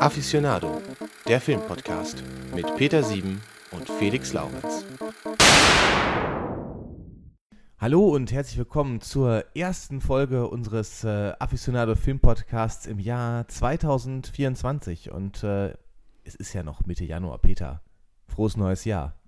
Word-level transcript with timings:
Aficionado, 0.00 0.82
der 1.28 1.40
Filmpodcast 1.40 2.24
mit 2.54 2.74
Peter 2.76 3.02
Sieben 3.02 3.40
und 3.70 3.88
Felix 3.88 4.32
Laurenz. 4.32 4.84
Hallo 7.78 8.08
und 8.08 8.32
herzlich 8.32 8.58
willkommen 8.58 9.00
zur 9.00 9.44
ersten 9.54 10.00
Folge 10.00 10.48
unseres 10.48 11.04
äh, 11.04 11.32
Aficionado 11.38 11.94
Filmpodcasts 11.94 12.86
im 12.86 12.98
Jahr 12.98 13.46
2024. 13.46 15.12
Und 15.12 15.44
äh, 15.44 15.74
es 16.24 16.34
ist 16.34 16.52
ja 16.52 16.62
noch 16.62 16.84
Mitte 16.86 17.04
Januar, 17.04 17.38
Peter. 17.38 17.80
Frohes 18.26 18.56
neues 18.56 18.84
Jahr. 18.84 19.19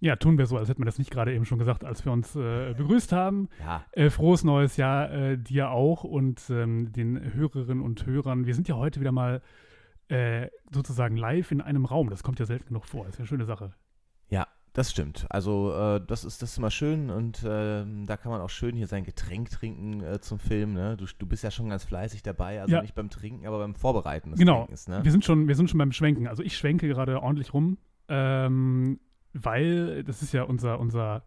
Ja, 0.00 0.14
tun 0.16 0.38
wir 0.38 0.46
so, 0.46 0.56
als 0.56 0.68
hätten 0.68 0.80
wir 0.80 0.86
das 0.86 0.98
nicht 0.98 1.10
gerade 1.10 1.34
eben 1.34 1.44
schon 1.44 1.58
gesagt, 1.58 1.84
als 1.84 2.04
wir 2.04 2.12
uns 2.12 2.36
äh, 2.36 2.72
begrüßt 2.74 3.10
haben. 3.12 3.48
Ja. 3.60 3.84
Äh, 3.92 4.10
frohes 4.10 4.44
neues 4.44 4.76
Jahr 4.76 5.10
äh, 5.10 5.36
dir 5.38 5.70
auch 5.70 6.04
und 6.04 6.40
ähm, 6.50 6.92
den 6.92 7.34
Hörerinnen 7.34 7.82
und 7.82 8.06
Hörern. 8.06 8.46
Wir 8.46 8.54
sind 8.54 8.68
ja 8.68 8.76
heute 8.76 9.00
wieder 9.00 9.10
mal 9.12 9.42
äh, 10.08 10.48
sozusagen 10.72 11.16
live 11.16 11.50
in 11.50 11.60
einem 11.60 11.84
Raum. 11.84 12.10
Das 12.10 12.22
kommt 12.22 12.38
ja 12.38 12.46
selten 12.46 12.68
genug 12.68 12.86
vor. 12.86 13.04
Das 13.06 13.14
ist 13.14 13.18
eine 13.20 13.26
schöne 13.26 13.44
Sache. 13.44 13.74
Ja, 14.28 14.46
das 14.72 14.92
stimmt. 14.92 15.26
Also 15.30 15.72
äh, 15.74 16.00
das 16.06 16.24
ist 16.24 16.42
das 16.42 16.52
ist 16.52 16.58
immer 16.58 16.70
schön 16.70 17.10
und 17.10 17.44
ähm, 17.44 18.06
da 18.06 18.16
kann 18.16 18.30
man 18.30 18.40
auch 18.40 18.50
schön 18.50 18.76
hier 18.76 18.86
sein 18.86 19.02
Getränk 19.02 19.50
trinken 19.50 20.00
äh, 20.04 20.20
zum 20.20 20.38
Film. 20.38 20.74
Ne? 20.74 20.96
Du, 20.96 21.06
du 21.18 21.26
bist 21.26 21.42
ja 21.42 21.50
schon 21.50 21.70
ganz 21.70 21.82
fleißig 21.82 22.22
dabei, 22.22 22.60
also 22.60 22.72
Ja. 22.76 22.82
nicht 22.82 22.94
beim 22.94 23.10
Trinken, 23.10 23.46
aber 23.48 23.58
beim 23.58 23.74
Vorbereiten 23.74 24.30
des 24.30 24.38
Genau. 24.38 24.58
Trinkens. 24.60 24.86
Ne? 24.86 25.00
Wir, 25.02 25.10
sind 25.10 25.24
schon, 25.24 25.48
wir 25.48 25.56
sind 25.56 25.68
schon 25.68 25.78
beim 25.78 25.90
Schwenken. 25.90 26.28
Also 26.28 26.44
ich 26.44 26.56
schwenke 26.56 26.86
gerade 26.86 27.20
ordentlich 27.20 27.52
rum, 27.52 27.78
ähm, 28.08 29.00
weil 29.44 30.04
das 30.04 30.22
ist 30.22 30.32
ja 30.32 30.42
unser, 30.42 30.80
unser, 30.80 31.24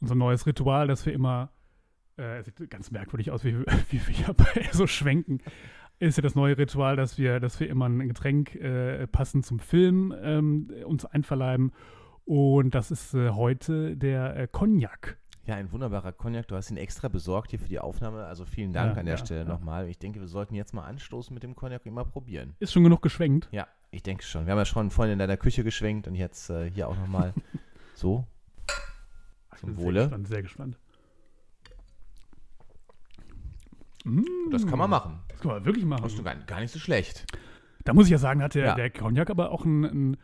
unser 0.00 0.14
neues 0.14 0.46
Ritual, 0.46 0.86
dass 0.86 1.04
wir 1.06 1.12
immer, 1.12 1.50
äh, 2.16 2.42
sieht 2.42 2.70
ganz 2.70 2.90
merkwürdig 2.90 3.30
aus, 3.30 3.44
wie, 3.44 3.58
wie 3.90 4.06
wir 4.06 4.34
hier 4.54 4.72
so 4.72 4.86
schwenken, 4.86 5.40
ist 5.98 6.16
ja 6.16 6.22
das 6.22 6.34
neue 6.34 6.56
Ritual, 6.56 6.96
dass 6.96 7.18
wir, 7.18 7.40
dass 7.40 7.58
wir 7.58 7.68
immer 7.68 7.88
ein 7.88 8.06
Getränk 8.06 8.54
äh, 8.54 9.06
passend 9.08 9.44
zum 9.44 9.58
Film 9.58 10.14
ähm, 10.22 10.70
uns 10.84 11.04
einverleiben. 11.04 11.72
Und 12.24 12.74
das 12.74 12.90
ist 12.90 13.14
äh, 13.14 13.30
heute 13.30 13.96
der 13.96 14.36
äh, 14.36 14.46
Cognac. 14.46 15.18
Ja, 15.46 15.54
ein 15.54 15.72
wunderbarer 15.72 16.12
Cognac. 16.12 16.46
Du 16.46 16.56
hast 16.56 16.70
ihn 16.70 16.76
extra 16.76 17.08
besorgt 17.08 17.50
hier 17.50 17.58
für 17.58 17.70
die 17.70 17.78
Aufnahme. 17.78 18.26
Also 18.26 18.44
vielen 18.44 18.74
Dank 18.74 18.94
Ja, 18.94 19.00
an 19.00 19.06
der 19.06 19.14
ja, 19.14 19.24
Stelle 19.24 19.40
ja. 19.40 19.48
nochmal. 19.48 19.88
Ich 19.88 19.98
denke, 19.98 20.20
wir 20.20 20.28
sollten 20.28 20.54
jetzt 20.54 20.74
mal 20.74 20.84
anstoßen 20.84 21.32
mit 21.32 21.42
dem 21.42 21.56
Cognac 21.56 21.86
und 21.86 21.94
mal 21.94 22.04
probieren. 22.04 22.54
Ist 22.58 22.72
schon 22.72 22.84
genug 22.84 23.00
geschwenkt. 23.00 23.48
Ja, 23.50 23.66
ich 23.90 24.02
denke 24.02 24.22
schon. 24.24 24.46
Wir 24.46 24.52
haben 24.52 24.58
ja 24.58 24.64
schon 24.64 24.90
vorhin 24.90 25.12
in 25.14 25.18
deiner 25.18 25.36
Küche 25.36 25.64
geschwenkt 25.64 26.06
und 26.08 26.14
jetzt 26.14 26.50
äh, 26.50 26.70
hier 26.70 26.88
auch 26.88 26.96
nochmal 26.96 27.32
so. 27.94 28.26
Ich 29.54 29.60
Zum 29.60 29.74
bin 29.74 29.84
Wohle. 29.84 30.00
Sehr 30.00 30.08
gespannt, 30.08 30.28
sehr 30.28 30.42
gespannt. 30.42 30.78
Mm, 34.04 34.22
Das 34.50 34.66
kann 34.66 34.78
man 34.78 34.90
machen. 34.90 35.18
Das 35.28 35.40
kann 35.40 35.50
man 35.52 35.64
wirklich 35.64 35.84
machen. 35.84 36.02
Das 36.02 36.14
ist 36.14 36.24
gar, 36.24 36.34
gar 36.36 36.60
nicht 36.60 36.72
so 36.72 36.78
schlecht. 36.78 37.24
Da 37.84 37.92
muss 37.94 38.06
ich 38.06 38.10
ja 38.12 38.18
sagen, 38.18 38.42
hat 38.42 38.54
der, 38.54 38.66
Ja. 38.66 38.74
der 38.74 38.90
Cognac 38.90 39.30
aber 39.30 39.50
auch 39.50 39.64
ein, 39.64 39.84
ein 39.84 40.16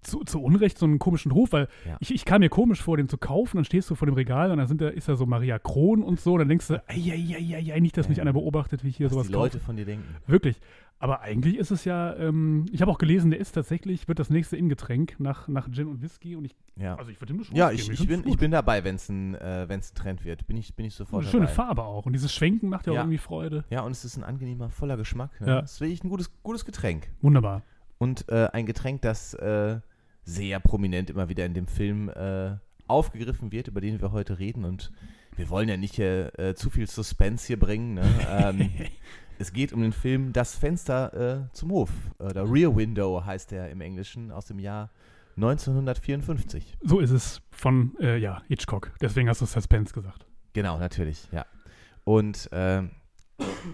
zu, 0.00 0.20
zu 0.24 0.40
Unrecht 0.42 0.78
so 0.78 0.86
einen 0.86 0.98
komischen 0.98 1.32
Ruf, 1.32 1.52
weil 1.52 1.68
Ja. 1.86 1.96
ich, 2.00 2.12
ich 2.14 2.24
kam 2.24 2.40
mir 2.40 2.48
komisch 2.48 2.82
vor, 2.82 2.96
den 2.96 3.08
zu 3.08 3.18
kaufen, 3.18 3.56
dann 3.56 3.64
stehst 3.64 3.88
du 3.90 3.94
vor 3.94 4.06
dem 4.06 4.14
Regal 4.14 4.50
und 4.50 4.58
dann 4.58 4.66
sind 4.68 4.80
da, 4.80 4.88
ist 4.88 5.08
da 5.08 5.16
so 5.16 5.26
Maria 5.26 5.58
Kron 5.58 6.02
und 6.02 6.20
so, 6.20 6.38
dann 6.38 6.48
denkst 6.48 6.68
du, 6.68 6.74
ei, 6.88 6.94
ei, 6.96 7.36
ei, 7.36 7.56
ei, 7.56 7.72
ei, 7.74 7.80
nicht, 7.80 7.96
dass 7.96 8.08
mich 8.08 8.20
einer 8.20 8.32
beobachtet, 8.32 8.84
wie 8.84 8.88
ich 8.88 8.96
hier 8.96 9.06
Was 9.06 9.12
sowas 9.14 9.26
die 9.26 9.32
kaufe. 9.32 9.44
Leute 9.46 9.60
von 9.60 9.76
dir 9.76 9.84
denken. 9.86 10.14
Wirklich. 10.26 10.60
Aber 11.00 11.20
eigentlich 11.20 11.56
ist 11.56 11.70
es 11.70 11.84
ja, 11.84 12.14
ähm, 12.16 12.66
ich 12.72 12.80
habe 12.82 12.90
auch 12.90 12.98
gelesen, 12.98 13.30
der 13.30 13.38
ist 13.38 13.52
tatsächlich, 13.52 14.08
wird 14.08 14.18
das 14.18 14.30
nächste 14.30 14.56
Innengetränk 14.56 15.14
nach, 15.20 15.46
nach 15.46 15.70
Gin 15.70 15.86
und 15.86 16.02
Whisky 16.02 16.34
und 16.34 16.44
ich, 16.44 16.56
Ja. 16.76 16.96
also 16.96 17.10
ich 17.12 17.20
würde 17.20 17.32
ihm 17.34 17.36
eine 17.36 17.44
Chance 17.44 17.56
Ja, 17.58 17.70
ich, 17.70 17.88
ich, 17.88 18.08
bin, 18.08 18.26
ich 18.26 18.36
bin 18.36 18.50
dabei, 18.50 18.82
wenn 18.82 18.96
es 18.96 19.08
ein, 19.08 19.36
äh, 19.36 19.66
wenn's 19.68 19.92
ein 19.92 19.94
Trend 19.94 20.24
wird. 20.24 20.46
Bin 20.48 20.56
ich, 20.56 20.74
bin 20.74 20.86
ich 20.86 20.94
sofort 20.94 21.22
Eine 21.22 21.30
schöne 21.30 21.44
dabei. 21.46 21.54
Farbe 21.54 21.82
auch 21.84 22.04
und 22.06 22.14
dieses 22.14 22.34
Schwenken 22.34 22.68
macht 22.68 22.86
ja 22.86 22.92
auch 22.92 22.96
Ja. 22.96 23.02
irgendwie 23.02 23.18
Freude. 23.18 23.64
Ja, 23.70 23.82
und 23.82 23.92
es 23.92 24.04
ist 24.04 24.16
ein 24.16 24.24
angenehmer, 24.24 24.70
voller 24.70 24.96
Geschmack. 24.96 25.40
Ne? 25.40 25.46
Ja. 25.46 25.60
Es 25.60 25.74
ist 25.74 25.80
wirklich 25.80 26.02
ein 26.02 26.08
gutes, 26.08 26.32
gutes 26.42 26.64
Getränk. 26.64 27.08
Wunderbar. 27.22 27.62
Und 27.98 28.28
äh, 28.28 28.48
ein 28.52 28.66
Getränk, 28.66 29.02
das 29.02 29.34
äh, 29.34 29.78
sehr 30.24 30.58
prominent 30.58 31.10
immer 31.10 31.28
wieder 31.28 31.46
in 31.46 31.54
dem 31.54 31.68
Film 31.68 32.08
äh, 32.08 32.56
aufgegriffen 32.88 33.52
wird, 33.52 33.68
über 33.68 33.80
den 33.80 34.00
wir 34.00 34.10
heute 34.10 34.38
reden. 34.40 34.64
Und 34.64 34.90
wir 35.36 35.48
wollen 35.48 35.68
ja 35.68 35.76
nicht 35.76 35.98
äh, 36.00 36.26
äh, 36.50 36.54
zu 36.56 36.70
viel 36.70 36.88
Suspense 36.88 37.46
hier 37.46 37.58
bringen. 37.58 37.94
Ne? 37.94 38.04
ähm, 38.28 38.70
es 39.38 39.52
geht 39.52 39.72
um 39.72 39.82
den 39.82 39.92
Film 39.92 40.32
Das 40.32 40.56
Fenster 40.56 41.46
äh, 41.48 41.52
zum 41.52 41.70
Hof. 41.70 41.90
Oder 42.18 42.50
Rear 42.50 42.74
Window 42.76 43.24
heißt 43.24 43.52
er 43.52 43.70
im 43.70 43.80
Englischen 43.80 44.30
aus 44.30 44.46
dem 44.46 44.58
Jahr 44.58 44.90
1954. 45.36 46.76
So 46.82 46.98
ist 46.98 47.10
es 47.10 47.40
von, 47.50 47.94
äh, 48.00 48.18
ja, 48.18 48.42
Hitchcock. 48.48 48.92
Deswegen 49.00 49.28
hast 49.28 49.40
du 49.40 49.46
Suspense 49.46 49.94
gesagt. 49.94 50.26
Genau, 50.52 50.78
natürlich, 50.78 51.28
ja. 51.30 51.46
Und 52.04 52.48
ähm, 52.52 52.90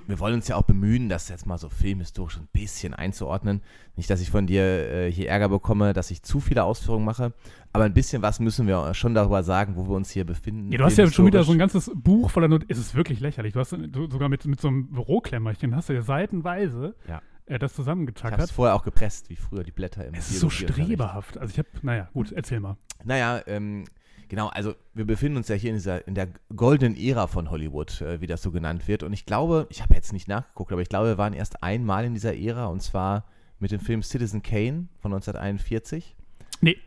wir 0.06 0.18
wollen 0.18 0.34
uns 0.34 0.48
ja 0.48 0.56
auch 0.56 0.62
bemühen, 0.64 1.08
das 1.08 1.28
jetzt 1.28 1.46
mal 1.46 1.56
so 1.58 1.68
filmhistorisch 1.68 2.36
ein 2.36 2.48
bisschen 2.52 2.94
einzuordnen. 2.94 3.62
Nicht, 3.96 4.10
dass 4.10 4.20
ich 4.20 4.30
von 4.30 4.46
dir 4.46 4.62
äh, 4.62 5.10
hier 5.10 5.28
Ärger 5.28 5.48
bekomme, 5.48 5.92
dass 5.92 6.10
ich 6.10 6.22
zu 6.22 6.40
viele 6.40 6.64
Ausführungen 6.64 7.04
mache, 7.04 7.32
aber 7.72 7.84
ein 7.84 7.94
bisschen 7.94 8.22
was 8.22 8.40
müssen 8.40 8.66
wir 8.66 8.92
schon 8.94 9.14
darüber 9.14 9.42
sagen, 9.42 9.76
wo 9.76 9.88
wir 9.88 9.96
uns 9.96 10.10
hier 10.10 10.24
befinden. 10.24 10.70
Ja, 10.70 10.78
du 10.78 10.84
hast 10.84 10.98
ja 10.98 11.10
schon 11.10 11.26
wieder 11.26 11.44
so 11.44 11.52
ein 11.52 11.58
ganzes 11.58 11.90
Buch 11.94 12.30
voller 12.30 12.48
Not. 12.48 12.64
Es 12.68 12.78
ist 12.78 12.94
wirklich 12.94 13.20
lächerlich. 13.20 13.54
Du 13.54 13.60
hast 13.60 13.72
du, 13.72 14.10
sogar 14.10 14.28
mit, 14.28 14.44
mit 14.44 14.60
so 14.60 14.68
einem 14.68 14.88
Büroklemmerchen, 14.88 15.74
hast 15.74 15.88
du 15.88 15.94
ja 15.94 16.02
seitenweise 16.02 16.94
Ja. 17.08 17.16
äh, 17.16 17.20
das 17.20 17.24
Ich 17.46 17.50
habe 17.58 17.64
es 17.66 17.72
zusammengetackert. 17.74 18.50
vorher 18.50 18.74
auch 18.74 18.84
gepresst, 18.84 19.30
wie 19.30 19.36
früher 19.36 19.64
die 19.64 19.72
Blätter 19.72 20.06
im 20.06 20.14
Es 20.14 20.30
ist 20.30 20.40
so 20.40 20.50
streberhaft. 20.50 21.38
Also 21.38 21.52
ich 21.52 21.58
habe, 21.58 21.68
naja, 21.82 22.08
gut, 22.12 22.32
erzähl 22.32 22.60
mal. 22.60 22.76
Naja, 23.04 23.40
ähm, 23.46 23.84
genau, 24.28 24.48
also 24.48 24.74
wir 24.94 25.04
befinden 25.04 25.36
uns 25.36 25.48
ja 25.48 25.54
hier 25.54 25.70
in 25.70 25.76
dieser, 25.76 26.06
in 26.06 26.14
der 26.14 26.28
goldenen 26.54 26.96
Ära 26.96 27.26
von 27.26 27.50
Hollywood, 27.50 28.00
äh, 28.00 28.20
wie 28.20 28.26
das 28.26 28.42
so 28.42 28.50
genannt 28.50 28.86
wird. 28.88 29.02
Und 29.02 29.12
ich 29.12 29.26
glaube, 29.26 29.66
ich 29.70 29.82
habe 29.82 29.94
jetzt 29.94 30.12
nicht 30.12 30.28
nachgeguckt, 30.28 30.72
aber 30.72 30.82
ich 30.82 30.88
glaube, 30.88 31.08
wir 31.08 31.18
waren 31.18 31.32
erst 31.32 31.62
einmal 31.62 32.04
in 32.04 32.14
dieser 32.14 32.36
Ära 32.36 32.66
und 32.66 32.82
zwar 32.82 33.24
mit 33.58 33.70
dem 33.70 33.80
Film 33.80 34.02
Citizen 34.02 34.42
Kane 34.42 34.88
von 35.00 35.12
1941. 35.12 36.16
Nee, 36.60 36.78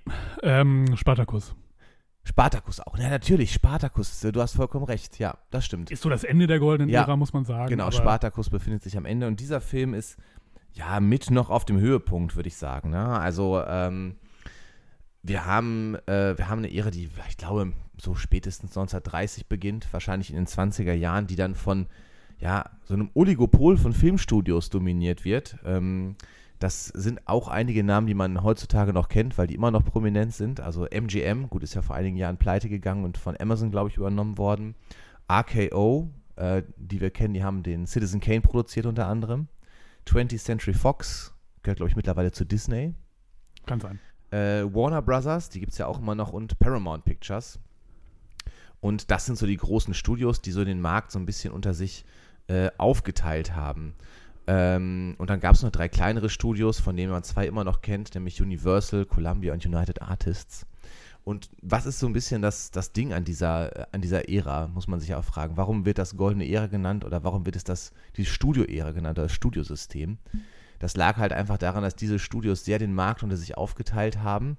ähm, 0.44 0.96
Spartacus. 0.96 1.56
Spartacus 2.24 2.82
auch. 2.82 2.98
Ja, 2.98 3.10
natürlich, 3.10 3.54
Spartacus, 3.54 4.20
du 4.20 4.42
hast 4.42 4.56
vollkommen 4.56 4.86
recht. 4.86 5.18
Ja, 5.18 5.38
das 5.50 5.66
stimmt. 5.66 5.92
Ist 5.92 6.02
so 6.02 6.10
das 6.10 6.26
Ende 6.26 6.46
der 6.46 6.60
goldenen 6.60 6.90
Ja, 6.90 7.02
Ära, 7.04 7.16
muss 7.16 7.32
man 7.32 7.46
sagen. 7.46 7.70
Genau, 7.70 7.90
Spartacus 7.92 8.50
befindet 8.50 8.84
sich 8.84 8.98
am 8.98 9.06
Ende 9.06 9.28
und 9.28 9.40
dieser 9.40 9.62
Film 9.62 9.94
ist 9.94 10.18
ja 10.74 11.00
mit 11.00 11.32
noch 11.32 11.50
auf 11.50 11.64
dem 11.64 11.80
Höhepunkt, 11.80 12.36
würde 12.36 12.48
ich 12.48 12.58
sagen. 12.58 12.90
Ne? 12.90 13.08
Also 13.08 13.62
ähm, 13.66 14.18
wir 15.24 15.46
haben 15.46 15.96
äh, 16.08 16.38
wir 16.38 16.50
haben 16.50 16.60
eine 16.60 16.74
Ära, 16.74 16.92
die 16.92 17.10
ich 17.30 17.38
glaube 17.38 17.74
so 17.98 18.16
spätestens 18.16 18.72
1930 18.72 19.48
beginnt, 19.48 19.92
wahrscheinlich 19.92 20.30
in 20.30 20.36
den 20.36 20.48
20er 20.48 20.94
Jahren, 20.94 21.28
die 21.28 21.36
dann 21.36 21.56
von 21.56 21.88
ja 22.40 22.70
so 22.86 22.94
einem 22.94 23.10
Oligopol 23.14 23.78
von 23.78 23.94
Filmstudios 23.94 24.70
dominiert 24.70 25.26
wird. 25.26 25.58
Ähm, 25.66 26.16
das 26.60 26.88
sind 26.88 27.28
auch 27.28 27.48
einige 27.48 27.84
Namen, 27.84 28.08
die 28.08 28.16
man 28.16 28.44
heutzutage 28.44 28.92
noch 28.92 29.10
kennt, 29.10 29.38
weil 29.38 29.48
die 29.48 29.56
immer 29.56 29.70
noch 29.70 29.86
prominent 29.86 30.34
sind. 30.34 30.60
Also 30.60 30.88
MGM, 30.88 31.50
gut, 31.50 31.62
ist 31.62 31.76
ja 31.76 31.84
vor 31.84 31.96
einigen 31.96 32.18
Jahren 32.18 32.38
pleite 32.38 32.68
gegangen 32.68 33.04
und 33.04 33.18
von 33.18 33.40
Amazon, 33.40 33.70
glaube 33.70 33.90
ich, 33.90 33.98
übernommen 33.98 34.38
worden. 34.40 34.76
RKO, 35.32 36.10
äh, 36.36 36.64
die 36.78 37.00
wir 37.00 37.12
kennen, 37.12 37.36
die 37.36 37.44
haben 37.44 37.62
den 37.62 37.86
Citizen 37.86 38.22
Kane 38.22 38.42
produziert 38.42 38.88
unter 38.88 39.08
anderem. 39.08 39.50
20th 40.08 40.44
Century 40.44 40.74
Fox, 40.74 41.34
gehört, 41.62 41.78
glaube 41.78 41.90
ich, 41.90 41.96
mittlerweile 41.96 42.32
zu 42.32 42.46
Disney. 42.46 42.96
Kann 43.66 43.80
sein. 43.80 44.00
Äh, 44.32 44.64
Warner 44.64 45.02
Brothers, 45.02 45.50
die 45.50 45.60
gibt 45.60 45.72
es 45.72 45.78
ja 45.78 45.88
auch 45.88 46.00
immer 46.00 46.16
noch, 46.16 46.34
und 46.34 46.60
Paramount 46.60 47.06
Pictures. 47.06 47.60
Und 48.80 49.10
das 49.12 49.26
sind 49.26 49.38
so 49.38 49.46
die 49.48 49.58
großen 49.58 49.94
Studios, 49.94 50.42
die 50.42 50.52
so 50.52 50.64
den 50.64 50.82
Markt 50.82 51.12
so 51.12 51.20
ein 51.20 51.26
bisschen 51.26 51.52
unter 51.54 51.74
sich 51.74 52.06
äh, 52.48 52.70
aufgeteilt 52.78 53.56
haben. 53.56 53.96
Ähm, 54.48 55.16
und 55.18 55.30
dann 55.30 55.40
gab 55.40 55.56
es 55.56 55.64
noch 55.64 55.72
drei 55.72 55.90
kleinere 55.90 56.30
Studios, 56.30 56.80
von 56.80 56.96
denen 56.96 57.12
man 57.12 57.24
zwei 57.24 57.48
immer 57.48 57.64
noch 57.64 57.82
kennt, 57.82 58.16
nämlich 58.16 58.42
Universal, 58.42 59.06
Columbia 59.06 59.54
und 59.54 59.66
United 59.66 60.02
Artists. 60.02 60.66
Und 61.26 61.50
was 61.62 61.86
ist 61.86 62.00
so 62.00 62.08
ein 62.08 62.14
bisschen 62.14 62.42
das, 62.42 62.72
das 62.72 62.94
Ding 62.94 63.12
an 63.12 63.26
dieser, 63.26 63.76
äh, 63.76 63.86
an 63.92 64.00
dieser 64.00 64.30
Ära, 64.30 64.68
muss 64.68 64.88
man 64.88 65.02
sich 65.02 65.14
auch 65.14 65.26
fragen. 65.26 65.58
Warum 65.58 65.86
wird 65.86 65.98
das 65.98 66.16
goldene 66.16 66.50
Ära 66.50 66.68
genannt 66.68 67.04
oder 67.04 67.26
warum 67.26 67.46
wird 67.46 67.58
es 67.58 67.66
das, 67.66 67.92
die 68.16 68.26
Studio-Ära 68.26 68.92
genannt 68.92 69.20
oder 69.20 69.28
das 69.28 69.34
Studiosystem? 69.34 70.20
Das 70.80 70.96
lag 70.96 71.18
halt 71.18 71.34
einfach 71.34 71.58
daran, 71.58 71.84
dass 71.84 71.96
diese 71.96 72.20
Studios 72.20 72.66
sehr 72.66 72.80
den 72.80 72.94
Markt 72.94 73.24
unter 73.24 73.38
sich 73.38 73.58
aufgeteilt 73.58 74.22
haben 74.22 74.58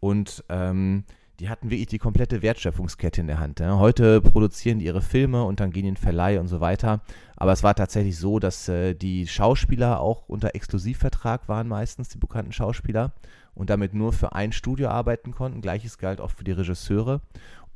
und 0.00 0.44
ähm, 0.48 1.04
die 1.40 1.48
hatten 1.48 1.70
wirklich 1.70 1.88
die 1.88 1.98
komplette 1.98 2.42
Wertschöpfungskette 2.42 3.20
in 3.20 3.26
der 3.26 3.40
Hand. 3.40 3.58
Ja. 3.58 3.78
Heute 3.78 4.20
produzieren 4.20 4.78
die 4.78 4.84
ihre 4.84 5.02
Filme 5.02 5.44
und 5.44 5.58
dann 5.58 5.72
gehen 5.72 5.84
in 5.84 5.94
den 5.94 6.00
Verleih 6.00 6.38
und 6.38 6.46
so 6.46 6.60
weiter. 6.60 7.00
Aber 7.36 7.52
es 7.52 7.62
war 7.62 7.74
tatsächlich 7.74 8.16
so, 8.16 8.38
dass 8.38 8.68
äh, 8.68 8.94
die 8.94 9.26
Schauspieler 9.26 10.00
auch 10.00 10.28
unter 10.28 10.54
Exklusivvertrag 10.54 11.48
waren 11.48 11.66
meistens, 11.66 12.08
die 12.08 12.18
bekannten 12.18 12.52
Schauspieler, 12.52 13.12
und 13.54 13.70
damit 13.70 13.94
nur 13.94 14.12
für 14.12 14.32
ein 14.32 14.52
Studio 14.52 14.88
arbeiten 14.88 15.32
konnten. 15.32 15.60
Gleiches 15.60 15.98
galt 15.98 16.20
auch 16.20 16.30
für 16.30 16.44
die 16.44 16.52
Regisseure. 16.52 17.20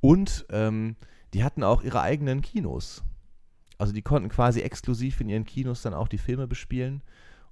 Und 0.00 0.46
ähm, 0.50 0.96
die 1.34 1.44
hatten 1.44 1.62
auch 1.62 1.82
ihre 1.82 2.00
eigenen 2.00 2.42
Kinos. 2.42 3.02
Also 3.78 3.92
die 3.92 4.02
konnten 4.02 4.28
quasi 4.28 4.60
exklusiv 4.60 5.20
in 5.20 5.28
ihren 5.28 5.44
Kinos 5.44 5.82
dann 5.82 5.94
auch 5.94 6.08
die 6.08 6.18
Filme 6.18 6.46
bespielen. 6.46 7.02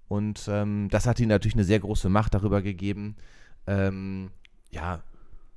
Und 0.09 0.47
ähm, 0.49 0.89
das 0.91 1.07
hat 1.07 1.19
ihnen 1.19 1.31
natürlich 1.31 1.55
eine 1.55 1.65
sehr 1.65 1.81
große 1.81 2.09
Macht 2.09 2.35
darüber 2.35 2.63
gegeben, 2.63 3.17
ähm, 3.67 4.31
ja, 4.71 5.03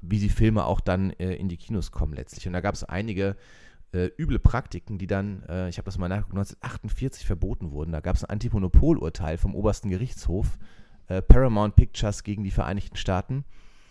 wie 0.01 0.19
die 0.19 0.29
Filme 0.29 0.65
auch 0.65 0.79
dann 0.79 1.11
äh, 1.11 1.35
in 1.35 1.49
die 1.49 1.57
Kinos 1.57 1.91
kommen 1.91 2.13
letztlich. 2.13 2.47
Und 2.47 2.53
da 2.53 2.61
gab 2.61 2.73
es 2.73 2.83
einige 2.83 3.35
äh, 3.91 4.09
üble 4.17 4.39
Praktiken, 4.39 4.97
die 4.97 5.07
dann, 5.07 5.43
äh, 5.47 5.69
ich 5.69 5.77
habe 5.77 5.85
das 5.85 5.97
mal 5.97 6.09
nachgeguckt, 6.09 6.37
1948 6.37 7.25
verboten 7.25 7.71
wurden. 7.71 7.91
Da 7.91 7.99
gab 7.99 8.15
es 8.15 8.23
ein 8.23 8.29
Antimonopolurteil 8.29 9.37
vom 9.37 9.55
obersten 9.55 9.89
Gerichtshof, 9.89 10.57
äh, 11.07 11.21
Paramount 11.21 11.75
Pictures 11.75 12.23
gegen 12.23 12.43
die 12.43 12.51
Vereinigten 12.51 12.97
Staaten. 12.97 13.45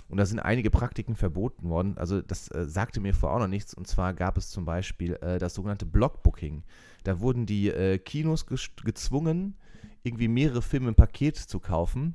Und 0.08 0.16
da 0.16 0.24
sind 0.24 0.40
einige 0.40 0.70
Praktiken 0.70 1.16
verboten 1.16 1.68
worden. 1.68 1.98
Also 1.98 2.22
das 2.22 2.48
äh, 2.48 2.64
sagte 2.64 3.00
mir 3.00 3.12
vorher 3.12 3.36
auch 3.36 3.40
noch 3.42 3.48
nichts. 3.48 3.74
Und 3.74 3.86
zwar 3.86 4.14
gab 4.14 4.38
es 4.38 4.48
zum 4.50 4.64
Beispiel 4.64 5.14
äh, 5.16 5.38
das 5.38 5.54
sogenannte 5.54 5.84
Blockbooking. 5.84 6.62
Da 7.04 7.20
wurden 7.20 7.44
die 7.44 7.68
äh, 7.68 7.98
Kinos 7.98 8.46
gezwungen, 8.46 9.56
irgendwie 10.02 10.28
mehrere 10.28 10.62
Filme 10.62 10.88
im 10.88 10.94
Paket 10.94 11.36
zu 11.36 11.60
kaufen. 11.60 12.14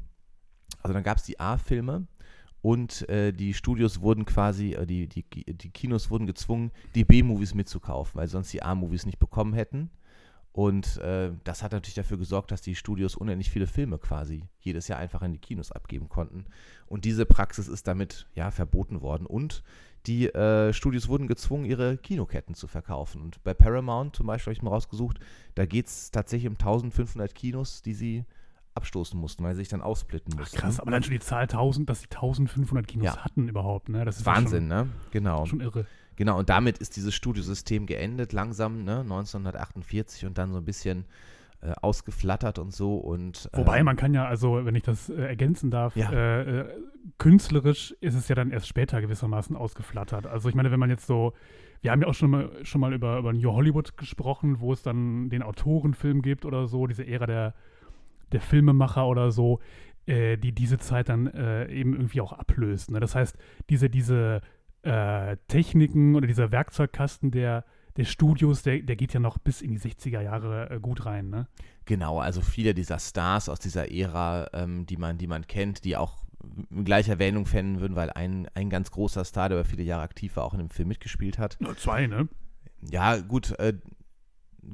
Also 0.81 0.93
dann 0.93 1.03
gab 1.03 1.17
es 1.17 1.23
die 1.23 1.39
A-Filme 1.39 2.07
und 2.61 3.07
äh, 3.09 3.33
die 3.33 3.53
Studios 3.53 4.01
wurden 4.01 4.25
quasi, 4.25 4.73
äh, 4.73 4.85
die, 4.85 5.07
die, 5.07 5.23
die 5.23 5.69
Kinos 5.69 6.09
wurden 6.09 6.25
gezwungen, 6.25 6.71
die 6.95 7.03
B-Movies 7.03 7.53
mitzukaufen, 7.53 8.19
weil 8.19 8.27
sonst 8.27 8.53
die 8.53 8.63
A-Movies 8.63 9.05
nicht 9.05 9.19
bekommen 9.19 9.53
hätten. 9.53 9.89
Und 10.53 10.97
äh, 10.97 11.31
das 11.43 11.63
hat 11.63 11.71
natürlich 11.71 11.95
dafür 11.95 12.17
gesorgt, 12.19 12.51
dass 12.51 12.61
die 12.61 12.75
Studios 12.75 13.15
unendlich 13.15 13.49
viele 13.49 13.65
Filme 13.65 13.97
quasi 13.97 14.43
jedes 14.59 14.87
Jahr 14.87 14.99
einfach 14.99 15.23
in 15.23 15.33
die 15.33 15.39
Kinos 15.39 15.71
abgeben 15.71 16.09
konnten. 16.09 16.45
Und 16.85 17.05
diese 17.05 17.25
Praxis 17.25 17.67
ist 17.67 17.87
damit 17.87 18.27
ja 18.35 18.51
verboten 18.51 19.01
worden. 19.01 19.25
Und 19.25 19.63
die 20.05 20.27
äh, 20.27 20.71
Studios 20.71 21.07
wurden 21.07 21.27
gezwungen, 21.27 21.65
ihre 21.65 21.97
Kinoketten 21.97 22.53
zu 22.53 22.67
verkaufen. 22.67 23.21
Und 23.21 23.43
bei 23.43 23.55
Paramount 23.55 24.15
zum 24.15 24.27
Beispiel 24.27 24.51
habe 24.51 24.57
ich 24.57 24.61
mal 24.61 24.69
rausgesucht, 24.69 25.19
da 25.55 25.65
geht 25.65 25.87
es 25.87 26.11
tatsächlich 26.11 26.47
um 26.47 26.53
1500 26.53 27.33
Kinos, 27.33 27.81
die 27.81 27.93
sie 27.95 28.25
abstoßen 28.75 29.19
mussten, 29.19 29.43
weil 29.43 29.55
sie 29.55 29.61
sich 29.61 29.69
dann 29.69 29.81
aufsplitten 29.81 30.35
mussten. 30.37 30.57
Ach, 30.57 30.61
krass, 30.61 30.79
aber 30.79 30.91
dann 30.91 31.01
schon 31.03 31.13
die 31.13 31.19
Zahl 31.19 31.43
1000, 31.43 31.89
dass 31.89 32.01
sie 32.01 32.07
1500 32.11 32.87
Kinos 32.87 33.05
Ja. 33.05 33.17
hatten 33.23 33.47
überhaupt. 33.47 33.89
Ne? 33.89 34.05
Das 34.05 34.17
ist 34.17 34.25
Wahnsinn, 34.25 34.69
ja 34.69 34.83
ne? 34.83 34.89
Genau. 35.11 35.37
schon, 35.45 35.47
schon 35.47 35.61
irre. 35.61 35.85
Genau, 36.15 36.37
und 36.39 36.49
damit 36.49 36.77
ist 36.77 36.95
dieses 36.95 37.13
Studiosystem 37.15 37.85
geendet, 37.85 38.33
langsam, 38.33 38.83
ne? 38.83 38.99
1948 39.01 40.25
und 40.25 40.37
dann 40.37 40.51
so 40.51 40.57
ein 40.59 40.65
bisschen 40.65 41.05
äh, 41.61 41.71
ausgeflattert 41.81 42.59
und 42.59 42.73
so. 42.73 42.97
Und, 42.97 43.49
äh, 43.53 43.57
Wobei 43.57 43.83
man 43.83 43.95
kann 43.95 44.13
ja, 44.13 44.25
also 44.25 44.65
wenn 44.65 44.75
ich 44.75 44.83
das 44.83 45.09
äh, 45.09 45.13
ergänzen 45.15 45.71
darf, 45.71 45.95
Ja. 45.95 46.11
äh, 46.11 46.59
äh, 46.59 46.65
künstlerisch 47.17 47.95
ist 48.01 48.15
es 48.15 48.27
ja 48.27 48.35
dann 48.35 48.51
erst 48.51 48.67
später 48.67 49.01
gewissermaßen 49.01 49.55
ausgeflattert. 49.55 50.27
Also 50.27 50.49
ich 50.49 50.55
meine, 50.55 50.71
wenn 50.71 50.79
man 50.79 50.89
jetzt 50.89 51.07
so, 51.07 51.33
wir 51.81 51.91
haben 51.91 52.01
ja 52.01 52.07
auch 52.07 52.13
schon 52.13 52.31
mal, 52.31 52.49
schon 52.63 52.81
mal 52.81 52.93
über, 52.93 53.17
über 53.17 53.33
New 53.33 53.51
Hollywood 53.51 53.97
gesprochen, 53.97 54.59
wo 54.59 54.73
es 54.73 54.83
dann 54.83 55.29
den 55.29 55.41
Autorenfilm 55.41 56.21
gibt 56.21 56.45
oder 56.45 56.67
so, 56.67 56.85
diese 56.87 57.07
Ära 57.07 57.25
der, 57.25 57.53
der 58.31 58.41
Filmemacher 58.41 59.07
oder 59.07 59.31
so, 59.31 59.59
äh, 60.05 60.37
die 60.37 60.51
diese 60.51 60.77
Zeit 60.79 61.07
dann 61.09 61.27
eben 61.69 61.93
irgendwie 61.93 62.19
auch 62.21 62.33
ablöst. 62.33 62.91
Ne? 62.91 62.99
Das 62.99 63.15
heißt, 63.15 63.37
diese, 63.69 63.89
diese 63.89 64.41
äh, 64.83 65.37
Techniken 65.47 66.15
oder 66.15 66.27
dieser 66.27 66.51
Werkzeugkasten 66.51 67.31
der, 67.31 67.65
der 67.97 68.05
Studios, 68.05 68.63
der, 68.63 68.79
der 68.79 68.95
geht 68.95 69.13
ja 69.13 69.19
noch 69.19 69.37
bis 69.37 69.61
in 69.61 69.71
die 69.71 69.79
60er 69.79 70.21
Jahre 70.21 70.69
äh, 70.69 70.79
gut 70.79 71.05
rein. 71.05 71.29
Ne? 71.29 71.47
Genau, 71.85 72.19
also 72.19 72.41
viele 72.41 72.73
dieser 72.73 72.99
Stars 72.99 73.49
aus 73.49 73.59
dieser 73.59 73.91
Ära, 73.91 74.49
ähm, 74.53 74.85
die, 74.85 74.97
man, 74.97 75.17
die 75.17 75.27
man 75.27 75.47
kennt, 75.47 75.83
die 75.83 75.97
auch 75.97 76.25
gleich 76.83 77.07
Erwähnung 77.07 77.45
fänden 77.45 77.79
würden, 77.79 77.95
weil 77.95 78.09
ein, 78.09 78.47
ein 78.53 78.69
ganz 78.69 78.91
großer 78.91 79.23
Star, 79.23 79.49
der 79.49 79.59
über 79.59 79.65
viele 79.65 79.83
Jahre 79.83 80.03
aktiv 80.03 80.35
war, 80.35 80.43
auch 80.43 80.53
in 80.53 80.59
dem 80.59 80.69
Film 80.69 80.89
mitgespielt 80.89 81.39
hat. 81.39 81.57
Nur 81.59 81.77
zwei, 81.77 82.07
ne? 82.07 82.27
Ja, 82.89 83.17
gut, 83.17 83.51
äh, 83.59 83.73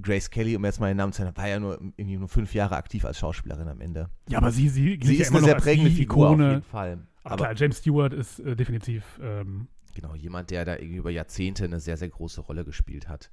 Grace 0.01 0.29
Kelly, 0.29 0.55
um 0.55 0.65
jetzt 0.65 0.79
mal 0.79 0.87
den 0.87 0.97
Namen 0.97 1.13
zu 1.13 1.23
nennen, 1.23 1.35
war 1.37 1.47
ja 1.47 1.59
nur 1.59 1.79
irgendwie 1.97 2.17
nur 2.17 2.27
fünf 2.27 2.53
Jahre 2.53 2.75
aktiv 2.75 3.05
als 3.05 3.19
Schauspielerin 3.19 3.67
am 3.67 3.81
Ende. 3.81 4.09
Ja, 4.27 4.37
aber 4.37 4.51
sie, 4.51 4.69
sie, 4.69 4.99
Sie 5.01 5.15
ja 5.15 5.21
ist 5.21 5.29
immer 5.29 5.39
eine 5.39 5.47
sehr 5.47 5.55
prägende 5.55 5.91
Figur 5.91 6.29
auf 6.29 6.39
jeden 6.39 6.61
Fall. 6.61 7.07
Aber, 7.23 7.33
Aber 7.33 7.45
klar, 7.45 7.55
James 7.55 7.77
Stewart 7.79 8.13
ist 8.13 8.39
äh, 8.39 8.55
definitiv 8.55 9.19
ähm, 9.21 9.67
Genau, 9.99 10.15
jemand, 10.15 10.49
der 10.49 10.63
da 10.63 10.75
irgendwie 10.77 10.95
über 10.95 11.09
Jahrzehnte 11.09 11.65
eine 11.65 11.81
sehr, 11.81 11.97
sehr 11.97 12.07
große 12.07 12.39
Rolle 12.39 12.63
gespielt 12.63 13.09
hat. 13.09 13.29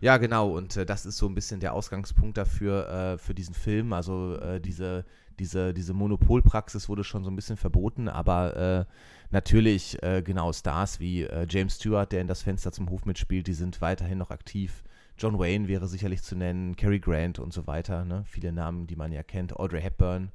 Ja, 0.00 0.16
genau, 0.16 0.56
und 0.56 0.74
äh, 0.76 0.86
das 0.86 1.04
ist 1.04 1.18
so 1.18 1.26
ein 1.26 1.34
bisschen 1.34 1.60
der 1.60 1.74
Ausgangspunkt 1.74 2.38
dafür, 2.38 2.88
äh, 2.88 3.18
für 3.18 3.34
diesen 3.34 3.54
Film. 3.54 3.92
Also 3.92 4.36
äh, 4.36 4.58
diese, 4.58 5.04
diese, 5.38 5.74
diese 5.74 5.92
Monopolpraxis 5.92 6.88
wurde 6.88 7.04
schon 7.04 7.22
so 7.22 7.30
ein 7.30 7.36
bisschen 7.36 7.58
verboten, 7.58 8.08
aber 8.08 8.56
äh, 8.56 8.92
natürlich, 9.30 10.02
äh, 10.02 10.22
genau, 10.22 10.54
Stars 10.54 11.00
wie 11.00 11.24
äh, 11.24 11.46
James 11.50 11.76
Stewart, 11.76 12.10
der 12.10 12.22
in 12.22 12.28
das 12.28 12.42
Fenster 12.42 12.72
zum 12.72 12.88
Hof 12.88 13.04
mitspielt, 13.04 13.46
die 13.46 13.52
sind 13.52 13.82
weiterhin 13.82 14.16
noch 14.16 14.30
aktiv. 14.30 14.84
John 15.18 15.38
Wayne 15.38 15.68
wäre 15.68 15.86
sicherlich 15.86 16.22
zu 16.22 16.34
nennen, 16.34 16.76
Cary 16.76 16.98
Grant 16.98 17.38
und 17.38 17.52
so 17.52 17.66
weiter, 17.66 18.06
ne? 18.06 18.24
viele 18.26 18.52
Namen, 18.52 18.86
die 18.86 18.96
man 18.96 19.12
ja 19.12 19.22
kennt, 19.22 19.54
Audrey 19.54 19.82
Hepburn, 19.82 20.32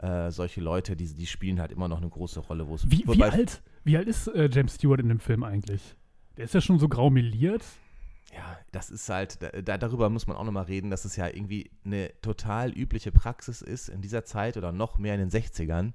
äh, 0.00 0.32
solche 0.32 0.60
Leute, 0.60 0.96
die, 0.96 1.06
die 1.06 1.26
spielen 1.26 1.60
halt 1.60 1.70
immer 1.70 1.86
noch 1.86 1.98
eine 1.98 2.08
große 2.08 2.40
Rolle, 2.40 2.66
wo 2.66 2.74
es 2.74 2.90
wie, 2.90 3.04
wie, 3.06 3.22
alt, 3.22 3.62
wie 3.84 3.96
alt 3.96 4.08
ist 4.08 4.28
äh, 4.28 4.48
James 4.52 4.74
Stewart 4.74 5.00
in 5.00 5.08
dem 5.08 5.20
Film 5.20 5.42
eigentlich? 5.44 5.96
Der 6.36 6.44
ist 6.44 6.54
ja 6.54 6.60
schon 6.60 6.78
so 6.78 6.88
graumeliert. 6.88 7.62
Ja, 8.32 8.58
das 8.70 8.90
ist 8.90 9.08
halt, 9.08 9.42
da, 9.42 9.48
da, 9.62 9.76
darüber 9.78 10.08
muss 10.08 10.26
man 10.28 10.36
auch 10.36 10.44
nochmal 10.44 10.64
reden, 10.64 10.90
dass 10.90 11.04
es 11.04 11.16
ja 11.16 11.26
irgendwie 11.26 11.70
eine 11.84 12.10
total 12.22 12.70
übliche 12.70 13.10
Praxis 13.10 13.60
ist 13.60 13.88
in 13.88 14.00
dieser 14.02 14.24
Zeit 14.24 14.56
oder 14.56 14.70
noch 14.70 14.98
mehr 14.98 15.14
in 15.16 15.20
den 15.20 15.30
60ern, 15.30 15.92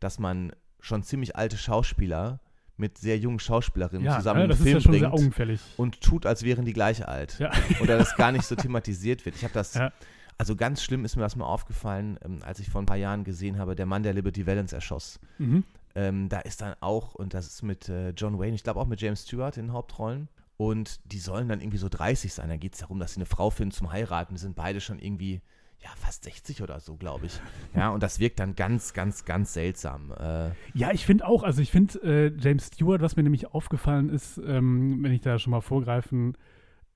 dass 0.00 0.18
man 0.18 0.52
schon 0.80 1.02
ziemlich 1.04 1.36
alte 1.36 1.56
Schauspieler 1.56 2.40
mit 2.76 2.98
sehr 2.98 3.16
jungen 3.18 3.38
Schauspielerinnen 3.38 4.04
Ja, 4.04 4.16
zusammen 4.18 4.38
ne, 4.38 4.42
einen 4.44 4.50
das 4.50 4.58
ist 4.58 4.64
Film 4.64 4.76
ja 4.76 4.80
schon 5.00 5.04
augenfällig. 5.12 5.60
und 5.76 6.00
tut, 6.00 6.26
als 6.26 6.42
wären 6.42 6.64
die 6.64 6.72
gleich 6.72 7.06
alt. 7.06 7.38
Ja. 7.38 7.52
Oder 7.80 7.96
das 7.98 8.16
gar 8.16 8.32
nicht 8.32 8.44
so 8.44 8.54
thematisiert 8.56 9.24
wird. 9.24 9.36
Ich 9.36 9.44
habe 9.44 9.54
das, 9.54 9.74
Ja. 9.74 9.92
also 10.36 10.56
ganz 10.56 10.82
schlimm 10.82 11.04
ist 11.04 11.16
mir 11.16 11.22
das 11.22 11.36
mal 11.36 11.46
aufgefallen, 11.46 12.18
ähm, 12.24 12.40
als 12.42 12.58
ich 12.58 12.68
vor 12.68 12.82
ein 12.82 12.86
paar 12.86 12.96
Jahren 12.98 13.22
gesehen 13.24 13.58
habe, 13.58 13.76
der 13.76 13.86
Mann, 13.86 14.02
der 14.02 14.12
Liberty 14.12 14.46
Valance 14.46 14.74
erschoss. 14.74 15.18
Mhm. 15.38 15.64
Ähm, 15.96 16.28
da 16.28 16.40
ist 16.40 16.60
dann 16.60 16.74
auch, 16.80 17.14
und 17.14 17.32
das 17.34 17.46
ist 17.46 17.62
mit 17.62 17.88
äh, 17.88 18.10
John 18.10 18.38
Wayne, 18.38 18.54
ich 18.54 18.62
glaube 18.62 18.78
auch 18.78 18.86
mit 18.86 19.00
James 19.00 19.22
Stewart 19.22 19.56
in 19.56 19.66
den 19.66 19.72
Hauptrollen. 19.72 20.28
Und 20.58 21.00
die 21.12 21.18
sollen 21.18 21.48
dann 21.48 21.60
irgendwie 21.60 21.78
so 21.78 21.88
30 21.88 22.32
sein. 22.32 22.48
Da 22.48 22.56
geht 22.56 22.74
es 22.74 22.80
darum, 22.80 22.98
dass 22.98 23.14
sie 23.14 23.18
eine 23.18 23.26
Frau 23.26 23.50
finden 23.50 23.72
zum 23.72 23.92
Heiraten. 23.92 24.34
Die 24.34 24.40
sind 24.40 24.56
beide 24.56 24.80
schon 24.80 24.98
irgendwie, 24.98 25.40
ja, 25.80 25.90
fast 25.96 26.24
60 26.24 26.62
oder 26.62 26.80
so, 26.80 26.96
glaube 26.96 27.26
ich. 27.26 27.40
Ja, 27.74 27.90
und 27.90 28.02
das 28.02 28.20
wirkt 28.20 28.40
dann 28.40 28.54
ganz, 28.54 28.94
ganz, 28.94 29.24
ganz 29.24 29.52
seltsam. 29.52 30.12
Äh, 30.12 30.50
Ja, 30.74 30.92
ich 30.92 31.04
finde 31.04 31.26
auch, 31.26 31.42
also 31.42 31.60
ich 31.60 31.70
finde 31.70 31.98
äh, 32.02 32.32
James 32.38 32.68
Stewart, 32.68 33.02
was 33.02 33.16
mir 33.16 33.22
nämlich 33.22 33.52
aufgefallen 33.52 34.08
ist, 34.08 34.38
ähm, 34.38 35.02
wenn 35.02 35.12
ich 35.12 35.20
da 35.20 35.38
schon 35.38 35.50
mal 35.50 35.60
vorgreifen 35.60 36.36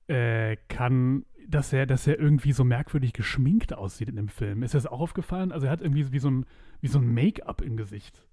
äh, 0.07 0.57
kann, 0.67 1.25
dass 1.47 1.73
er, 1.73 1.85
dass 1.85 2.07
er 2.07 2.19
irgendwie 2.19 2.51
so 2.53 2.63
merkwürdig 2.63 3.13
geschminkt 3.13 3.73
aussieht 3.73 4.09
in 4.09 4.15
dem 4.15 4.27
Film. 4.27 4.63
Ist 4.63 4.73
das 4.73 4.87
auch 4.87 4.99
aufgefallen? 4.99 5.51
Also 5.51 5.67
er 5.67 5.71
hat 5.71 5.81
irgendwie 5.81 6.11
wie 6.11 6.19
so 6.19 6.29
ein, 6.29 6.45
wie 6.81 6.87
so 6.87 6.99
ein 6.99 7.13
Make-up 7.13 7.61
im 7.61 7.77
Gesicht. 7.77 8.23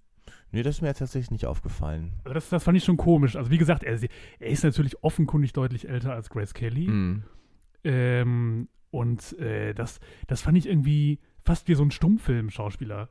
Nee, 0.53 0.63
das 0.63 0.77
ist 0.77 0.83
mir 0.83 0.93
tatsächlich 0.95 1.31
nicht 1.31 1.47
aufgefallen. 1.47 2.13
Also 2.25 2.35
das, 2.35 2.49
das 2.49 2.65
fand 2.65 2.77
ich 2.79 2.85
schon 2.85 2.97
komisch. 2.97 3.37
Also 3.37 3.51
wie 3.51 3.59
gesagt, 3.59 3.83
er, 3.85 3.99
er 4.39 4.49
ist 4.49 4.65
natürlich 4.65 5.03
offenkundig 5.03 5.53
deutlich 5.53 5.89
älter 5.89 6.13
als 6.15 6.31
Grace 6.31 6.55
Kelly. 6.55 6.89
Mm. 6.89 7.25
Ähm, 7.85 8.69
und 8.91 9.39
äh, 9.39 9.75
das, 9.75 10.01
das 10.27 10.41
fand 10.43 10.57
ich 10.59 10.67
irgendwie 10.69 11.21
fast 11.43 11.69
wie 11.69 11.75
so 11.75 11.83
ein 11.85 11.91
Stummfilm-Schauspieler. 11.91 13.09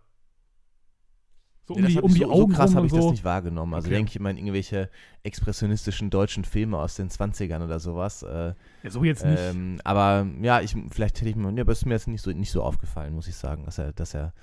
So 1.63 1.74
um 1.75 1.82
Nee, 1.82 1.88
die, 1.89 2.00
um 2.00 2.13
die 2.13 2.20
so, 2.22 2.32
Augen 2.32 2.51
so 2.51 2.58
krass 2.58 2.75
habe 2.75 2.86
ich 2.86 2.91
so. 2.94 2.98
das 2.98 3.12
nicht 3.12 3.24
wahrgenommen. 3.25 3.74
Also 3.74 3.88
Okay. 3.88 3.96
denke 3.96 4.10
ich 4.10 4.15
immer 4.15 4.29
an 4.29 4.38
irgendwelche 4.38 4.89
expressionistischen 5.24 6.10
deutschen 6.10 6.46
Filme 6.46 6.77
aus 6.77 6.96
den 6.96 7.10
20ern 7.10 7.63
oder 7.63 7.79
sowas. 7.79 8.24
Äh, 8.24 8.53
Ja, 8.84 8.89
so 8.89 9.03
jetzt 9.03 9.25
nicht. 9.25 9.38
ähm, 9.38 9.79
aber 9.84 10.25
ja, 10.41 10.62
ich, 10.62 10.75
vielleicht 10.89 11.20
hätte 11.20 11.29
ich 11.29 11.36
mir, 11.36 11.51
nee, 11.51 11.60
aber 11.62 11.74
es 11.74 11.79
ist 11.79 11.86
mir 11.86 11.94
jetzt 11.94 12.08
nicht 12.08 12.22
so, 12.22 12.32
nicht 12.32 12.51
so 12.51 12.63
aufgefallen, 12.63 13.13
muss 13.13 13.27
ich 13.27 13.36
sagen, 13.36 13.65
dass 13.65 13.77
er, 13.79 13.91
dass 13.91 14.13
er 14.13 14.34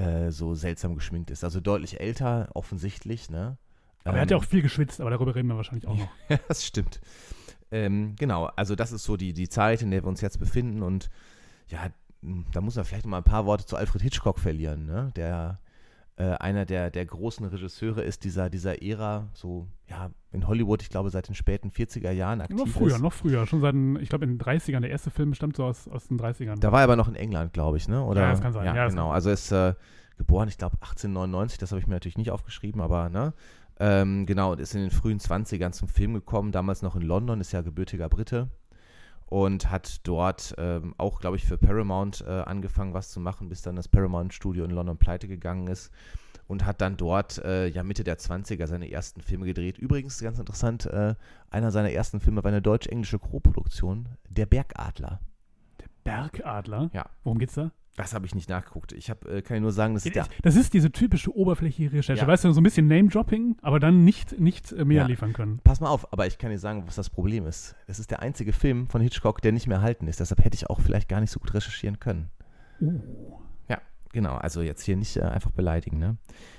äh, 0.00 0.30
so 0.30 0.54
seltsam 0.54 0.94
geschminkt 0.94 1.30
ist. 1.30 1.44
Also 1.44 1.60
deutlich 1.60 2.00
älter, 2.00 2.48
offensichtlich, 2.54 3.30
ne? 3.30 3.56
aber 4.04 4.16
er 4.16 4.22
hat 4.22 4.30
ja 4.30 4.36
auch 4.36 4.44
Ähm, 4.44 4.48
viel 4.48 4.62
geschwitzt, 4.62 5.00
aber 5.00 5.10
darüber 5.10 5.34
reden 5.34 5.48
wir 5.48 5.56
wahrscheinlich 5.56 5.86
auch 5.86 5.96
noch. 5.96 6.08
Ja, 6.28 6.38
das 6.48 6.64
stimmt. 6.64 7.00
Ähm, 7.70 8.16
genau, 8.18 8.46
also 8.56 8.74
das 8.74 8.92
ist 8.92 9.04
so 9.04 9.16
die, 9.16 9.32
die 9.32 9.48
Zeit, 9.48 9.82
in 9.82 9.90
der 9.90 10.02
wir 10.02 10.08
uns 10.08 10.20
jetzt 10.20 10.38
befinden 10.38 10.82
und 10.82 11.10
ja, 11.68 11.90
da 12.52 12.60
muss 12.60 12.76
man 12.76 12.84
vielleicht 12.84 13.04
noch 13.04 13.10
mal 13.10 13.18
ein 13.18 13.24
paar 13.24 13.46
Worte 13.46 13.64
zu 13.64 13.76
Alfred 13.76 14.02
Hitchcock 14.02 14.38
verlieren, 14.38 14.86
ne? 14.86 15.12
der 15.16 15.60
äh, 16.20 16.34
einer 16.34 16.66
der, 16.66 16.90
der 16.90 17.06
großen 17.06 17.46
Regisseure 17.46 18.02
ist 18.02 18.24
dieser, 18.24 18.50
dieser 18.50 18.82
Ära, 18.82 19.28
so 19.32 19.66
ja, 19.88 20.10
in 20.32 20.46
Hollywood, 20.46 20.82
ich 20.82 20.90
glaube, 20.90 21.08
seit 21.10 21.28
den 21.28 21.34
späten 21.34 21.70
40er 21.70 22.10
Jahren 22.10 22.42
aktiv 22.42 22.58
Noch 22.58 22.68
früher, 22.68 22.96
ist. 22.96 23.00
noch 23.00 23.12
früher. 23.12 23.46
Schon 23.46 23.60
seit, 23.62 23.72
den- 23.74 23.96
ich 23.96 24.08
glaube, 24.10 24.24
in 24.26 24.32
den 24.32 24.38
30ern. 24.38 24.80
Der 24.80 24.90
erste 24.90 25.10
Film 25.10 25.32
stammt 25.34 25.56
so 25.56 25.64
aus, 25.64 25.88
aus 25.88 26.08
den 26.08 26.18
30ern. 26.18 26.60
Da 26.60 26.72
war 26.72 26.80
er 26.80 26.84
aber 26.84 26.96
noch 26.96 27.08
in 27.08 27.14
England, 27.14 27.52
glaube 27.54 27.78
ich, 27.78 27.88
ne? 27.88 28.04
Oder? 28.04 28.20
Ja, 28.22 28.30
das 28.30 28.40
kann 28.42 28.52
sein. 28.52 28.66
Ja, 28.66 28.74
Ja, 28.76 28.88
genau. 28.88 29.10
Also 29.10 29.30
er 29.30 29.34
ist 29.34 29.50
äh, 29.50 29.74
geboren, 30.18 30.48
ich 30.48 30.58
glaube, 30.58 30.76
1899, 30.82 31.58
das 31.58 31.70
habe 31.72 31.80
ich 31.80 31.86
mir 31.86 31.94
natürlich 31.94 32.18
nicht 32.18 32.30
aufgeschrieben, 32.30 32.80
aber 32.82 33.08
ne? 33.08 33.32
Ähm, 33.82 34.26
genau, 34.26 34.52
und 34.52 34.60
ist 34.60 34.74
in 34.74 34.82
den 34.82 34.90
frühen 34.90 35.18
20ern 35.20 35.72
zum 35.72 35.88
Film 35.88 36.12
gekommen, 36.12 36.52
damals 36.52 36.82
noch 36.82 36.96
in 36.96 37.02
London, 37.02 37.40
ist 37.40 37.52
ja 37.52 37.62
gebürtiger 37.62 38.10
Brite 38.10 38.50
und 39.30 39.70
hat 39.70 40.06
dort 40.06 40.54
ähm, 40.58 40.94
auch, 40.98 41.20
glaube 41.20 41.36
ich, 41.36 41.46
für 41.46 41.56
Paramount 41.56 42.22
äh, 42.26 42.30
angefangen, 42.30 42.92
was 42.92 43.10
zu 43.10 43.20
machen, 43.20 43.48
bis 43.48 43.62
dann 43.62 43.76
das 43.76 43.88
Paramount-Studio 43.88 44.64
in 44.64 44.72
London 44.72 44.98
pleite 44.98 45.28
gegangen 45.28 45.68
ist 45.68 45.90
und 46.48 46.66
hat 46.66 46.80
dann 46.80 46.96
dort 46.96 47.38
äh, 47.38 47.68
ja 47.68 47.84
Mitte 47.84 48.02
der 48.02 48.18
20er 48.18 48.66
seine 48.66 48.90
ersten 48.90 49.22
Filme 49.22 49.46
gedreht. 49.46 49.78
Übrigens, 49.78 50.20
ganz 50.20 50.40
interessant, 50.40 50.86
äh, 50.86 51.14
einer 51.48 51.70
seiner 51.70 51.92
ersten 51.92 52.18
Filme 52.18 52.42
war 52.42 52.50
eine 52.50 52.60
deutsch-englische 52.60 53.20
Co-Produktion, 53.20 54.08
Der 54.28 54.46
Bergadler. 54.46 55.20
Bergadler. 56.02 56.90
Ja. 56.92 57.06
Worum 57.22 57.38
geht's 57.38 57.54
da? 57.54 57.70
Das 57.96 58.14
habe 58.14 58.24
ich 58.24 58.34
nicht 58.34 58.48
nachgeguckt. 58.48 58.92
Ich 58.92 59.10
hab, 59.10 59.26
äh, 59.26 59.42
kann 59.42 59.56
ja 59.56 59.60
nur 59.60 59.72
sagen, 59.72 59.94
das 59.94 60.06
ist 60.06 60.14
der. 60.14 60.26
Das 60.42 60.56
ist 60.56 60.72
diese 60.72 60.90
typische 60.92 61.34
oberflächliche 61.36 61.92
Recherche. 61.92 62.22
Ja. 62.22 62.26
Weißt 62.26 62.44
du, 62.44 62.52
so 62.52 62.60
ein 62.60 62.64
bisschen 62.64 62.86
Name-Dropping, 62.86 63.56
aber 63.62 63.80
dann 63.80 64.04
nicht, 64.04 64.38
nicht 64.38 64.72
äh, 64.72 64.84
mehr 64.84 65.02
Ja. 65.02 65.06
liefern 65.06 65.32
können. 65.32 65.60
Pass 65.64 65.80
mal 65.80 65.88
auf, 65.88 66.12
aber 66.12 66.26
ich 66.26 66.38
kann 66.38 66.50
dir 66.50 66.58
sagen, 66.58 66.84
was 66.86 66.94
das 66.94 67.10
Problem 67.10 67.46
ist. 67.46 67.74
Das 67.86 67.98
ist 67.98 68.10
der 68.10 68.20
einzige 68.20 68.52
Film 68.52 68.86
von 68.86 69.00
Hitchcock, 69.00 69.42
der 69.42 69.52
nicht 69.52 69.66
mehr 69.66 69.78
erhalten 69.78 70.06
ist. 70.06 70.20
Deshalb 70.20 70.44
hätte 70.44 70.54
ich 70.54 70.70
auch 70.70 70.80
vielleicht 70.80 71.08
gar 71.08 71.20
nicht 71.20 71.30
so 71.30 71.40
gut 71.40 71.52
recherchieren 71.52 71.98
können. 72.00 72.30
Uh. 72.80 73.00
Genau, 74.12 74.34
also 74.34 74.60
jetzt 74.60 74.82
hier 74.82 74.96
nicht 74.96 75.16
äh, 75.16 75.22
einfach 75.22 75.52
beleidigen, 75.52 75.98
ne? 75.98 76.16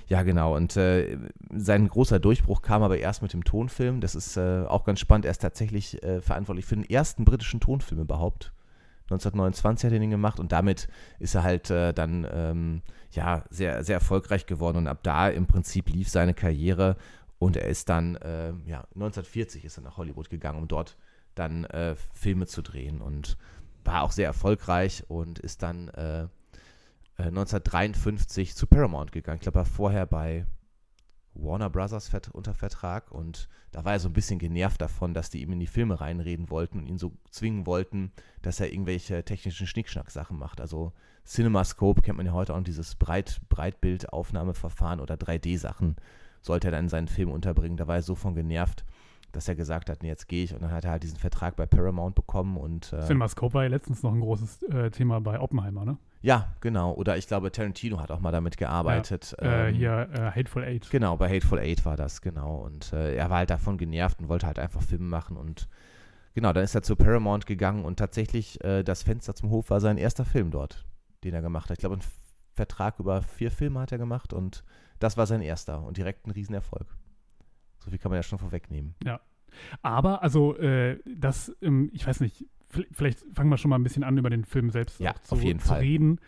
Ja, 0.08 0.22
genau. 0.22 0.56
Und 0.56 0.76
äh, 0.76 1.18
sein 1.54 1.86
großer 1.86 2.18
Durchbruch 2.18 2.62
kam 2.62 2.82
aber 2.82 2.96
erst 2.98 3.20
mit 3.20 3.34
dem 3.34 3.44
Tonfilm. 3.44 4.00
Das 4.00 4.14
ist 4.14 4.38
äh, 4.38 4.64
auch 4.66 4.84
ganz 4.84 5.00
spannend. 5.00 5.26
Er 5.26 5.32
ist 5.32 5.42
tatsächlich 5.42 6.02
äh, 6.02 6.22
verantwortlich 6.22 6.64
für 6.64 6.76
den 6.76 6.88
ersten 6.88 7.26
britischen 7.26 7.60
Tonfilm 7.60 8.00
überhaupt. 8.00 8.52
1929 9.12 9.86
hat 9.86 9.92
er 9.92 9.98
den 9.98 10.10
gemacht 10.10 10.40
und 10.40 10.52
damit 10.52 10.88
ist 11.18 11.34
er 11.34 11.42
halt 11.42 11.70
äh, 11.70 11.92
dann 11.92 12.26
ähm, 12.32 12.82
ja 13.12 13.44
sehr, 13.50 13.84
sehr 13.84 13.94
erfolgreich 13.94 14.46
geworden. 14.46 14.78
Und 14.78 14.86
ab 14.88 15.00
da 15.02 15.28
im 15.28 15.46
Prinzip 15.46 15.88
lief 15.90 16.08
seine 16.08 16.34
Karriere 16.34 16.96
und 17.38 17.56
er 17.56 17.66
ist 17.66 17.88
dann, 17.88 18.16
äh, 18.16 18.52
ja, 18.66 18.84
1940 18.94 19.64
ist 19.64 19.78
er 19.78 19.82
nach 19.82 19.96
Hollywood 19.96 20.30
gegangen, 20.30 20.58
um 20.58 20.68
dort 20.68 20.96
dann 21.34 21.64
äh, 21.64 21.94
Filme 22.14 22.46
zu 22.46 22.62
drehen 22.62 23.00
und 23.00 23.36
war 23.84 24.02
auch 24.02 24.12
sehr 24.12 24.26
erfolgreich 24.26 25.04
und 25.08 25.38
ist 25.38 25.62
dann 25.62 25.88
äh, 25.88 26.22
äh, 27.18 27.28
1953 27.28 28.54
zu 28.54 28.66
Paramount 28.66 29.12
gegangen. 29.12 29.36
Ich 29.36 29.42
glaube, 29.42 29.58
er 29.58 29.64
war 29.64 29.66
vorher 29.66 30.06
bei 30.06 30.46
Warner 31.34 31.70
Brothers 31.70 32.10
unter 32.32 32.54
Vertrag 32.54 33.10
und 33.10 33.48
da 33.70 33.84
war 33.84 33.92
er 33.92 34.00
so 34.00 34.08
ein 34.08 34.12
bisschen 34.12 34.38
genervt 34.38 34.80
davon, 34.80 35.14
dass 35.14 35.30
die 35.30 35.42
ihm 35.42 35.52
in 35.52 35.60
die 35.60 35.66
Filme 35.66 36.00
reinreden 36.00 36.50
wollten 36.50 36.78
und 36.78 36.86
ihn 36.86 36.98
so 36.98 37.12
zwingen 37.30 37.66
wollten, 37.66 38.12
dass 38.42 38.60
er 38.60 38.72
irgendwelche 38.72 39.24
technischen 39.24 39.66
Schnickschnack-Sachen 39.66 40.38
macht. 40.38 40.60
Also 40.60 40.92
CinemaScope 41.24 42.02
kennt 42.02 42.18
man 42.18 42.26
ja 42.26 42.32
heute 42.32 42.54
auch, 42.54 42.62
dieses 42.62 42.94
Breit 42.96 43.40
Breitbildaufnahmeverfahren 43.48 45.00
oder 45.00 45.14
3D-Sachen 45.14 45.96
sollte 46.42 46.68
er 46.68 46.72
dann 46.72 46.84
in 46.84 46.90
seinen 46.90 47.08
Film 47.08 47.30
unterbringen. 47.30 47.76
Da 47.76 47.86
war 47.86 47.96
er 47.96 48.02
so 48.02 48.14
von 48.14 48.34
genervt, 48.34 48.84
dass 49.32 49.48
er 49.48 49.54
gesagt 49.54 49.90
hat, 49.90 50.02
nee, 50.02 50.08
jetzt 50.08 50.28
gehe 50.28 50.44
ich. 50.44 50.54
Und 50.54 50.62
dann 50.62 50.70
hat 50.70 50.84
er 50.84 50.92
halt 50.92 51.02
diesen 51.02 51.18
Vertrag 51.18 51.56
bei 51.56 51.66
Paramount 51.66 52.14
bekommen 52.14 52.56
und 52.56 52.92
äh, 52.92 53.00
CinemaScope 53.02 53.54
war 53.54 53.62
ja 53.64 53.68
letztens 53.68 54.02
noch 54.02 54.12
ein 54.12 54.20
großes 54.20 54.62
äh, 54.64 54.90
Thema 54.90 55.20
bei 55.20 55.40
Oppenheimer, 55.40 55.84
ne? 55.84 55.98
ja, 56.22 56.52
genau. 56.60 56.92
Oder 56.92 57.16
ich 57.16 57.26
glaube, 57.26 57.50
Tarantino 57.50 58.00
hat 58.00 58.10
auch 58.10 58.20
mal 58.20 58.30
damit 58.30 58.56
gearbeitet. 58.56 59.34
äh, 59.40 59.68
ähm, 59.68 59.74
hier 59.74 60.08
äh, 60.12 60.30
Hateful 60.30 60.62
Eight. 60.62 60.88
Genau, 60.90 61.16
bei 61.16 61.28
Hateful 61.28 61.58
Eight 61.58 61.84
war 61.84 61.96
das, 61.96 62.20
genau. 62.20 62.56
Und 62.58 62.92
äh, 62.92 63.16
er 63.16 63.28
war 63.28 63.38
halt 63.38 63.50
davon 63.50 63.76
genervt 63.76 64.20
und 64.20 64.28
wollte 64.28 64.46
halt 64.46 64.58
einfach 64.58 64.82
Filme 64.82 65.06
machen. 65.06 65.36
Und 65.36 65.68
genau, 66.34 66.52
dann 66.52 66.62
ist 66.62 66.74
er 66.74 66.82
zu 66.82 66.94
Paramount 66.94 67.46
gegangen 67.46 67.84
und 67.84 67.98
tatsächlich 67.98 68.62
äh, 68.62 68.84
das 68.84 69.02
Fenster 69.02 69.34
zum 69.34 69.50
Hof 69.50 69.70
war 69.70 69.80
sein 69.80 69.98
erster 69.98 70.24
Film 70.24 70.52
dort, 70.52 70.86
den 71.24 71.34
er 71.34 71.42
gemacht 71.42 71.70
hat. 71.70 71.78
Ich 71.78 71.80
glaube, 71.80 71.96
einen 71.96 72.04
Vertrag 72.54 73.00
über 73.00 73.22
vier 73.22 73.50
Filme 73.50 73.80
hat 73.80 73.90
er 73.90 73.98
gemacht 73.98 74.32
und 74.32 74.62
das 75.00 75.16
war 75.16 75.26
sein 75.26 75.42
erster 75.42 75.82
und 75.82 75.96
direkt 75.96 76.26
ein 76.26 76.30
Riesenerfolg. 76.30 76.86
So 77.82 77.90
viel 77.90 77.98
kann 77.98 78.10
man 78.10 78.16
ja 78.16 78.22
schon 78.22 78.38
vorwegnehmen. 78.38 78.94
Aber, 79.82 80.22
also, 80.22 80.56
äh, 80.56 80.98
das, 81.04 81.54
ähm, 81.60 81.90
ich 81.92 82.06
weiß 82.06 82.20
nicht, 82.20 82.46
vielleicht 82.92 83.20
fangen 83.34 83.50
wir 83.50 83.58
schon 83.58 83.68
mal 83.68 83.76
ein 83.76 83.82
bisschen 83.82 84.04
an, 84.04 84.16
über 84.16 84.30
den 84.30 84.44
Film 84.44 84.70
selbst 84.70 84.98
Ja, 85.00 85.14
zu, 85.22 85.34
auf 85.34 85.42
jeden 85.42 85.58
zu 85.60 85.68
Fall. 85.68 85.80
reden. 85.80 86.20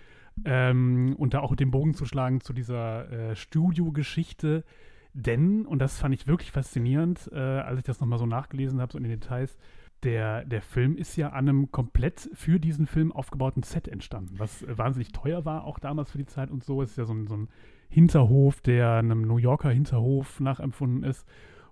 Ähm, 0.45 1.15
und 1.17 1.33
da 1.33 1.41
auch 1.41 1.55
den 1.55 1.71
Bogen 1.71 1.95
zu 1.95 2.05
schlagen 2.07 2.41
zu 2.41 2.53
dieser 2.53 3.11
äh, 3.11 3.37
Studiogeschichte. 3.37 4.65
Denn, 5.13 5.65
und 5.65 5.79
das 5.79 5.99
fand 5.99 6.13
ich 6.13 6.27
wirklich 6.27 6.51
faszinierend, 6.51 7.31
äh, 7.33 7.39
als 7.39 7.79
ich 7.79 7.85
das 7.85 8.01
nochmal 8.01 8.19
so 8.19 8.27
nachgelesen 8.27 8.81
habe, 8.81 8.93
so 8.93 8.99
in 8.99 9.05
den 9.05 9.13
Details, 9.21 9.57
der, 10.03 10.45
der 10.45 10.61
Film 10.61 10.97
ist 10.97 11.17
ja 11.17 11.29
an 11.31 11.49
einem 11.49 11.71
komplett 11.71 12.29
für 12.35 12.59
diesen 12.59 12.87
Film 12.87 13.13
aufgebauten 13.13 13.63
Set 13.63 13.89
entstanden, 13.89 14.35
was 14.39 14.63
äh, 14.63 14.77
wahnsinnig 14.77 15.13
teuer 15.13 15.45
war, 15.45 15.65
auch 15.65 15.79
damals 15.79 16.11
für 16.11 16.19
die 16.19 16.27
Zeit 16.27 16.51
und 16.51 16.65
so. 16.65 16.83
Es 16.83 16.91
ist 16.91 16.99
ja 16.99 17.05
so 17.05 17.15
ein, 17.15 17.27
so 17.29 17.37
ein 17.37 17.49
Hinterhof, 17.95 18.61
der 18.61 18.95
einem 18.95 19.23
New 19.23 19.37
Yorker 19.37 19.71
Hinterhof 19.71 20.41
nachempfunden 20.41 21.09
ist. 21.09 21.25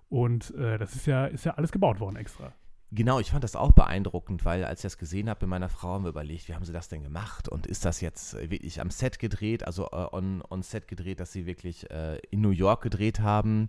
Und 0.07 0.55
äh, 0.55 0.77
das 0.77 0.95
ist 0.95 1.05
ja, 1.05 1.25
ist 1.25 1.43
ja 1.43 1.55
alles 1.55 1.73
gebaut 1.73 1.99
worden 1.99 2.15
extra. 2.15 2.53
Genau, 2.91 3.19
ich 3.19 3.31
fand 3.31 3.43
das 3.43 3.57
auch 3.57 3.73
beeindruckend, 3.73 4.45
weil 4.45 4.63
als 4.63 4.79
ich 4.79 4.83
das 4.83 4.97
gesehen 4.97 5.29
habe 5.29 5.45
mit 5.45 5.49
meiner 5.49 5.67
Frau, 5.67 5.89
haben 5.89 6.05
wir 6.05 6.09
überlegt, 6.09 6.47
wie 6.47 6.53
haben 6.53 6.63
sie 6.63 6.71
das 6.71 6.87
denn 6.87 7.03
gemacht? 7.03 7.49
Und 7.49 7.67
ist 7.67 7.83
das 7.83 7.99
jetzt 7.99 8.35
wirklich 8.49 8.79
am 8.79 8.89
Set 8.89 9.19
gedreht, 9.19 9.65
also 9.65 9.87
äh, 9.91 10.07
on, 10.13 10.41
on 10.49 10.61
Set 10.61 10.87
gedreht, 10.87 11.19
dass 11.19 11.33
sie 11.33 11.45
wirklich 11.45 11.89
äh, 11.91 12.19
in 12.29 12.39
New 12.39 12.51
York 12.51 12.83
gedreht 12.83 13.19
haben? 13.19 13.67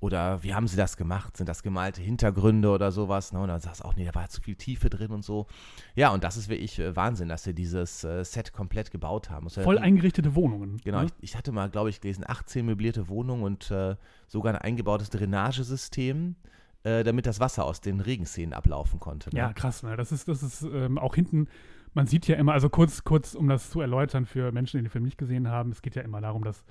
Oder 0.00 0.42
wie 0.42 0.52
haben 0.52 0.66
sie 0.66 0.76
das 0.76 0.96
gemacht? 0.96 1.36
Sind 1.36 1.48
das 1.48 1.62
gemalte 1.62 2.02
Hintergründe 2.02 2.68
oder 2.70 2.92
sowas? 2.92 3.32
Ne? 3.32 3.40
Und 3.40 3.48
dann 3.48 3.60
sagst 3.60 3.80
du 3.80 3.84
auch, 3.84 3.96
nee, 3.96 4.04
da 4.04 4.14
war 4.14 4.28
zu 4.28 4.42
viel 4.42 4.54
Tiefe 4.54 4.90
drin 4.90 5.10
und 5.10 5.24
so. 5.24 5.46
Ja, 5.94 6.10
und 6.10 6.22
das 6.24 6.36
ist 6.36 6.48
wirklich 6.48 6.78
äh, 6.78 6.94
Wahnsinn, 6.94 7.28
dass 7.28 7.44
sie 7.44 7.54
dieses 7.54 8.04
äh, 8.04 8.22
Set 8.22 8.52
komplett 8.52 8.90
gebaut 8.90 9.30
haben. 9.30 9.46
Das 9.46 9.64
Voll 9.64 9.78
eingerichtete 9.78 10.34
Wohnungen. 10.34 10.78
Genau, 10.84 11.00
ne? 11.00 11.06
ich, 11.06 11.30
ich 11.30 11.36
hatte 11.36 11.52
mal, 11.52 11.70
glaube 11.70 11.88
ich, 11.88 12.00
gelesen, 12.00 12.24
18 12.26 12.66
möblierte 12.66 13.08
Wohnungen 13.08 13.42
und 13.42 13.70
äh, 13.70 13.96
sogar 14.26 14.54
ein 14.54 14.60
eingebautes 14.60 15.08
Drainagesystem, 15.08 16.36
äh, 16.82 17.02
damit 17.02 17.24
das 17.24 17.40
Wasser 17.40 17.64
aus 17.64 17.80
den 17.80 18.00
Regenszenen 18.00 18.52
ablaufen 18.52 19.00
konnte. 19.00 19.30
Ne? 19.30 19.38
Ja, 19.38 19.52
krass, 19.54 19.82
ne? 19.82 19.96
Das 19.96 20.12
ist, 20.12 20.28
das 20.28 20.42
ist 20.42 20.62
ähm, 20.62 20.98
auch 20.98 21.14
hinten, 21.14 21.48
man 21.94 22.06
sieht 22.06 22.26
ja 22.26 22.36
immer, 22.36 22.52
also 22.52 22.68
kurz, 22.68 23.04
kurz, 23.04 23.34
um 23.34 23.48
das 23.48 23.70
zu 23.70 23.80
erläutern 23.80 24.26
für 24.26 24.52
Menschen, 24.52 24.78
die 24.78 24.84
den 24.84 24.90
Film 24.90 25.04
nicht 25.04 25.16
gesehen 25.16 25.48
haben, 25.48 25.70
es 25.70 25.80
geht 25.80 25.94
ja 25.94 26.02
immer 26.02 26.20
darum, 26.20 26.44
dass 26.44 26.64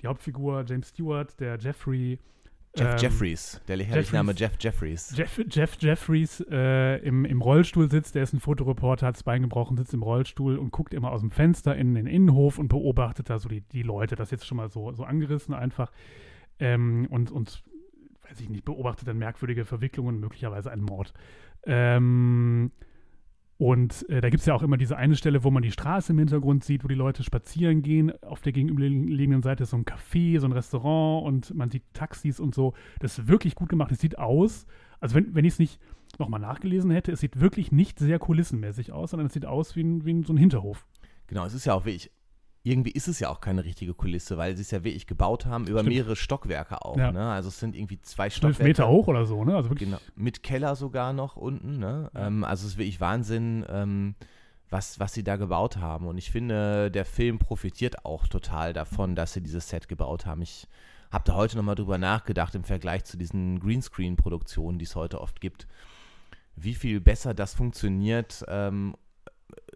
die 0.00 0.06
Hauptfigur 0.06 0.64
James 0.66 0.88
Stewart, 0.88 1.38
der 1.40 1.58
Jeffrey 1.58 2.18
Jeff 2.78 2.92
ähm, 2.92 2.98
Jeffries, 2.98 3.60
der 3.66 3.78
herrliche 3.78 4.14
Name 4.14 4.32
Jeff 4.36 4.52
Jeffries. 4.58 5.14
Jeff, 5.16 5.40
Jeff 5.50 5.76
Jeffries 5.80 6.44
äh, 6.50 6.96
im, 6.98 7.24
im 7.24 7.42
Rollstuhl 7.42 7.90
sitzt, 7.90 8.14
der 8.14 8.22
ist 8.22 8.32
ein 8.32 8.40
Fotoreporter, 8.40 9.06
hat 9.06 9.16
das 9.16 9.22
Bein 9.22 9.42
gebrochen, 9.42 9.76
sitzt 9.76 9.94
im 9.94 10.02
Rollstuhl 10.02 10.56
und 10.56 10.70
guckt 10.70 10.94
immer 10.94 11.10
aus 11.10 11.20
dem 11.20 11.30
Fenster 11.30 11.76
in 11.76 11.94
den 11.94 12.06
Innenhof 12.06 12.58
und 12.58 12.68
beobachtet 12.68 13.30
da 13.30 13.38
so 13.38 13.48
die, 13.48 13.62
die 13.62 13.82
Leute. 13.82 14.14
Das 14.14 14.28
ist 14.28 14.32
jetzt 14.32 14.46
schon 14.46 14.56
mal 14.56 14.68
so, 14.68 14.92
so 14.92 15.04
angerissen 15.04 15.54
einfach. 15.54 15.90
Ähm, 16.58 17.06
und, 17.10 17.30
und, 17.30 17.62
weiß 18.28 18.40
ich 18.40 18.48
nicht, 18.48 18.64
beobachtet 18.64 19.08
dann 19.08 19.18
merkwürdige 19.18 19.64
Verwicklungen, 19.64 20.20
möglicherweise 20.20 20.70
einen 20.70 20.82
Mord. 20.82 21.12
Ähm, 21.64 22.72
und 23.58 24.08
äh, 24.08 24.20
da 24.20 24.30
gibt 24.30 24.40
es 24.40 24.46
ja 24.46 24.54
auch 24.54 24.62
immer 24.62 24.76
diese 24.76 24.96
eine 24.96 25.16
Stelle, 25.16 25.42
wo 25.42 25.50
man 25.50 25.64
die 25.64 25.72
Straße 25.72 26.12
im 26.12 26.18
Hintergrund 26.18 26.62
sieht, 26.62 26.84
wo 26.84 26.88
die 26.88 26.94
Leute 26.94 27.24
spazieren 27.24 27.82
gehen. 27.82 28.12
Auf 28.22 28.40
der 28.40 28.52
gegenüberliegenden 28.52 29.42
Seite 29.42 29.64
ist 29.64 29.70
so 29.70 29.76
ein 29.76 29.84
Café, 29.84 30.38
so 30.38 30.46
ein 30.46 30.52
Restaurant 30.52 31.26
und 31.26 31.54
man 31.54 31.68
sieht 31.68 31.82
Taxis 31.92 32.38
und 32.38 32.54
so. 32.54 32.74
Das 33.00 33.18
ist 33.18 33.26
wirklich 33.26 33.56
gut 33.56 33.68
gemacht. 33.68 33.90
Es 33.90 33.98
sieht 33.98 34.16
aus, 34.16 34.66
also 35.00 35.16
wenn, 35.16 35.34
wenn 35.34 35.44
ich 35.44 35.54
es 35.54 35.58
nicht 35.58 35.80
nochmal 36.20 36.40
nachgelesen 36.40 36.92
hätte, 36.92 37.10
es 37.10 37.18
sieht 37.18 37.40
wirklich 37.40 37.72
nicht 37.72 37.98
sehr 37.98 38.20
kulissenmäßig 38.20 38.92
aus, 38.92 39.10
sondern 39.10 39.26
es 39.26 39.32
sieht 39.32 39.44
aus 39.44 39.74
wie, 39.74 39.82
ein, 39.82 40.04
wie 40.04 40.14
ein, 40.14 40.22
so 40.22 40.32
ein 40.32 40.38
Hinterhof. 40.38 40.86
Genau, 41.26 41.44
es 41.44 41.52
ist 41.52 41.64
ja 41.64 41.74
auch 41.74 41.84
wirklich, 41.84 42.12
irgendwie 42.68 42.90
ist 42.90 43.08
es 43.08 43.20
ja 43.20 43.28
auch 43.28 43.40
keine 43.40 43.64
richtige 43.64 43.94
Kulisse, 43.94 44.36
weil 44.36 44.56
sie 44.56 44.62
es 44.62 44.70
ja 44.70 44.84
wirklich 44.84 45.06
gebaut 45.06 45.46
haben 45.46 45.66
über 45.66 45.80
Stimmt. 45.80 45.94
mehrere 45.94 46.16
Stockwerke 46.16 46.82
auch. 46.82 46.96
Ja. 46.96 47.12
Ne? 47.12 47.30
Also 47.30 47.48
es 47.48 47.58
sind 47.58 47.74
irgendwie 47.74 48.00
zwei 48.02 48.30
Stockwerke. 48.30 48.64
Meter 48.64 48.88
hoch 48.88 49.08
oder 49.08 49.26
so, 49.26 49.44
ne? 49.44 49.56
Also 49.56 49.70
wirklich. 49.70 49.88
Genau, 49.88 50.00
mit 50.14 50.42
Keller 50.42 50.76
sogar 50.76 51.12
noch 51.12 51.36
unten. 51.36 51.78
Ne? 51.78 52.10
Ähm, 52.14 52.44
also 52.44 52.66
es 52.66 52.72
ist 52.72 52.78
wirklich 52.78 53.00
Wahnsinn, 53.00 53.64
ähm, 53.68 54.14
was, 54.70 55.00
was 55.00 55.12
sie 55.14 55.24
da 55.24 55.36
gebaut 55.36 55.78
haben. 55.78 56.06
Und 56.06 56.18
ich 56.18 56.30
finde, 56.30 56.90
der 56.90 57.04
Film 57.04 57.38
profitiert 57.38 58.04
auch 58.04 58.26
total 58.26 58.72
davon, 58.72 59.14
dass 59.14 59.32
sie 59.32 59.42
dieses 59.42 59.68
Set 59.68 59.88
gebaut 59.88 60.26
haben. 60.26 60.42
Ich 60.42 60.66
habe 61.10 61.24
da 61.24 61.34
heute 61.34 61.56
nochmal 61.56 61.74
drüber 61.74 61.98
nachgedacht 61.98 62.54
im 62.54 62.64
Vergleich 62.64 63.04
zu 63.04 63.16
diesen 63.16 63.60
Greenscreen-Produktionen, 63.60 64.78
die 64.78 64.84
es 64.84 64.94
heute 64.94 65.20
oft 65.20 65.40
gibt, 65.40 65.66
wie 66.54 66.74
viel 66.74 67.00
besser 67.00 67.34
das 67.34 67.54
funktioniert, 67.54 68.44
ähm, 68.48 68.94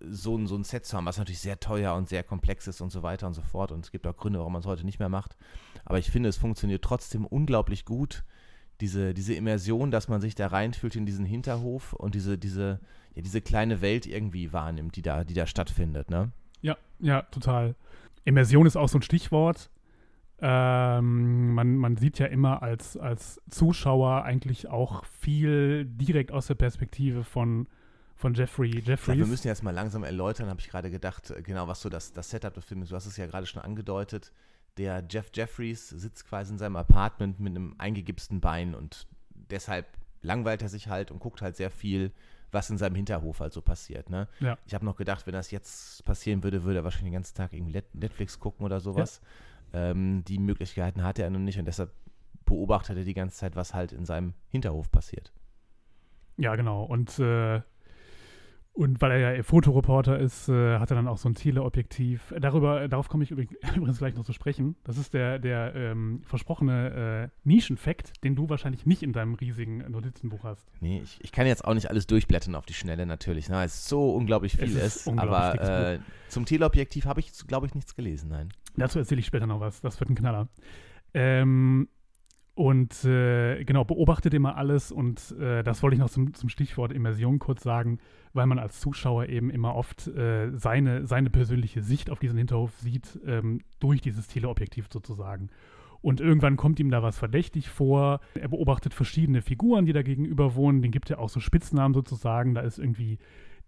so, 0.08 0.36
ein- 0.36 0.46
so 0.46 0.56
ein 0.56 0.64
Set 0.64 0.84
zu 0.86 0.96
haben, 0.96 1.06
was 1.06 1.18
natürlich 1.18 1.40
sehr 1.40 1.60
teuer 1.60 1.94
und 1.94 2.08
sehr 2.08 2.22
komplex 2.22 2.66
ist 2.66 2.80
und 2.80 2.90
so 2.90 3.02
weiter 3.02 3.26
und 3.26 3.34
so 3.34 3.42
fort. 3.42 3.72
Und 3.72 3.84
es 3.84 3.90
gibt 3.90 4.06
auch 4.06 4.16
Gründe, 4.16 4.38
warum 4.38 4.52
man 4.52 4.60
es 4.60 4.66
heute 4.66 4.84
nicht 4.84 4.98
mehr 4.98 5.08
macht. 5.08 5.36
Aber 5.84 5.98
ich 5.98 6.10
finde, 6.10 6.28
es 6.28 6.36
funktioniert 6.36 6.82
trotzdem 6.82 7.26
unglaublich 7.26 7.84
gut, 7.84 8.24
diese, 8.80 9.14
diese 9.14 9.34
Immersion, 9.34 9.90
dass 9.90 10.08
man 10.08 10.20
sich 10.20 10.34
da 10.34 10.48
reinfühlt 10.48 10.96
in 10.96 11.06
diesen 11.06 11.24
Hinterhof 11.24 11.92
und 11.92 12.14
diese, 12.16 12.36
diese, 12.38 12.80
ja, 13.14 13.22
diese 13.22 13.40
kleine 13.40 13.80
Welt 13.80 14.06
irgendwie 14.06 14.52
wahrnimmt, 14.52 14.96
die 14.96 15.02
da, 15.02 15.22
die 15.24 15.34
da 15.34 15.46
stattfindet, 15.46 16.10
ne? 16.10 16.32
Ja, 16.62 16.76
ja, 16.98 17.22
total. 17.22 17.74
Immersion 18.24 18.66
ist 18.66 18.76
auch 18.76 18.88
so 18.88 18.98
ein 18.98 19.02
Stichwort. 19.02 19.70
Ähm, 20.40 21.54
man, 21.54 21.76
man 21.76 21.96
sieht 21.96 22.18
ja 22.18 22.26
immer 22.26 22.62
als, 22.62 22.96
als 22.96 23.40
Zuschauer 23.48 24.24
eigentlich 24.24 24.68
auch 24.68 25.04
viel 25.04 25.84
direkt 25.84 26.32
aus 26.32 26.48
der 26.48 26.56
Perspektive 26.56 27.22
von, 27.22 27.68
von 28.22 28.34
Jeffrey 28.34 28.78
Jeffries. 28.80 29.18
wir 29.18 29.26
müssen 29.26 29.48
jetzt 29.48 29.62
mal 29.62 29.72
langsam 29.74 30.02
erläutern, 30.04 30.48
habe 30.48 30.60
ich 30.60 30.68
gerade 30.68 30.90
gedacht, 30.90 31.30
äh, 31.30 31.42
genau, 31.42 31.68
was 31.68 31.80
so 31.82 31.88
das, 31.90 32.12
das 32.12 32.30
Setup 32.30 32.54
des 32.54 32.64
Films 32.64 32.84
ist. 32.84 32.90
Du 32.92 32.96
hast 32.96 33.06
es 33.06 33.16
ja 33.18 33.26
gerade 33.26 33.46
schon 33.46 33.60
angedeutet. 33.60 34.32
Der 34.78 35.04
Jeff 35.10 35.30
Jeffries 35.34 35.88
sitzt 35.90 36.26
quasi 36.26 36.52
in 36.52 36.58
seinem 36.58 36.76
Apartment 36.76 37.38
mit 37.40 37.50
einem 37.54 37.74
eingegipsten 37.78 38.40
Bein 38.40 38.74
und 38.74 39.06
deshalb 39.50 39.86
langweilt 40.22 40.62
er 40.62 40.68
sich 40.70 40.88
halt 40.88 41.10
und 41.10 41.18
guckt 41.18 41.42
halt 41.42 41.56
sehr 41.56 41.70
viel, 41.70 42.12
was 42.52 42.70
in 42.70 42.78
seinem 42.78 42.94
Hinterhof 42.94 43.40
halt 43.40 43.52
so 43.52 43.60
passiert. 43.60 44.08
Ne? 44.08 44.28
Ja. 44.40 44.56
Ich 44.66 44.72
habe 44.74 44.84
noch 44.84 44.96
gedacht, 44.96 45.26
wenn 45.26 45.32
das 45.34 45.50
jetzt 45.50 46.04
passieren 46.04 46.42
würde, 46.42 46.62
würde 46.64 46.78
er 46.80 46.84
wahrscheinlich 46.84 47.10
den 47.10 47.14
ganzen 47.14 47.34
Tag 47.36 47.52
irgendwie 47.52 47.72
Net- 47.72 47.94
Netflix 47.94 48.38
gucken 48.38 48.64
oder 48.64 48.80
sowas. 48.80 49.20
Ähm, 49.74 50.22
die 50.26 50.38
Möglichkeiten 50.38 51.02
hatte 51.02 51.22
er 51.22 51.30
noch 51.30 51.38
nicht 51.40 51.58
und 51.58 51.64
deshalb 51.64 51.90
beobachtet 52.44 52.96
er 52.98 53.04
die 53.04 53.14
ganze 53.14 53.36
Zeit, 53.38 53.56
was 53.56 53.74
halt 53.74 53.92
in 53.92 54.04
seinem 54.04 54.34
Hinterhof 54.48 54.90
passiert. 54.90 55.32
Ja, 56.36 56.56
genau. 56.56 56.84
Und, 56.84 57.18
äh, 57.18 57.60
Und 58.74 59.02
weil 59.02 59.12
er 59.12 59.36
ja 59.36 59.42
Fotoreporter 59.42 60.18
ist, 60.18 60.48
äh, 60.48 60.78
hat 60.78 60.90
er 60.90 60.96
dann 60.96 61.06
auch 61.06 61.18
so 61.18 61.28
ein 61.28 61.34
Teleobjektiv. 61.34 62.32
Darüber, 62.40 62.88
darauf 62.88 63.10
komme 63.10 63.22
ich 63.22 63.30
übrigens 63.30 63.98
gleich 63.98 64.14
noch 64.14 64.24
zu 64.24 64.32
sprechen. 64.32 64.76
Das 64.84 64.96
ist 64.96 65.12
der, 65.12 65.38
der 65.38 65.74
ähm, 65.74 66.22
versprochene 66.24 67.30
äh, 67.30 67.38
Nischenfakt, 67.44 68.24
den 68.24 68.34
du 68.34 68.48
wahrscheinlich 68.48 68.86
nicht 68.86 69.02
in 69.02 69.12
deinem 69.12 69.34
riesigen 69.34 69.78
Notizenbuch 69.90 70.44
hast. 70.44 70.66
Nee, 70.80 71.02
ich, 71.04 71.18
ich 71.20 71.32
kann 71.32 71.46
jetzt 71.46 71.66
auch 71.66 71.74
nicht 71.74 71.90
alles 71.90 72.06
durchblättern 72.06 72.54
auf 72.54 72.64
die 72.64 72.72
Schnelle 72.72 73.04
natürlich, 73.04 73.50
ne, 73.50 73.56
weil 73.56 73.66
es 73.66 73.86
so 73.86 74.14
unglaublich 74.14 74.56
viel 74.56 74.64
Es 74.64 74.74
ist. 74.74 74.96
ist 74.96 75.06
unglaublich 75.06 75.60
aber 75.60 75.92
äh, 75.92 75.98
zum 76.28 76.46
Teleobjektiv 76.46 77.04
habe 77.04 77.20
ich, 77.20 77.30
glaube 77.46 77.66
ich, 77.66 77.74
nichts 77.74 77.94
gelesen, 77.94 78.30
nein. 78.30 78.48
Dazu 78.76 78.98
erzähle 78.98 79.20
ich 79.20 79.26
später 79.26 79.46
noch 79.46 79.60
was. 79.60 79.82
Das 79.82 80.00
wird 80.00 80.08
ein 80.08 80.14
Knaller. 80.14 80.48
Ähm, 81.12 81.88
und 82.54 83.04
äh, 83.04 83.64
genau, 83.64 83.84
beobachtet 83.84 84.34
immer 84.34 84.56
alles 84.56 84.92
und 84.92 85.34
äh, 85.40 85.62
das 85.62 85.82
wollte 85.82 85.94
ich 85.94 86.00
noch 86.00 86.10
zum, 86.10 86.34
zum 86.34 86.50
Stichwort 86.50 86.92
Immersion 86.92 87.38
kurz 87.38 87.62
sagen, 87.62 87.98
weil 88.34 88.46
man 88.46 88.58
als 88.58 88.80
Zuschauer 88.80 89.28
eben 89.28 89.48
immer 89.48 89.74
oft 89.74 90.06
äh, 90.08 90.50
seine, 90.52 91.06
seine 91.06 91.30
persönliche 91.30 91.82
Sicht 91.82 92.10
auf 92.10 92.18
diesen 92.18 92.36
Hinterhof 92.36 92.72
sieht, 92.78 93.18
ähm, 93.26 93.60
durch 93.80 94.02
dieses 94.02 94.28
Teleobjektiv 94.28 94.88
sozusagen. 94.92 95.48
Und 96.02 96.20
irgendwann 96.20 96.56
kommt 96.56 96.80
ihm 96.80 96.90
da 96.90 97.02
was 97.02 97.16
verdächtig 97.16 97.70
vor. 97.70 98.20
Er 98.34 98.48
beobachtet 98.48 98.92
verschiedene 98.92 99.40
Figuren, 99.40 99.86
die 99.86 99.92
da 99.92 100.02
gegenüber 100.02 100.54
wohnen. 100.56 100.82
Den 100.82 100.90
gibt 100.90 101.10
er 101.10 101.20
auch 101.20 101.28
so 101.28 101.38
Spitznamen 101.40 101.94
sozusagen. 101.94 102.54
Da 102.54 102.62
ist 102.62 102.78
irgendwie 102.78 103.18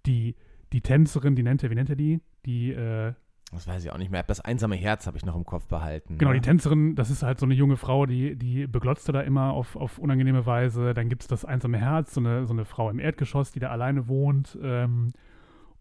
die, 0.04 0.34
die 0.72 0.80
Tänzerin, 0.80 1.36
die 1.36 1.44
nennt 1.44 1.62
er, 1.62 1.70
wie 1.70 1.76
nennt 1.76 1.90
er 1.90 1.96
die? 1.96 2.20
Die, 2.44 2.72
äh, 2.72 3.14
Das 3.54 3.66
weiß 3.66 3.84
ich 3.84 3.90
auch 3.90 3.98
nicht 3.98 4.10
mehr. 4.10 4.22
Das 4.22 4.40
einsame 4.40 4.76
Herz 4.76 5.06
habe 5.06 5.16
ich 5.16 5.24
noch 5.24 5.36
im 5.36 5.44
Kopf 5.44 5.66
behalten. 5.66 6.18
Genau, 6.18 6.32
ne? 6.32 6.40
die 6.40 6.46
Tänzerin, 6.46 6.94
das 6.94 7.10
ist 7.10 7.22
halt 7.22 7.38
so 7.38 7.46
eine 7.46 7.54
junge 7.54 7.76
Frau, 7.76 8.04
die, 8.06 8.36
die 8.36 8.66
beglotzt 8.66 9.08
er 9.08 9.12
da 9.12 9.20
immer 9.20 9.52
auf, 9.52 9.76
auf 9.76 9.98
unangenehme 9.98 10.44
Weise. 10.44 10.92
Dann 10.92 11.08
gibt 11.08 11.22
es 11.22 11.28
das 11.28 11.44
einsame 11.44 11.78
Herz, 11.78 12.14
so 12.14 12.20
eine, 12.20 12.46
so 12.46 12.52
eine 12.52 12.64
Frau 12.64 12.90
im 12.90 12.98
Erdgeschoss, 12.98 13.52
die 13.52 13.60
da 13.60 13.70
alleine 13.70 14.08
wohnt. 14.08 14.58
Ähm, 14.62 15.12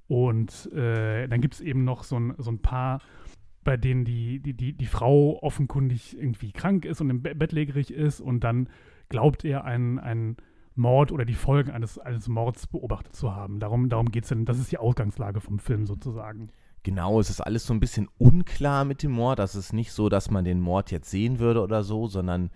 und 0.07 0.71
äh, 0.73 1.27
dann 1.27 1.41
gibt 1.41 1.55
es 1.55 1.61
eben 1.61 1.83
noch 1.83 2.03
so 2.03 2.19
ein, 2.19 2.35
so 2.37 2.51
ein 2.51 2.59
Paar, 2.59 3.01
bei 3.63 3.77
denen 3.77 4.05
die, 4.05 4.39
die, 4.39 4.53
die, 4.53 4.73
die 4.73 4.85
Frau 4.85 5.39
offenkundig 5.41 6.17
irgendwie 6.17 6.51
krank 6.51 6.85
ist 6.85 7.01
und 7.01 7.09
im 7.09 7.21
Be 7.21 7.33
bettlägerig 7.33 7.91
ist. 7.91 8.21
Und 8.21 8.43
dann 8.43 8.69
glaubt 9.09 9.43
er, 9.45 9.65
einen, 9.65 9.99
einen 9.99 10.37
Mord 10.75 11.11
oder 11.11 11.25
die 11.25 11.33
Folgen 11.33 11.71
eines, 11.71 11.97
eines 11.99 12.27
Mords 12.27 12.67
beobachtet 12.67 13.15
zu 13.15 13.35
haben. 13.35 13.59
Darum, 13.59 13.89
darum 13.89 14.11
geht 14.11 14.23
es 14.23 14.29
dann. 14.29 14.45
Das 14.45 14.59
ist 14.59 14.71
die 14.71 14.77
Ausgangslage 14.77 15.39
vom 15.39 15.59
Film 15.59 15.85
sozusagen. 15.85 16.49
Genau, 16.83 17.21
es 17.21 17.29
ist 17.29 17.39
alles 17.39 17.65
so 17.65 17.73
ein 17.73 17.79
bisschen 17.79 18.09
unklar 18.17 18.83
mit 18.83 19.03
dem 19.03 19.11
Mord. 19.11 19.39
Das 19.39 19.55
ist 19.55 19.71
nicht 19.71 19.93
so, 19.93 20.09
dass 20.09 20.29
man 20.29 20.43
den 20.43 20.59
Mord 20.59 20.91
jetzt 20.91 21.09
sehen 21.09 21.39
würde 21.39 21.61
oder 21.61 21.83
so, 21.83 22.07
sondern 22.07 22.51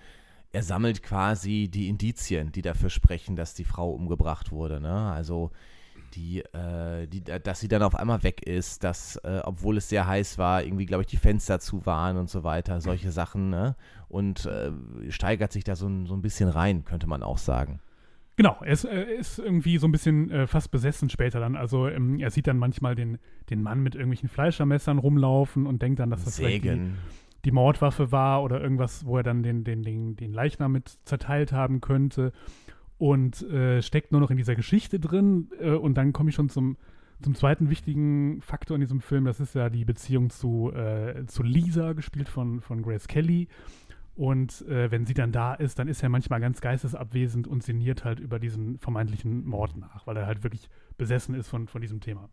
er 0.52 0.64
sammelt 0.64 1.02
quasi 1.02 1.70
die 1.70 1.88
Indizien, 1.88 2.52
die 2.52 2.62
dafür 2.62 2.90
sprechen, 2.90 3.36
dass 3.36 3.54
die 3.54 3.64
Frau 3.64 3.92
umgebracht 3.92 4.52
wurde. 4.52 4.82
Ne? 4.82 5.12
Also 5.12 5.52
die, 6.14 6.40
äh, 6.40 7.08
die, 7.08 7.24
dass 7.24 7.60
sie 7.60 7.68
dann 7.68 7.84
auf 7.84 7.96
einmal 7.96 8.24
weg 8.24 8.42
ist, 8.46 8.84
dass, 8.84 9.18
äh, 9.18 9.42
obwohl 9.44 9.78
es 9.78 9.88
sehr 9.88 10.08
heiß 10.08 10.38
war, 10.38 10.64
irgendwie, 10.64 10.86
glaube 10.86 11.04
ich, 11.04 11.08
die 11.08 11.18
Fenster 11.18 11.60
zu 11.60 11.86
waren 11.86 12.18
und 12.18 12.30
so 12.30 12.44
weiter, 12.44 12.82
solche 12.82 13.12
Sachen. 13.12 13.50
Ne? 13.50 13.76
Und 14.10 14.46
äh, 14.46 14.72
steigert 15.10 15.52
sich 15.52 15.64
da 15.64 15.76
so, 15.76 15.88
so 16.06 16.16
ein 16.16 16.22
bisschen 16.22 16.50
rein, 16.50 16.86
könnte 16.86 17.08
man 17.08 17.24
auch 17.24 17.38
sagen. 17.38 17.80
Genau, 18.38 18.56
er 18.62 18.72
ist, 18.72 18.86
äh, 18.86 19.16
ist 19.16 19.40
irgendwie 19.40 19.80
so 19.80 19.88
ein 19.88 19.92
bisschen 19.92 20.30
äh, 20.30 20.46
fast 20.46 20.70
besessen 20.70 21.10
später 21.10 21.40
dann. 21.40 21.56
Also 21.56 21.88
ähm, 21.88 22.20
er 22.20 22.30
sieht 22.30 22.46
dann 22.46 22.60
manchmal 22.60 22.94
den, 22.94 23.18
den 23.50 23.64
Mann 23.64 23.82
mit 23.82 23.96
irgendwelchen 23.96 24.30
Fleischermessern 24.30 25.00
rumlaufen 25.00 25.66
und 25.66 25.82
denkt 25.82 26.00
dann, 26.00 26.12
dass 26.12 26.24
das 26.24 26.38
vielleicht 26.38 26.64
die, 26.64 26.92
die 27.46 27.52
Mordwaffe 27.52 28.12
war 28.12 28.44
oder 28.44 28.62
irgendwas, 28.62 29.06
wo 29.08 29.18
er 29.18 29.24
dann 29.24 29.42
den, 29.42 29.64
den, 29.64 29.82
den, 29.82 30.16
den 30.16 30.34
Leichnam 30.34 30.72
mit 30.72 31.00
zerteilt 31.04 31.52
haben 31.52 31.82
könnte. 31.82 32.32
Und 33.00 33.42
äh, 33.50 33.82
steckt 33.82 34.12
nur 34.12 34.22
noch 34.22 34.30
in 34.30 34.38
dieser 34.38 34.56
Geschichte 34.56 35.00
drin. 35.00 35.50
Äh, 35.60 35.72
und 35.72 35.96
dann 35.96 36.14
komme 36.14 36.30
ich 36.30 36.36
schon 36.36 36.50
zum, 36.50 36.78
zum 37.24 37.34
zweiten 37.34 37.72
wichtigen 37.72 38.42
Faktor 38.42 38.76
in 38.76 38.82
diesem 38.82 39.02
Film. 39.02 39.26
Das 39.26 39.40
ist 39.40 39.56
ja 39.56 39.72
die 39.72 39.84
Beziehung 39.84 40.30
zu, 40.30 40.72
äh, 40.74 41.26
zu 41.26 41.42
Lisa, 41.42 41.94
gespielt 41.94 42.30
von, 42.30 42.62
von 42.62 42.84
Grace 42.84 43.08
Kelly. 43.08 43.48
Und 44.18 44.64
äh, 44.68 44.90
wenn 44.90 45.06
sie 45.06 45.14
dann 45.14 45.32
da 45.32 45.54
ist, 45.54 45.78
dann 45.78 45.88
ist 45.88 46.02
er 46.02 46.10
manchmal 46.10 46.42
ganz 46.42 46.60
geistesabwesend 46.60 47.48
und 47.48 47.62
sinniert 47.64 48.04
halt 48.04 48.20
über 48.20 48.40
diesen 48.40 48.80
vermeintlichen 48.80 49.46
Mord 49.46 49.78
nach, 49.78 50.08
weil 50.08 50.18
er 50.18 50.26
halt 50.26 50.42
wirklich 50.44 50.70
besessen 50.98 51.36
ist 51.36 51.48
von, 51.48 51.68
von 51.68 51.82
diesem 51.82 52.02
Thema. 52.02 52.28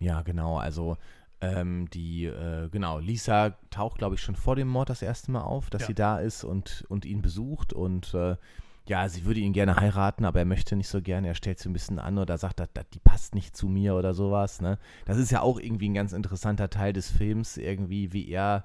Ja, 0.00 0.22
genau. 0.22 0.56
Also 0.56 0.96
ähm, 1.42 1.90
die, 1.90 2.24
äh, 2.24 2.70
genau, 2.70 2.98
Lisa 2.98 3.50
taucht, 3.68 3.98
glaube 3.98 4.14
ich, 4.14 4.22
schon 4.22 4.36
vor 4.36 4.56
dem 4.56 4.68
Mord 4.68 4.88
das 4.88 5.02
erste 5.02 5.30
Mal 5.30 5.42
auf, 5.42 5.68
dass 5.68 5.82
Ja. 5.82 5.86
sie 5.88 5.94
da 5.94 6.18
ist 6.18 6.44
und, 6.44 6.86
und 6.88 7.04
ihn 7.04 7.20
besucht 7.20 7.74
und 7.74 8.14
äh, 8.14 8.36
ja, 8.88 9.06
sie 9.10 9.26
würde 9.26 9.40
ihn 9.40 9.52
gerne 9.52 9.76
heiraten, 9.76 10.24
aber 10.24 10.38
er 10.38 10.46
möchte 10.46 10.74
nicht 10.76 10.88
so 10.88 11.02
gerne. 11.02 11.28
Er 11.28 11.34
stellt 11.34 11.58
sie 11.58 11.68
ein 11.68 11.74
bisschen 11.74 11.98
an 11.98 12.16
oder 12.16 12.38
sagt, 12.38 12.58
dass, 12.58 12.72
dass 12.72 12.88
die 12.88 13.00
passt 13.00 13.34
nicht 13.34 13.54
zu 13.54 13.68
mir 13.68 13.94
oder 13.96 14.14
sowas. 14.14 14.62
Ne? 14.62 14.78
Das 15.04 15.18
ist 15.18 15.30
ja 15.30 15.42
auch 15.42 15.60
irgendwie 15.60 15.90
ein 15.90 15.94
ganz 15.94 16.14
interessanter 16.14 16.70
Teil 16.70 16.94
des 16.94 17.10
Films, 17.10 17.58
irgendwie, 17.58 18.14
wie 18.14 18.30
er 18.30 18.64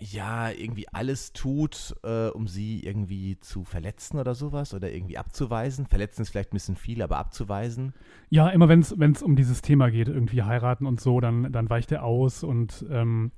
ja 0.00 0.50
irgendwie 0.50 0.88
alles 0.88 1.32
tut, 1.32 1.94
äh, 2.02 2.28
um 2.28 2.48
sie 2.48 2.80
irgendwie 2.80 3.38
zu 3.40 3.64
verletzen 3.64 4.18
oder 4.18 4.34
sowas 4.34 4.74
oder 4.74 4.90
irgendwie 4.92 5.18
abzuweisen. 5.18 5.86
Verletzen 5.86 6.22
ist 6.22 6.30
vielleicht 6.30 6.52
ein 6.52 6.56
bisschen 6.56 6.76
viel, 6.76 7.02
aber 7.02 7.18
abzuweisen. 7.18 7.94
Ja, 8.30 8.48
immer 8.48 8.68
wenn 8.68 8.80
es 8.80 9.22
um 9.22 9.36
dieses 9.36 9.62
Thema 9.62 9.90
geht, 9.90 10.08
irgendwie 10.08 10.42
heiraten 10.42 10.86
und 10.86 11.00
so, 11.00 11.20
dann, 11.20 11.52
dann 11.52 11.68
weicht 11.68 11.92
er 11.92 12.04
aus 12.04 12.42
und 12.42 12.84
ähm, 12.90 13.30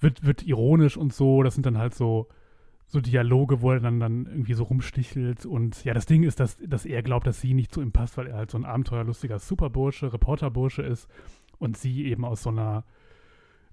wird, 0.00 0.24
wird 0.24 0.42
ironisch 0.42 0.96
und 0.96 1.12
so. 1.12 1.42
Das 1.42 1.54
sind 1.54 1.66
dann 1.66 1.78
halt 1.78 1.94
so, 1.94 2.28
so 2.86 3.00
Dialoge, 3.00 3.60
wo 3.60 3.72
er 3.72 3.80
dann, 3.80 4.00
dann 4.00 4.26
irgendwie 4.26 4.54
so 4.54 4.64
rumstichelt. 4.64 5.46
Und 5.46 5.84
ja, 5.84 5.94
das 5.94 6.06
Ding 6.06 6.24
ist, 6.24 6.40
dass, 6.40 6.56
dass 6.56 6.84
er 6.84 7.02
glaubt, 7.02 7.26
dass 7.26 7.40
sie 7.40 7.54
nicht 7.54 7.72
zu 7.72 7.80
ihm 7.80 7.92
passt, 7.92 8.16
weil 8.16 8.26
er 8.26 8.36
halt 8.36 8.50
so 8.50 8.58
ein 8.58 8.64
abenteuerlustiger 8.64 9.38
Superbursche, 9.38 10.12
Reporterbursche 10.12 10.82
ist 10.82 11.08
und 11.58 11.76
sie 11.76 12.06
eben 12.06 12.24
aus 12.24 12.42
so 12.42 12.50
einer, 12.50 12.84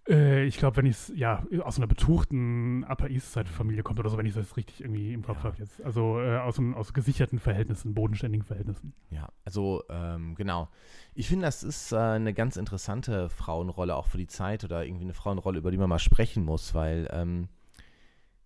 ich 0.08 0.58
glaube, 0.58 0.78
wenn 0.78 0.86
ich 0.86 0.96
es, 0.96 1.14
ja, 1.16 1.44
aus 1.64 1.78
einer 1.78 1.88
betuchten 1.88 2.84
Upper 2.84 3.10
East 3.10 3.34
Side 3.34 3.48
Familie 3.48 3.82
kommt 3.82 4.00
oder 4.00 4.10
so, 4.10 4.18
wenn 4.18 4.26
ich 4.28 4.36
das 4.36 4.56
richtig 4.56 4.82
irgendwie 4.82 5.14
im 5.14 5.24
Kopf 5.24 5.38
Ja. 5.40 5.44
habe 5.46 5.58
jetzt. 5.58 5.84
Also 5.84 6.20
äh, 6.22 6.38
aus, 6.38 6.60
aus 6.76 6.94
gesicherten 6.94 7.40
Verhältnissen, 7.40 7.96
bodenständigen 7.96 8.46
Verhältnissen. 8.46 8.94
Ja, 9.10 9.30
also 9.46 9.84
ähm, 9.90 10.36
genau. 10.36 10.70
Ich 11.16 11.28
finde, 11.28 11.46
das 11.46 11.64
ist 11.64 11.92
äh, 11.92 11.98
eine 11.98 12.34
ganz 12.34 12.56
interessante 12.56 13.30
Frauenrolle 13.30 13.96
auch 13.96 14.08
für 14.08 14.18
die 14.20 14.28
Zeit 14.28 14.64
oder 14.64 14.86
irgendwie 14.86 15.06
eine 15.06 15.14
Frauenrolle, 15.14 15.58
über 15.58 15.72
die 15.72 15.78
man 15.78 15.90
mal 15.90 16.00
sprechen 16.00 16.46
muss, 16.46 16.76
weil 16.76 17.10
ähm, 17.12 17.48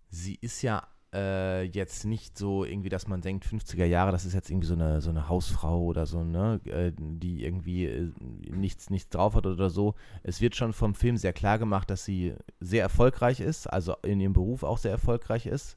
sie 0.08 0.36
ist 0.40 0.62
ja 0.62 0.86
äh, 1.12 1.62
jetzt 1.64 2.04
nicht 2.04 2.38
so 2.38 2.64
irgendwie, 2.64 2.88
dass 2.88 3.08
man 3.08 3.20
denkt, 3.20 3.44
50er 3.44 3.84
Jahre, 3.84 4.12
das 4.12 4.24
ist 4.24 4.34
jetzt 4.34 4.50
irgendwie 4.50 4.66
so 4.66 4.74
eine, 4.74 5.00
so 5.00 5.10
eine 5.10 5.28
Hausfrau 5.28 5.82
oder 5.82 6.06
so, 6.06 6.22
ne, 6.22 6.60
äh, 6.66 6.92
die 6.96 7.44
irgendwie 7.44 7.86
äh, 7.86 8.12
nichts, 8.50 8.90
nichts 8.90 9.10
drauf 9.10 9.34
hat 9.34 9.46
oder 9.46 9.70
so. 9.70 9.94
Es 10.22 10.40
wird 10.40 10.56
schon 10.56 10.72
vom 10.72 10.94
Film 10.94 11.16
sehr 11.16 11.32
klar 11.32 11.58
gemacht, 11.58 11.90
dass 11.90 12.04
sie 12.04 12.34
sehr 12.60 12.82
erfolgreich 12.82 13.40
ist, 13.40 13.66
also 13.66 13.96
in 14.02 14.20
ihrem 14.20 14.32
Beruf 14.32 14.62
auch 14.62 14.78
sehr 14.78 14.92
erfolgreich 14.92 15.46
ist 15.46 15.76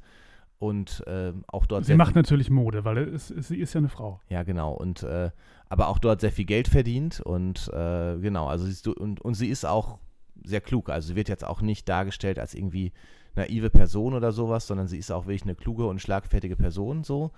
und 0.63 1.03
ähm, 1.07 1.43
auch 1.47 1.65
dort 1.65 1.83
Sie 1.83 1.95
macht 1.95 2.15
natürlich 2.15 2.49
Mode, 2.49 2.85
weil 2.85 2.97
es, 2.99 3.29
es, 3.29 3.49
sie 3.49 3.59
ist 3.59 3.73
ja 3.73 3.79
eine 3.79 3.89
Frau. 3.89 4.21
ja, 4.29 4.43
genau. 4.43 4.71
Und 4.73 5.03
äh, 5.03 5.29
aber 5.67 5.89
auch 5.89 5.99
dort 5.99 6.21
sehr 6.21 6.31
viel 6.31 6.45
Geld 6.45 6.69
verdient 6.69 7.19
und 7.19 7.69
äh, 7.73 8.17
genau, 8.19 8.47
also 8.47 8.65
siehst 8.65 8.85
du, 8.85 8.93
und, 8.93 9.19
und 9.19 9.33
sie 9.33 9.49
ist 9.49 9.65
auch 9.65 9.99
sehr 10.45 10.61
klug. 10.61 10.89
Also 10.89 11.09
sie 11.09 11.15
wird 11.15 11.27
jetzt 11.27 11.43
auch 11.43 11.61
nicht 11.61 11.89
dargestellt 11.89 12.39
als 12.39 12.53
irgendwie 12.53 12.93
naive 13.35 13.69
Person 13.69 14.13
oder 14.13 14.31
sowas, 14.31 14.67
sondern 14.67 14.87
sie 14.87 14.97
ist 14.97 15.11
auch 15.11 15.25
wirklich 15.25 15.43
eine 15.43 15.55
kluge 15.55 15.85
und 15.87 15.99
schlagfertige 16.01 16.55
Person 16.55 17.03
so. 17.03 17.31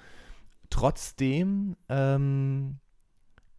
Trotzdem 0.70 1.76
ähm, 1.90 2.78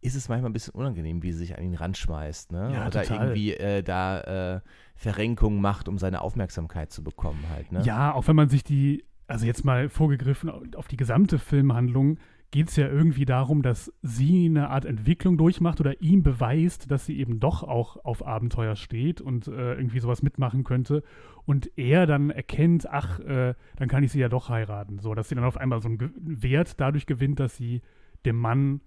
ist 0.01 0.15
es 0.15 0.29
manchmal 0.29 0.49
ein 0.49 0.53
bisschen 0.53 0.73
unangenehm, 0.75 1.23
wie 1.23 1.31
sie 1.31 1.39
sich 1.39 1.57
an 1.57 1.63
ihn 1.63 1.73
ranschmeißt, 1.75 2.51
ne? 2.51 2.71
Ja, 2.73 2.87
Oder 2.87 3.01
total. 3.03 3.27
irgendwie 3.29 3.53
äh, 3.53 3.81
da 3.81 4.55
äh, 4.57 4.61
Verrenkungen 4.95 5.59
macht, 5.61 5.87
um 5.87 5.97
seine 5.97 6.21
Aufmerksamkeit 6.21 6.91
zu 6.91 7.03
bekommen 7.03 7.43
halt, 7.49 7.71
ne? 7.71 7.81
Ja, 7.83 8.13
auch 8.13 8.27
wenn 8.27 8.35
man 8.35 8.49
sich 8.49 8.63
die, 8.63 9.05
also 9.25 9.45
jetzt 9.45 9.65
mal 9.65 9.89
vorgegriffen 9.89 10.49
auf- 10.49 10.63
auf 10.75 10.87
die 10.87 10.97
gesamte 10.97 11.39
Filmhandlung, 11.39 12.19
geht 12.51 12.69
es 12.69 12.75
ja 12.77 12.87
irgendwie 12.87 13.25
darum, 13.25 13.61
dass 13.61 13.91
sie 14.01 14.45
eine 14.45 14.69
Art 14.69 14.85
Entwicklung 14.85 15.37
durchmacht 15.37 15.79
oder 15.81 16.01
ihm 16.01 16.23
beweist, 16.23 16.89
dass 16.89 17.05
sie 17.05 17.19
eben 17.19 17.39
doch 17.39 17.63
auch 17.63 17.97
auf 18.05 18.25
Abenteuer 18.25 18.75
steht 18.75 19.19
und 19.19 19.47
äh, 19.47 19.73
irgendwie 19.75 19.99
sowas 19.99 20.21
mitmachen 20.23 20.63
könnte. 20.63 21.03
Und 21.45 21.69
er 21.77 22.05
dann 22.05 22.29
erkennt, 22.29 22.89
ach, 22.89 23.19
äh, 23.19 23.53
dann 23.75 23.89
kann 23.89 24.03
ich 24.03 24.11
sie 24.11 24.19
ja 24.19 24.29
doch 24.29 24.49
heiraten. 24.49 24.99
So, 24.99 25.13
dass 25.13 25.29
sie 25.29 25.35
dann 25.35 25.43
auf 25.43 25.57
einmal 25.57 25.81
so 25.81 25.89
einen 25.89 25.97
Ge 25.97 26.09
Wert 26.15 26.79
dadurch 26.79 27.05
gewinnt, 27.05 27.39
dass 27.39 27.55
sie 27.57 27.81
dem 28.25 28.37
Mann 28.37 28.81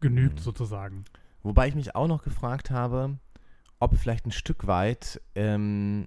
genügt, 0.00 0.36
Mhm. 0.36 0.42
sozusagen. 0.42 1.04
Wobei 1.42 1.68
ich 1.68 1.74
mich 1.74 1.94
auch 1.94 2.08
noch 2.08 2.22
gefragt 2.22 2.70
habe, 2.70 3.18
ob 3.80 3.96
vielleicht 3.96 4.26
ein 4.26 4.32
Stück 4.32 4.66
weit 4.66 5.20
ähm, 5.34 6.06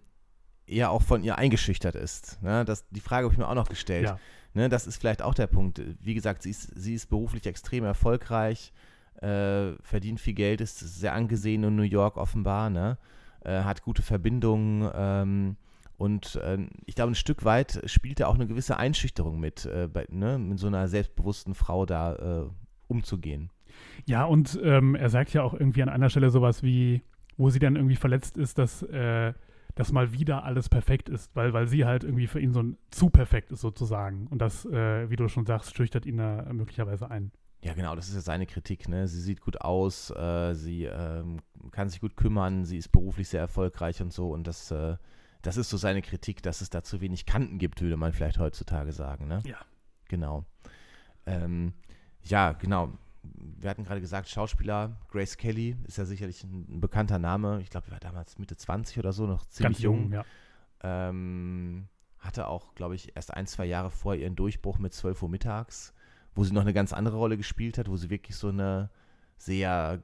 er 0.71 0.91
auch 0.91 1.01
von 1.01 1.23
ihr 1.23 1.37
eingeschüchtert 1.37 1.95
ist. 1.95 2.41
Ne? 2.41 2.65
Das, 2.65 2.87
die 2.89 2.99
Frage 2.99 3.25
habe 3.25 3.33
ich 3.33 3.37
mir 3.37 3.47
auch 3.47 3.55
noch 3.55 3.69
gestellt. 3.69 4.05
Ja. 4.05 4.19
Ne? 4.53 4.69
Das 4.69 4.87
ist 4.87 4.97
vielleicht 4.97 5.21
auch 5.21 5.33
der 5.33 5.47
Punkt. 5.47 5.81
Wie 6.01 6.13
gesagt, 6.13 6.43
sie 6.43 6.49
ist, 6.49 6.71
sie 6.75 6.93
ist 6.93 7.07
beruflich 7.07 7.45
extrem 7.45 7.83
erfolgreich, 7.83 8.73
äh, 9.21 9.73
verdient 9.83 10.19
viel 10.19 10.33
Geld, 10.33 10.61
ist 10.61 10.79
sehr 10.79 11.13
angesehen 11.13 11.63
in 11.63 11.75
New 11.75 11.83
York 11.83 12.17
offenbar, 12.17 12.69
ne? 12.69 12.97
äh, 13.43 13.61
hat 13.61 13.83
gute 13.83 14.01
Verbindungen. 14.01 14.89
Ähm, 14.93 15.55
und 15.97 16.35
äh, 16.37 16.57
ich 16.85 16.95
glaube, 16.95 17.11
ein 17.11 17.15
Stück 17.15 17.45
weit 17.45 17.81
spielt 17.85 18.19
da 18.19 18.27
auch 18.27 18.35
eine 18.35 18.47
gewisse 18.47 18.77
Einschüchterung 18.77 19.39
mit, 19.39 19.65
äh, 19.65 19.87
bei, 19.87 20.07
ne? 20.09 20.39
mit 20.39 20.57
so 20.57 20.67
einer 20.67 20.87
selbstbewussten 20.87 21.53
Frau 21.53 21.85
da 21.85 22.15
äh, 22.15 22.49
umzugehen. 22.87 23.51
Ja, 24.05 24.25
und 24.25 24.59
ähm, 24.63 24.95
er 24.95 25.09
sagt 25.09 25.33
ja 25.33 25.43
auch 25.43 25.53
irgendwie 25.53 25.83
an 25.83 25.89
einer 25.89 26.09
Stelle 26.09 26.29
sowas 26.29 26.63
wie, 26.63 27.01
wo 27.37 27.49
sie 27.49 27.59
dann 27.59 27.75
irgendwie 27.75 27.95
verletzt 27.95 28.37
ist, 28.37 28.57
dass, 28.57 28.83
äh, 28.83 29.33
dass 29.75 29.91
mal 29.91 30.13
wieder 30.13 30.43
alles 30.43 30.69
perfekt 30.69 31.09
ist, 31.09 31.35
weil, 31.35 31.53
weil 31.53 31.67
sie 31.67 31.85
halt 31.85 32.03
irgendwie 32.03 32.27
für 32.27 32.39
ihn 32.39 32.53
so 32.53 32.61
ein 32.61 32.77
zu 32.89 33.09
perfekt 33.09 33.51
ist 33.51 33.61
sozusagen. 33.61 34.27
Und 34.27 34.39
das, 34.39 34.65
äh, 34.65 35.09
wie 35.09 35.15
du 35.15 35.27
schon 35.27 35.45
sagst, 35.45 35.75
schüchtert 35.75 36.05
ihn 36.05 36.17
da 36.17 36.51
möglicherweise 36.51 37.09
ein. 37.09 37.31
Ja, 37.63 37.73
genau, 37.73 37.95
das 37.95 38.09
ist 38.09 38.15
ja 38.15 38.21
seine 38.21 38.47
Kritik. 38.47 38.89
Ne? 38.89 39.07
Sie 39.07 39.21
sieht 39.21 39.41
gut 39.41 39.61
aus, 39.61 40.09
äh, 40.11 40.55
sie 40.55 40.85
ähm, 40.85 41.37
kann 41.71 41.89
sich 41.89 42.01
gut 42.01 42.17
kümmern, 42.17 42.65
sie 42.65 42.77
ist 42.77 42.91
beruflich 42.91 43.29
sehr 43.29 43.41
erfolgreich 43.41 44.01
und 44.01 44.11
so. 44.11 44.31
Und 44.31 44.47
das, 44.47 44.71
äh, 44.71 44.97
das 45.43 45.57
ist 45.57 45.69
so 45.69 45.77
seine 45.77 46.01
Kritik, 46.01 46.41
dass 46.41 46.61
es 46.61 46.71
da 46.71 46.83
zu 46.83 47.01
wenig 47.01 47.25
Kanten 47.25 47.59
gibt, 47.59 47.81
würde 47.81 47.97
man 47.97 48.13
vielleicht 48.13 48.39
heutzutage 48.39 48.91
sagen. 48.93 49.27
Ne? 49.27 49.41
Ja. 49.45 49.57
Genau. 50.07 50.45
Ähm, 51.27 51.73
ja, 52.23 52.53
genau. 52.53 52.93
Wir 53.23 53.69
hatten 53.69 53.83
gerade 53.83 54.01
gesagt, 54.01 54.29
Schauspieler 54.29 54.97
Grace 55.09 55.37
Kelly 55.37 55.77
ist 55.87 55.97
ja 55.97 56.05
sicherlich 56.05 56.43
ein, 56.43 56.65
ein 56.69 56.81
bekannter 56.81 57.19
Name. 57.19 57.61
Ich 57.61 57.69
glaube, 57.69 57.85
sie 57.85 57.91
war 57.91 57.99
damals 57.99 58.39
Mitte 58.39 58.55
20 58.57 58.97
oder 58.97 59.13
so, 59.13 59.27
noch 59.27 59.45
ziemlich 59.45 59.77
Ganz 59.77 59.83
jung, 59.83 60.01
jung. 60.03 60.11
ja. 60.13 60.25
Ähm, 60.83 61.87
hatte 62.19 62.47
auch, 62.47 62.73
glaube 62.75 62.95
ich, 62.95 63.15
erst 63.15 63.33
ein, 63.33 63.45
zwei 63.47 63.65
Jahre 63.65 63.91
vor 63.91 64.15
ihren 64.15 64.35
Durchbruch 64.35 64.79
mit 64.79 64.93
12 64.93 65.21
Uhr 65.23 65.29
mittags, 65.29 65.93
wo 66.35 66.43
sie 66.43 66.53
noch 66.53 66.61
eine 66.61 66.73
ganz 66.73 66.93
andere 66.93 67.17
Rolle 67.17 67.37
gespielt 67.37 67.77
hat, 67.77 67.89
wo 67.89 67.97
sie 67.97 68.09
wirklich 68.09 68.35
so 68.35 68.49
eine 68.49 68.89
sehr 69.37 69.99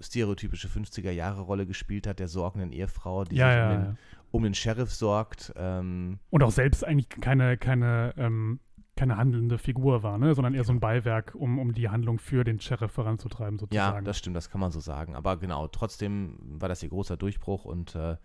stereotypische 0.00 0.68
50er-Jahre-Rolle 0.68 1.66
gespielt 1.66 2.06
hat, 2.06 2.18
der 2.18 2.28
sorgenden 2.28 2.72
Ehefrau, 2.72 3.24
die 3.24 3.36
Ja, 3.36 3.48
sich 3.48 3.56
ja, 3.56 3.70
um, 3.72 3.84
den, 3.84 3.98
um 4.30 4.42
den 4.42 4.54
Sheriff 4.54 4.92
sorgt. 4.92 5.52
Ähm, 5.56 6.18
Und 6.30 6.42
auch 6.42 6.50
selbst 6.50 6.84
eigentlich 6.84 7.08
keine, 7.08 7.56
keine, 7.56 8.14
ähm, 8.16 8.60
keine 8.96 9.16
handelnde 9.16 9.58
Figur 9.58 10.02
war, 10.02 10.18
ne? 10.18 10.34
sondern 10.34 10.54
eher 10.54 10.64
so 10.64 10.72
ein 10.72 10.80
Beiwerk, 10.80 11.34
um, 11.34 11.58
um 11.58 11.72
die 11.72 11.88
Handlung 11.88 12.18
für 12.18 12.44
den 12.44 12.60
Sheriff 12.60 12.92
voranzutreiben, 12.92 13.58
ja, 13.58 13.60
sozusagen. 13.60 14.04
das 14.04 14.18
stimmt, 14.18 14.36
das 14.36 14.50
kann 14.50 14.60
man 14.60 14.72
so 14.72 14.80
sagen. 14.80 15.14
Aber 15.14 15.36
genau, 15.36 15.68
trotzdem 15.68 16.38
war 16.40 16.68
das 16.68 16.82
ihr 16.82 16.88
großer 16.88 17.16
Durchbruch 17.16 17.64
und 17.64 17.94
äh, 17.94 18.16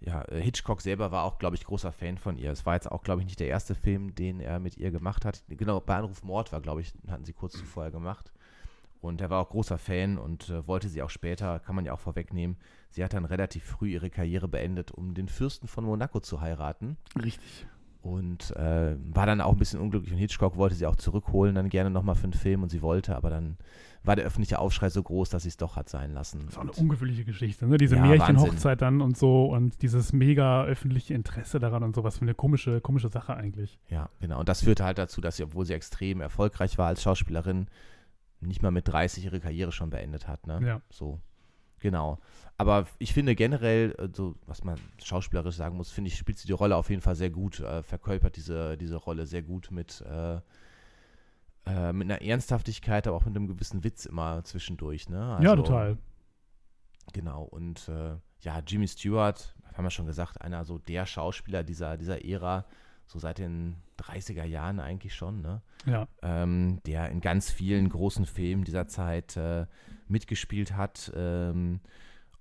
ja, 0.00 0.24
Hitchcock 0.30 0.82
selber 0.82 1.10
war 1.10 1.24
auch, 1.24 1.38
glaube 1.38 1.56
ich, 1.56 1.64
großer 1.64 1.92
Fan 1.92 2.18
von 2.18 2.36
ihr. 2.36 2.50
Es 2.50 2.66
war 2.66 2.74
jetzt 2.74 2.90
auch, 2.90 3.02
glaube 3.02 3.20
ich, 3.22 3.26
nicht 3.26 3.40
der 3.40 3.48
erste 3.48 3.74
Film, 3.74 4.14
den 4.14 4.40
er 4.40 4.58
mit 4.58 4.76
ihr 4.76 4.90
gemacht 4.90 5.24
hat. 5.24 5.42
Genau, 5.48 5.80
bei 5.80 5.96
Anruf 5.96 6.22
Mord 6.22 6.52
war, 6.52 6.60
glaube 6.60 6.80
ich, 6.80 6.92
hatten 7.08 7.24
sie 7.24 7.32
kurz 7.32 7.54
zuvor 7.54 7.90
gemacht. 7.90 8.32
Und 9.00 9.20
er 9.20 9.30
war 9.30 9.40
auch 9.40 9.50
großer 9.50 9.78
Fan 9.78 10.18
und 10.18 10.50
äh, 10.50 10.66
wollte 10.66 10.88
sie 10.88 11.02
auch 11.02 11.10
später, 11.10 11.60
kann 11.60 11.76
man 11.76 11.84
ja 11.84 11.92
auch 11.92 12.00
vorwegnehmen, 12.00 12.56
sie 12.90 13.04
hat 13.04 13.12
dann 13.12 13.24
relativ 13.24 13.64
früh 13.64 13.90
ihre 13.90 14.10
Karriere 14.10 14.48
beendet, 14.48 14.90
um 14.90 15.14
den 15.14 15.28
Fürsten 15.28 15.68
von 15.68 15.84
Monaco 15.84 16.20
zu 16.20 16.40
heiraten. 16.40 16.96
Richtig. 17.22 17.66
Und 18.02 18.54
äh, 18.56 18.96
war 19.12 19.26
dann 19.26 19.40
auch 19.40 19.52
ein 19.52 19.58
bisschen 19.58 19.80
unglücklich 19.80 20.12
und 20.12 20.18
Hitchcock 20.18 20.56
wollte 20.56 20.76
sie 20.76 20.86
auch 20.86 20.96
zurückholen, 20.96 21.54
dann 21.54 21.68
gerne 21.68 21.90
nochmal 21.90 22.14
für 22.14 22.24
einen 22.24 22.32
Film 22.34 22.62
und 22.62 22.68
sie 22.68 22.82
wollte, 22.82 23.16
aber 23.16 23.30
dann 23.30 23.56
war 24.04 24.14
der 24.14 24.24
öffentliche 24.24 24.60
Aufschrei 24.60 24.88
so 24.88 25.02
groß, 25.02 25.30
dass 25.30 25.42
sie 25.42 25.48
es 25.48 25.56
doch 25.56 25.74
hat 25.74 25.88
sein 25.88 26.12
lassen. 26.12 26.42
Das 26.46 26.56
auch 26.56 26.62
eine 26.62 26.72
ungewöhnliche 26.72 27.24
Geschichte, 27.24 27.66
ne? 27.66 27.76
Diese 27.76 27.96
Ja, 27.96 28.02
Märchenhochzeit 28.06 28.80
dann 28.80 29.00
und 29.00 29.16
so 29.16 29.46
und 29.46 29.82
dieses 29.82 30.12
mega 30.12 30.64
öffentliche 30.64 31.14
Interesse 31.14 31.58
daran 31.58 31.82
und 31.82 31.96
so, 31.96 32.04
was 32.04 32.18
für 32.18 32.22
eine 32.22 32.34
komische, 32.34 32.80
komische 32.80 33.08
Sache 33.08 33.34
eigentlich. 33.34 33.80
Ja, 33.88 34.08
genau. 34.20 34.38
Und 34.38 34.48
das 34.48 34.62
führte 34.62 34.84
halt 34.84 34.98
dazu, 34.98 35.20
dass 35.20 35.36
sie, 35.36 35.42
obwohl 35.42 35.66
sie 35.66 35.74
extrem 35.74 36.20
erfolgreich 36.20 36.78
war 36.78 36.86
als 36.86 37.02
Schauspielerin, 37.02 37.66
nicht 38.40 38.62
mal 38.62 38.70
mit 38.70 38.86
30 38.86 39.24
ihre 39.24 39.40
Karriere 39.40 39.72
schon 39.72 39.90
beendet 39.90 40.28
hat. 40.28 40.46
Ne? 40.46 40.60
Ja. 40.64 40.80
So, 40.90 41.20
genau. 41.86 42.18
Aber 42.58 42.86
ich 42.98 43.14
finde 43.14 43.36
generell, 43.36 43.94
so 44.12 44.34
was 44.46 44.64
man 44.64 44.76
schauspielerisch 45.02 45.54
sagen 45.54 45.76
muss, 45.76 45.92
finde 45.92 46.08
ich, 46.08 46.16
spielt 46.16 46.36
sie 46.36 46.48
die 46.48 46.52
Rolle 46.52 46.74
auf 46.74 46.90
jeden 46.90 47.00
Fall 47.00 47.14
sehr 47.14 47.30
gut, 47.30 47.60
äh, 47.60 47.84
verkörpert 47.84 48.34
diese, 48.34 48.76
diese 48.76 48.96
Rolle 48.96 49.24
sehr 49.26 49.42
gut 49.42 49.70
mit, 49.70 50.00
äh, 50.00 50.40
äh, 51.66 51.92
mit 51.92 52.10
einer 52.10 52.22
Ernsthaftigkeit, 52.22 53.06
aber 53.06 53.16
auch 53.16 53.24
mit 53.24 53.36
einem 53.36 53.46
gewissen 53.46 53.84
Witz 53.84 54.04
immer 54.04 54.42
zwischendurch. 54.42 55.08
Ne? 55.08 55.38
ja, 55.40 55.50
Also, 55.50 55.62
total. 55.62 55.98
Genau, 57.12 57.44
und 57.44 57.88
äh, 57.88 58.16
ja, 58.40 58.60
Jimmy 58.66 58.88
Stewart, 58.88 59.54
haben 59.72 59.84
wir 59.84 59.90
schon 59.90 60.06
gesagt, 60.06 60.40
einer 60.40 60.64
so 60.64 60.78
der 60.78 61.06
Schauspieler 61.06 61.62
dieser, 61.62 61.96
dieser 61.96 62.24
Ära, 62.24 62.64
so 63.06 63.18
seit 63.18 63.38
den 63.38 63.76
30er 63.98 64.44
Jahren 64.44 64.80
eigentlich 64.80 65.14
schon, 65.14 65.40
ne? 65.40 65.62
Ja. 65.86 66.08
ähm, 66.22 66.80
der 66.86 67.10
in 67.10 67.20
ganz 67.20 67.50
vielen 67.50 67.88
großen 67.88 68.26
Filmen 68.26 68.64
dieser 68.64 68.88
Zeit 68.88 69.36
äh, 69.36 69.66
mitgespielt 70.08 70.76
hat, 70.76 71.12
ähm, 71.14 71.80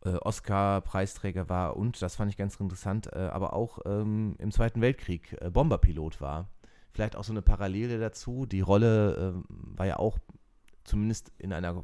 äh, 0.04 0.15
Oscar-Preisträger 0.15 1.49
war 1.49 1.78
und, 1.78 2.01
das 2.01 2.15
fand 2.15 2.32
ich 2.32 2.38
ganz 2.38 2.56
interessant, 2.56 3.12
äh, 3.13 3.19
aber 3.19 3.54
auch 3.54 3.80
ähm, 3.86 4.36
im 4.39 4.51
Zweiten 4.51 4.82
Weltkrieg 4.82 5.38
äh, 5.41 5.49
Bomberpilot 5.49 6.21
war. 6.21 6.49
Vielleicht 6.91 7.15
auch 7.15 7.23
so 7.23 7.34
eine 7.34 7.41
Parallele 7.41 7.99
dazu. 7.99 8.45
Die 8.45 8.62
Rolle 8.62 9.36
äh, 9.36 9.54
war 9.78 9.86
ja 9.86 9.97
auch 9.97 10.17
zumindest 10.86 11.32
in 11.39 11.51
einer 11.51 11.84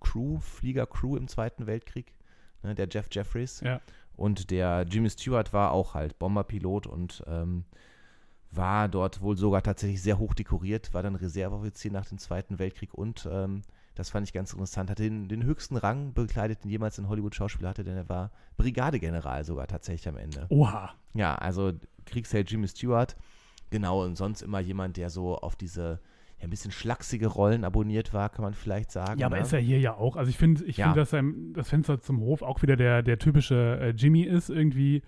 Crew, 0.00 0.38
Fliegercrew 0.40 1.16
im 1.16 1.28
Zweiten 1.28 1.66
Weltkrieg, 1.66 2.14
ne, 2.62 2.74
der 2.74 2.88
Jeff 2.90 3.08
Jeffries. 3.10 3.60
Ja. 3.60 3.80
Und 4.16 4.50
der 4.50 4.84
Jimmy 4.88 5.08
Stewart 5.08 5.52
war 5.52 5.72
auch 5.72 5.94
halt 5.94 6.18
Bomberpilot 6.18 6.86
und 6.86 7.24
ähm, 7.26 7.64
war 8.52 8.88
dort 8.88 9.20
wohl 9.22 9.36
sogar 9.36 9.62
tatsächlich 9.62 10.02
sehr 10.02 10.18
hoch 10.18 10.34
dekoriert, 10.34 10.92
war 10.92 11.02
dann 11.02 11.14
Reserveoffizier 11.14 11.92
nach 11.92 12.06
dem 12.06 12.18
Zweiten 12.18 12.58
Weltkrieg 12.58 12.94
und 12.94 13.28
ähm, 13.30 13.62
das 13.94 14.10
fand 14.10 14.26
ich 14.26 14.32
ganz 14.32 14.52
interessant, 14.52 14.88
hat 14.90 14.98
den, 14.98 15.28
den 15.28 15.42
höchsten 15.44 15.76
Rang 15.76 16.12
bekleidet, 16.14 16.64
den 16.64 16.70
jemals 16.70 16.98
ein 16.98 17.08
Hollywood-Schauspieler 17.08 17.68
hatte, 17.68 17.84
denn 17.84 17.96
er 17.96 18.08
war 18.08 18.30
Brigadegeneral 18.56 19.44
sogar 19.44 19.66
tatsächlich 19.66 20.08
am 20.08 20.16
Ende. 20.16 20.46
Oha. 20.48 20.94
Ja, 21.14 21.34
also 21.34 21.72
Kriegsheld 22.06 22.50
Jimmy 22.50 22.68
Stewart, 22.68 23.16
genau, 23.70 24.04
und 24.04 24.16
sonst 24.16 24.42
immer 24.42 24.60
jemand, 24.60 24.96
der 24.96 25.10
so 25.10 25.36
auf 25.36 25.56
diese 25.56 26.00
ja, 26.38 26.44
ein 26.44 26.50
bisschen 26.50 26.70
schlachsige 26.70 27.26
Rollen 27.26 27.64
abonniert 27.64 28.14
war, 28.14 28.30
kann 28.30 28.42
man 28.42 28.54
vielleicht 28.54 28.90
sagen. 28.90 29.20
Ja, 29.20 29.26
aber 29.26 29.36
ne? 29.36 29.42
ist 29.42 29.52
er 29.52 29.60
hier 29.60 29.78
ja 29.78 29.94
auch. 29.94 30.16
Also 30.16 30.30
ich 30.30 30.38
finde, 30.38 30.64
ich 30.64 30.78
Ja. 30.78 30.86
finde, 30.86 31.00
dass 31.00 31.10
sein, 31.10 31.52
das 31.52 31.68
Fenster 31.68 32.00
zum 32.00 32.20
Hof 32.20 32.40
auch 32.42 32.62
wieder 32.62 32.76
der, 32.76 33.02
der 33.02 33.18
typische 33.18 33.78
äh, 33.80 33.90
Jimmy 33.90 34.22
ist. 34.22 34.48
Irgendwie 34.48 35.02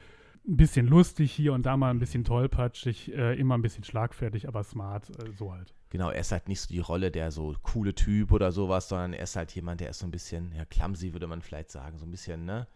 ein 0.46 0.56
bisschen 0.56 0.86
lustig 0.86 1.32
hier 1.32 1.52
und 1.52 1.66
da 1.66 1.76
mal 1.76 1.90
ein 1.90 1.98
bisschen 1.98 2.24
tollpatschig, 2.24 3.12
äh, 3.14 3.38
immer 3.38 3.56
ein 3.56 3.62
bisschen 3.62 3.84
schlagfertig, 3.84 4.48
aber 4.48 4.64
smart, 4.64 5.10
äh, 5.10 5.32
so 5.32 5.52
halt. 5.52 5.72
Genau, 5.90 6.10
er 6.10 6.20
ist 6.20 6.32
halt 6.32 6.48
nicht 6.48 6.60
so 6.60 6.68
die 6.68 6.80
Rolle 6.80 7.10
der 7.10 7.30
so 7.30 7.54
coole 7.62 7.94
Typ 7.94 8.32
oder 8.32 8.50
sowas, 8.50 8.88
sondern 8.88 9.12
er 9.12 9.24
ist 9.24 9.36
halt 9.36 9.54
jemand, 9.54 9.80
der 9.80 9.90
ist 9.90 10.00
so 10.00 10.06
ein 10.06 10.10
bisschen, 10.10 10.52
ja, 10.52 10.64
clumsy 10.64 11.12
würde 11.12 11.26
man 11.26 11.42
vielleicht 11.42 11.70
sagen, 11.70 11.98
so 11.98 12.06
ein 12.06 12.10
bisschen, 12.10 12.44
ne? 12.44 12.66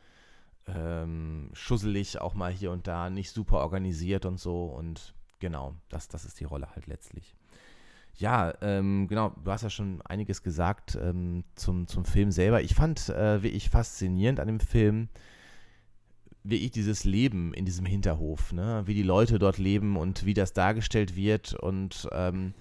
Ähm, 0.69 1.51
schusselig 1.53 2.21
auch 2.21 2.35
mal 2.35 2.53
hier 2.53 2.73
und 2.73 2.87
da, 2.87 3.09
nicht 3.09 3.31
super 3.31 3.59
organisiert 3.59 4.27
und 4.27 4.39
so 4.39 4.67
und 4.67 5.15
genau, 5.39 5.75
das, 5.89 6.09
das 6.09 6.25
ist 6.25 6.41
die 6.41 6.45
Rolle 6.45 6.69
halt 6.75 6.87
letztlich. 6.87 7.37
Ja, 8.19 8.55
ähm, 8.63 9.09
genau, 9.09 9.35
du 9.45 9.51
hast 9.51 9.63
ja 9.63 9.71
schon 9.71 10.01
einiges 10.03 10.43
gesagt 10.43 10.99
ähm, 11.01 11.45
zum, 11.55 11.87
zum 11.87 12.05
Film 12.05 12.31
selber. 12.31 12.63
Ich 12.63 12.75
fand 12.75 13.09
äh, 13.11 13.43
wirklich 13.43 13.69
faszinierend 13.69 14.41
an 14.41 14.49
dem 14.49 14.61
Film, 14.61 15.09
wie 16.49 16.57
ich 16.57 16.71
dieses 16.71 17.05
Leben 17.05 17.53
in 17.53 17.65
diesem 17.65 17.87
Hinterhof, 17.87 18.53
ne? 18.53 18.83
wie 18.87 18.95
die 18.95 19.03
Leute 19.03 19.39
dort 19.39 19.59
leben 19.59 19.97
und 19.97 20.25
wie 20.25 20.35
das 20.35 20.53
dargestellt 20.53 21.17
wird 21.17 21.55
und 21.55 22.09
ähm, 22.13 22.55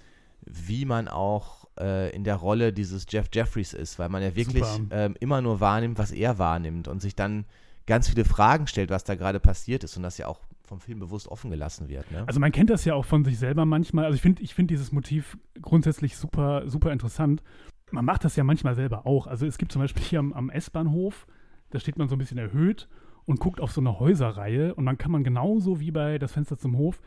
wie 0.44 0.84
man 0.84 1.08
auch 1.08 1.66
äh, 1.78 2.14
in 2.14 2.24
der 2.24 2.36
Rolle 2.36 2.72
dieses 2.72 3.06
Jeff 3.08 3.28
Jeffries 3.32 3.72
ist, 3.72 3.98
weil 3.98 4.08
man 4.08 4.22
ja 4.22 4.34
wirklich 4.34 4.64
ähm, 4.90 5.14
immer 5.20 5.40
nur 5.40 5.60
wahrnimmt, 5.60 5.98
was 5.98 6.10
er 6.10 6.38
wahrnimmt 6.38 6.88
und 6.88 7.00
sich 7.00 7.14
dann 7.14 7.44
ganz 7.86 8.08
viele 8.08 8.24
Fragen 8.24 8.66
stellt, 8.66 8.90
was 8.90 9.04
da 9.04 9.14
gerade 9.14 9.40
passiert 9.40 9.84
ist 9.84 9.96
und 9.96 10.02
das 10.02 10.18
ja 10.18 10.26
auch 10.26 10.40
vom 10.64 10.80
Film 10.80 10.98
bewusst 10.98 11.28
offen 11.28 11.50
gelassen 11.50 11.88
wird. 11.88 12.10
Ne? 12.10 12.24
Also 12.26 12.40
man 12.40 12.50
kennt 12.50 12.70
das 12.70 12.84
ja 12.84 12.94
auch 12.94 13.04
von 13.04 13.24
sich 13.24 13.38
selber 13.38 13.64
manchmal. 13.64 14.04
Also 14.04 14.16
ich 14.16 14.22
finde 14.22 14.42
ich 14.42 14.54
find 14.54 14.68
dieses 14.70 14.90
Motiv 14.90 15.38
grundsätzlich 15.62 16.16
super, 16.16 16.68
super 16.68 16.92
interessant. 16.92 17.42
Man 17.92 18.04
macht 18.04 18.24
das 18.24 18.34
ja 18.34 18.42
manchmal 18.42 18.74
selber 18.74 19.06
auch. 19.06 19.28
Also 19.28 19.46
es 19.46 19.58
gibt 19.58 19.70
zum 19.70 19.80
Beispiel 19.80 20.02
hier 20.02 20.18
am, 20.18 20.32
am 20.32 20.50
S-Bahnhof, 20.50 21.28
da 21.70 21.78
steht 21.78 21.98
man 21.98 22.08
so 22.08 22.16
ein 22.16 22.18
bisschen 22.18 22.38
erhöht 22.38 22.88
und 23.26 23.40
guckt 23.40 23.60
auf 23.60 23.72
so 23.72 23.80
eine 23.80 23.98
Häuserreihe 24.00 24.74
und 24.74 24.86
dann 24.86 24.98
kann 24.98 25.10
man 25.12 25.24
genauso 25.24 25.80
wie 25.80 25.90
bei 25.90 26.18
das 26.18 26.32
Fenster 26.32 26.56
zum 26.56 26.76
Hof 26.78 27.00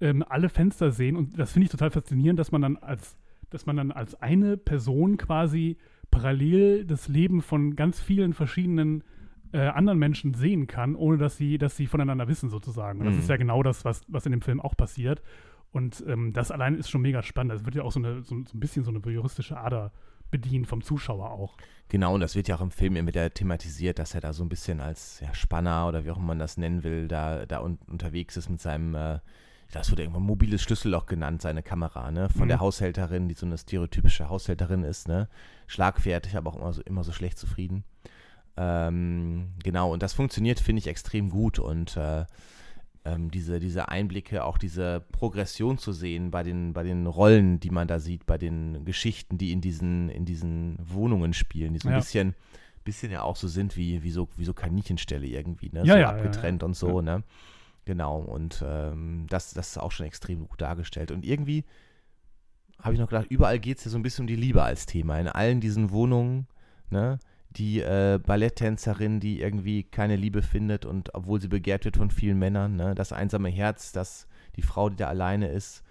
ähm, 0.00 0.24
alle 0.28 0.48
Fenster 0.48 0.90
sehen 0.92 1.16
und 1.16 1.38
das 1.38 1.52
finde 1.52 1.64
ich 1.64 1.70
total 1.70 1.90
faszinierend, 1.90 2.38
dass 2.38 2.52
man 2.52 2.62
dann 2.62 2.76
als 2.76 3.16
dass 3.50 3.64
man 3.64 3.76
dann 3.76 3.92
als 3.92 4.20
eine 4.20 4.56
Person 4.56 5.16
quasi 5.18 5.76
parallel 6.10 6.84
das 6.84 7.06
Leben 7.08 7.42
von 7.42 7.76
ganz 7.76 8.00
vielen 8.00 8.32
verschiedenen 8.32 9.04
äh, 9.52 9.60
anderen 9.68 9.98
Menschen 10.00 10.34
sehen 10.34 10.66
kann, 10.66 10.96
ohne 10.96 11.16
dass 11.18 11.36
sie, 11.36 11.56
dass 11.56 11.76
sie 11.76 11.86
voneinander 11.86 12.26
wissen, 12.26 12.50
sozusagen. 12.50 12.98
Und 12.98 13.06
das 13.06 13.14
Mhm. 13.14 13.20
ist 13.20 13.28
ja 13.28 13.36
genau 13.36 13.62
das, 13.62 13.84
was, 13.84 14.02
was 14.08 14.26
in 14.26 14.32
dem 14.32 14.42
Film 14.42 14.60
auch 14.60 14.76
passiert. 14.76 15.22
Und 15.70 16.02
ähm, 16.08 16.32
das 16.32 16.50
allein 16.50 16.74
ist 16.74 16.90
schon 16.90 17.02
mega 17.02 17.22
spannend. 17.22 17.52
Es 17.54 17.64
wird 17.64 17.76
ja 17.76 17.82
auch 17.84 17.92
so, 17.92 18.00
eine, 18.00 18.22
so, 18.22 18.34
so 18.44 18.56
ein 18.56 18.60
bisschen 18.60 18.82
so 18.82 18.90
eine 18.90 18.98
juristische 18.98 19.56
Ader 19.56 19.92
bedient 20.30 20.66
vom 20.66 20.82
Zuschauer 20.82 21.30
auch. 21.30 21.56
Genau, 21.88 22.14
und 22.14 22.20
das 22.20 22.34
wird 22.34 22.48
ja 22.48 22.56
auch 22.56 22.60
im 22.60 22.70
Film 22.72 22.96
immer 22.96 23.08
wieder 23.08 23.32
thematisiert, 23.32 23.98
dass 23.98 24.14
er 24.14 24.20
da 24.20 24.32
so 24.32 24.44
ein 24.44 24.48
bisschen 24.48 24.80
als 24.80 25.20
ja, 25.20 25.32
Spanner 25.34 25.86
oder 25.86 26.04
wie 26.04 26.10
auch 26.10 26.16
immer 26.16 26.26
man 26.26 26.38
das 26.40 26.56
nennen 26.56 26.82
will, 26.82 27.06
da, 27.06 27.46
da 27.46 27.60
un 27.60 27.78
unterwegs 27.86 28.36
ist 28.36 28.50
mit 28.50 28.60
seinem, 28.60 28.94
äh, 28.96 29.20
das 29.72 29.90
wurde 29.90 30.02
irgendwann 30.02 30.24
mobiles 30.24 30.62
Schlüsselloch 30.62 31.06
genannt, 31.06 31.42
seine 31.42 31.62
Kamera, 31.62 32.10
ne? 32.10 32.28
Von 32.28 32.42
Mhm. 32.44 32.48
der 32.48 32.60
Haushälterin, 32.60 33.28
die 33.28 33.34
so 33.34 33.46
eine 33.46 33.56
stereotypische 33.58 34.28
Haushälterin 34.28 34.82
ist, 34.84 35.06
ne? 35.08 35.28
Schlagfertig, 35.68 36.36
aber 36.36 36.50
auch 36.50 36.56
immer 36.56 36.72
so, 36.72 36.82
immer 36.82 37.04
so 37.04 37.12
schlecht 37.12 37.38
zufrieden. 37.38 37.84
Ähm, 38.56 39.52
genau, 39.62 39.92
und 39.92 40.02
das 40.02 40.12
funktioniert, 40.14 40.60
finde 40.60 40.80
ich, 40.80 40.86
extrem 40.86 41.30
gut. 41.30 41.58
Und 41.58 41.96
äh, 41.96 42.24
ähm, 43.06 43.30
diese, 43.30 43.60
diese 43.60 43.88
Einblicke, 43.88 44.44
auch 44.44 44.58
diese 44.58 45.04
Progression 45.12 45.78
zu 45.78 45.92
sehen 45.92 46.30
bei 46.30 46.42
den, 46.42 46.72
bei 46.72 46.82
den 46.82 47.06
Rollen, 47.06 47.60
die 47.60 47.70
man 47.70 47.86
da 47.88 48.00
sieht, 48.00 48.26
bei 48.26 48.36
den 48.38 48.84
Geschichten, 48.84 49.38
die 49.38 49.52
in 49.52 49.60
diesen, 49.60 50.08
in 50.10 50.24
diesen 50.24 50.76
Wohnungen 50.82 51.32
spielen, 51.32 51.72
die 51.72 51.78
so 51.78 51.88
ein 51.88 51.92
Ja. 51.92 51.98
bisschen, 51.98 52.34
bisschen 52.84 53.10
ja 53.12 53.22
auch 53.22 53.36
so 53.36 53.48
sind 53.48 53.76
wie, 53.76 54.02
wie, 54.02 54.10
so, 54.10 54.28
wie 54.36 54.44
so 54.44 54.52
Kaninchenställe 54.54 55.26
irgendwie, 55.26 55.70
ne? 55.72 55.84
Ja, 55.84 55.94
so 55.94 55.98
ja, 56.00 56.08
abgetrennt 56.10 56.62
und 56.62 56.74
so, 56.74 57.00
ne? 57.00 57.22
Genau, 57.84 58.18
und 58.18 58.64
ähm, 58.66 59.26
das, 59.28 59.52
das 59.54 59.68
ist 59.70 59.78
auch 59.78 59.92
schon 59.92 60.06
extrem 60.06 60.48
gut 60.48 60.60
dargestellt. 60.60 61.12
Und 61.12 61.24
irgendwie 61.24 61.64
habe 62.82 62.94
ich 62.94 63.00
noch 63.00 63.08
gedacht, 63.08 63.26
überall 63.30 63.58
geht 63.60 63.78
es 63.78 63.84
ja 63.84 63.90
so 63.90 63.96
ein 63.98 64.02
bisschen 64.02 64.24
um 64.24 64.26
die 64.26 64.36
Liebe 64.36 64.62
als 64.62 64.86
Thema. 64.86 65.18
In 65.18 65.28
allen 65.28 65.60
diesen 65.60 65.90
Wohnungen, 65.92 66.46
ne? 66.90 67.18
Die 67.56 67.80
äh, 67.80 68.18
Balletttänzerin, 68.24 69.20
die 69.20 69.40
irgendwie 69.40 69.82
keine 69.82 70.16
Liebe 70.16 70.42
findet 70.42 70.84
und 70.84 71.14
obwohl 71.14 71.40
sie 71.40 71.48
begehrt 71.48 71.84
wird 71.84 71.96
von 71.96 72.10
vielen 72.10 72.38
Männern, 72.38 72.76
ne? 72.76 72.94
Das 72.94 73.12
einsame 73.12 73.48
Herz, 73.48 73.92
das, 73.92 74.26
die 74.56 74.62
Frau, 74.62 74.90
die 74.90 74.96
da 74.96 75.08
alleine 75.08 75.48
ist. 75.48 75.82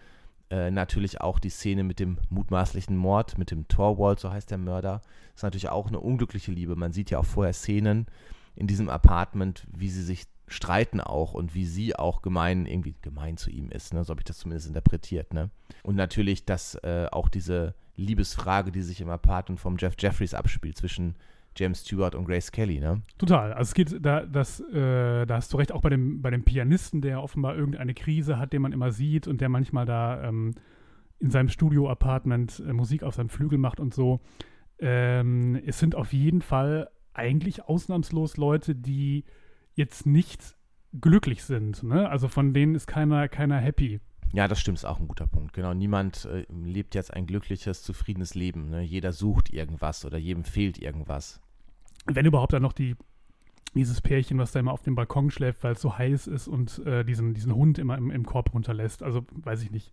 Äh, 0.52 0.70
natürlich 0.70 1.22
auch 1.22 1.40
die 1.40 1.50
Szene 1.50 1.84
mit 1.84 2.00
dem 2.00 2.20
mutmaßlichen 2.30 2.96
Mord, 2.96 3.40
mit 3.40 3.50
dem 3.50 3.68
Torwald, 3.68 4.20
so 4.20 4.32
heißt 4.32 4.52
der 4.52 4.60
Mörder. 4.60 5.02
ist 5.34 5.42
natürlich 5.42 5.70
auch 5.70 5.88
eine 5.88 6.00
unglückliche 6.00 6.52
Liebe. 6.52 6.76
Man 6.76 6.92
sieht 6.92 7.10
ja 7.10 7.18
auch 7.18 7.26
vorher 7.26 7.54
Szenen 7.54 8.06
in 8.56 8.68
diesem 8.68 8.90
Apartment, 8.90 9.66
wie 9.76 9.90
sie 9.90 10.04
sich 10.04 10.28
streiten 10.48 11.02
auch 11.02 11.34
und 11.34 11.56
wie 11.56 11.66
sie 11.66 11.96
auch 11.96 12.22
gemein, 12.22 12.68
irgendwie 12.68 12.96
gemein 13.02 13.38
zu 13.38 13.50
ihm 13.50 13.72
ist, 13.72 13.94
ne? 13.94 14.04
so 14.04 14.12
habe 14.12 14.22
ich 14.22 14.26
das 14.26 14.38
zumindest 14.38 14.68
interpretiert. 14.68 15.34
Ne? 15.34 15.50
Und 15.82 15.96
natürlich, 15.96 16.46
dass 16.46 16.76
äh, 16.76 17.08
auch 17.12 17.30
diese 17.30 17.74
Liebesfrage, 17.96 18.72
die 18.72 18.84
sich 18.84 19.02
im 19.02 19.10
Apartment 19.10 19.60
vom 19.60 19.78
Jeff 19.78 19.96
Jeffries 19.98 20.36
abspielt, 20.36 20.78
zwischen 20.78 21.16
James 21.58 21.82
Stewart 21.82 22.16
und 22.16 22.26
Grace 22.26 22.52
Kelly, 22.52 22.80
ne? 22.80 23.02
Total. 23.18 23.54
Also 23.54 23.70
es 23.70 23.74
geht, 23.74 24.06
da, 24.06 24.26
das, 24.26 24.60
äh, 24.60 25.26
da 25.26 25.36
hast 25.36 25.54
du 25.54 25.58
recht, 25.58 25.72
auch 25.72 25.82
bei 25.82 25.90
dem, 25.90 26.22
bei 26.22 26.32
dem 26.32 26.44
Pianisten, 26.44 27.02
der 27.02 27.22
offenbar 27.22 27.56
irgendeine 27.56 27.94
Krise 27.94 28.38
hat, 28.38 28.54
den 28.54 28.62
man 28.62 28.72
immer 28.72 28.92
sieht 28.92 29.28
und 29.28 29.42
der 29.42 29.50
manchmal 29.50 29.86
da 29.86 30.24
ähm, 30.24 30.54
in 31.20 31.32
seinem 31.32 31.50
Studio-Apartment 31.50 32.64
äh, 32.68 32.74
Musik 32.74 33.04
auf 33.04 33.16
seinem 33.16 33.30
Flügel 33.30 33.58
macht 33.58 33.80
und 33.80 33.94
so. 33.94 34.22
Ähm, 34.80 35.60
es 35.66 35.80
sind 35.80 35.96
auf 35.96 36.14
jeden 36.14 36.42
Fall 36.42 36.90
eigentlich 37.14 37.64
ausnahmslos 37.64 38.38
Leute, 38.38 38.76
die 38.76 39.24
jetzt 39.74 40.06
nicht 40.06 40.56
glücklich 41.00 41.44
sind. 41.44 41.84
Ne? 41.84 42.10
Also 42.10 42.28
von 42.28 42.54
denen 42.54 42.76
ist 42.76 42.88
keiner, 42.88 43.28
keiner 43.28 43.58
happy. 43.58 44.00
Ja, 44.34 44.48
das 44.48 44.60
stimmt, 44.60 44.78
ist 44.78 44.86
auch 44.86 45.00
ein 45.00 45.08
guter 45.08 45.28
Punkt. 45.28 45.54
Genau, 45.54 45.74
niemand 45.74 46.26
äh, 46.26 46.46
lebt 46.50 46.96
jetzt 46.96 47.14
ein 47.14 47.26
glückliches, 47.26 47.84
zufriedenes 47.84 48.36
Leben. 48.36 48.70
Ne? 48.70 48.82
Jeder 48.82 49.14
sucht 49.14 49.54
irgendwas 49.54 50.04
oder 50.04 50.18
jedem 50.18 50.44
fehlt 50.44 50.78
irgendwas. 50.78 51.40
Wenn 52.06 52.26
überhaupt 52.26 52.54
dann 52.54 52.62
noch 52.62 52.74
die, 52.74 52.96
dieses 53.74 54.02
Pärchen, 54.02 54.38
was 54.38 54.52
da 54.52 54.60
immer 54.60 54.72
auf 54.72 54.82
dem 54.84 54.96
Balkon 54.96 55.32
schläft, 55.32 55.64
weil 55.64 55.74
es 55.74 55.82
so 55.82 55.98
heiß 55.98 56.28
ist 56.28 56.48
und 56.48 56.80
äh, 56.86 57.04
diesen, 57.04 57.34
diesen 57.34 57.54
Hund 57.56 57.78
immer 57.80 57.98
im, 57.98 58.12
im 58.12 58.26
Korb 58.26 58.54
runterlässt. 58.54 59.04
Also 59.04 59.26
weiß 59.32 59.64
ich 59.64 59.72
nicht. 59.72 59.92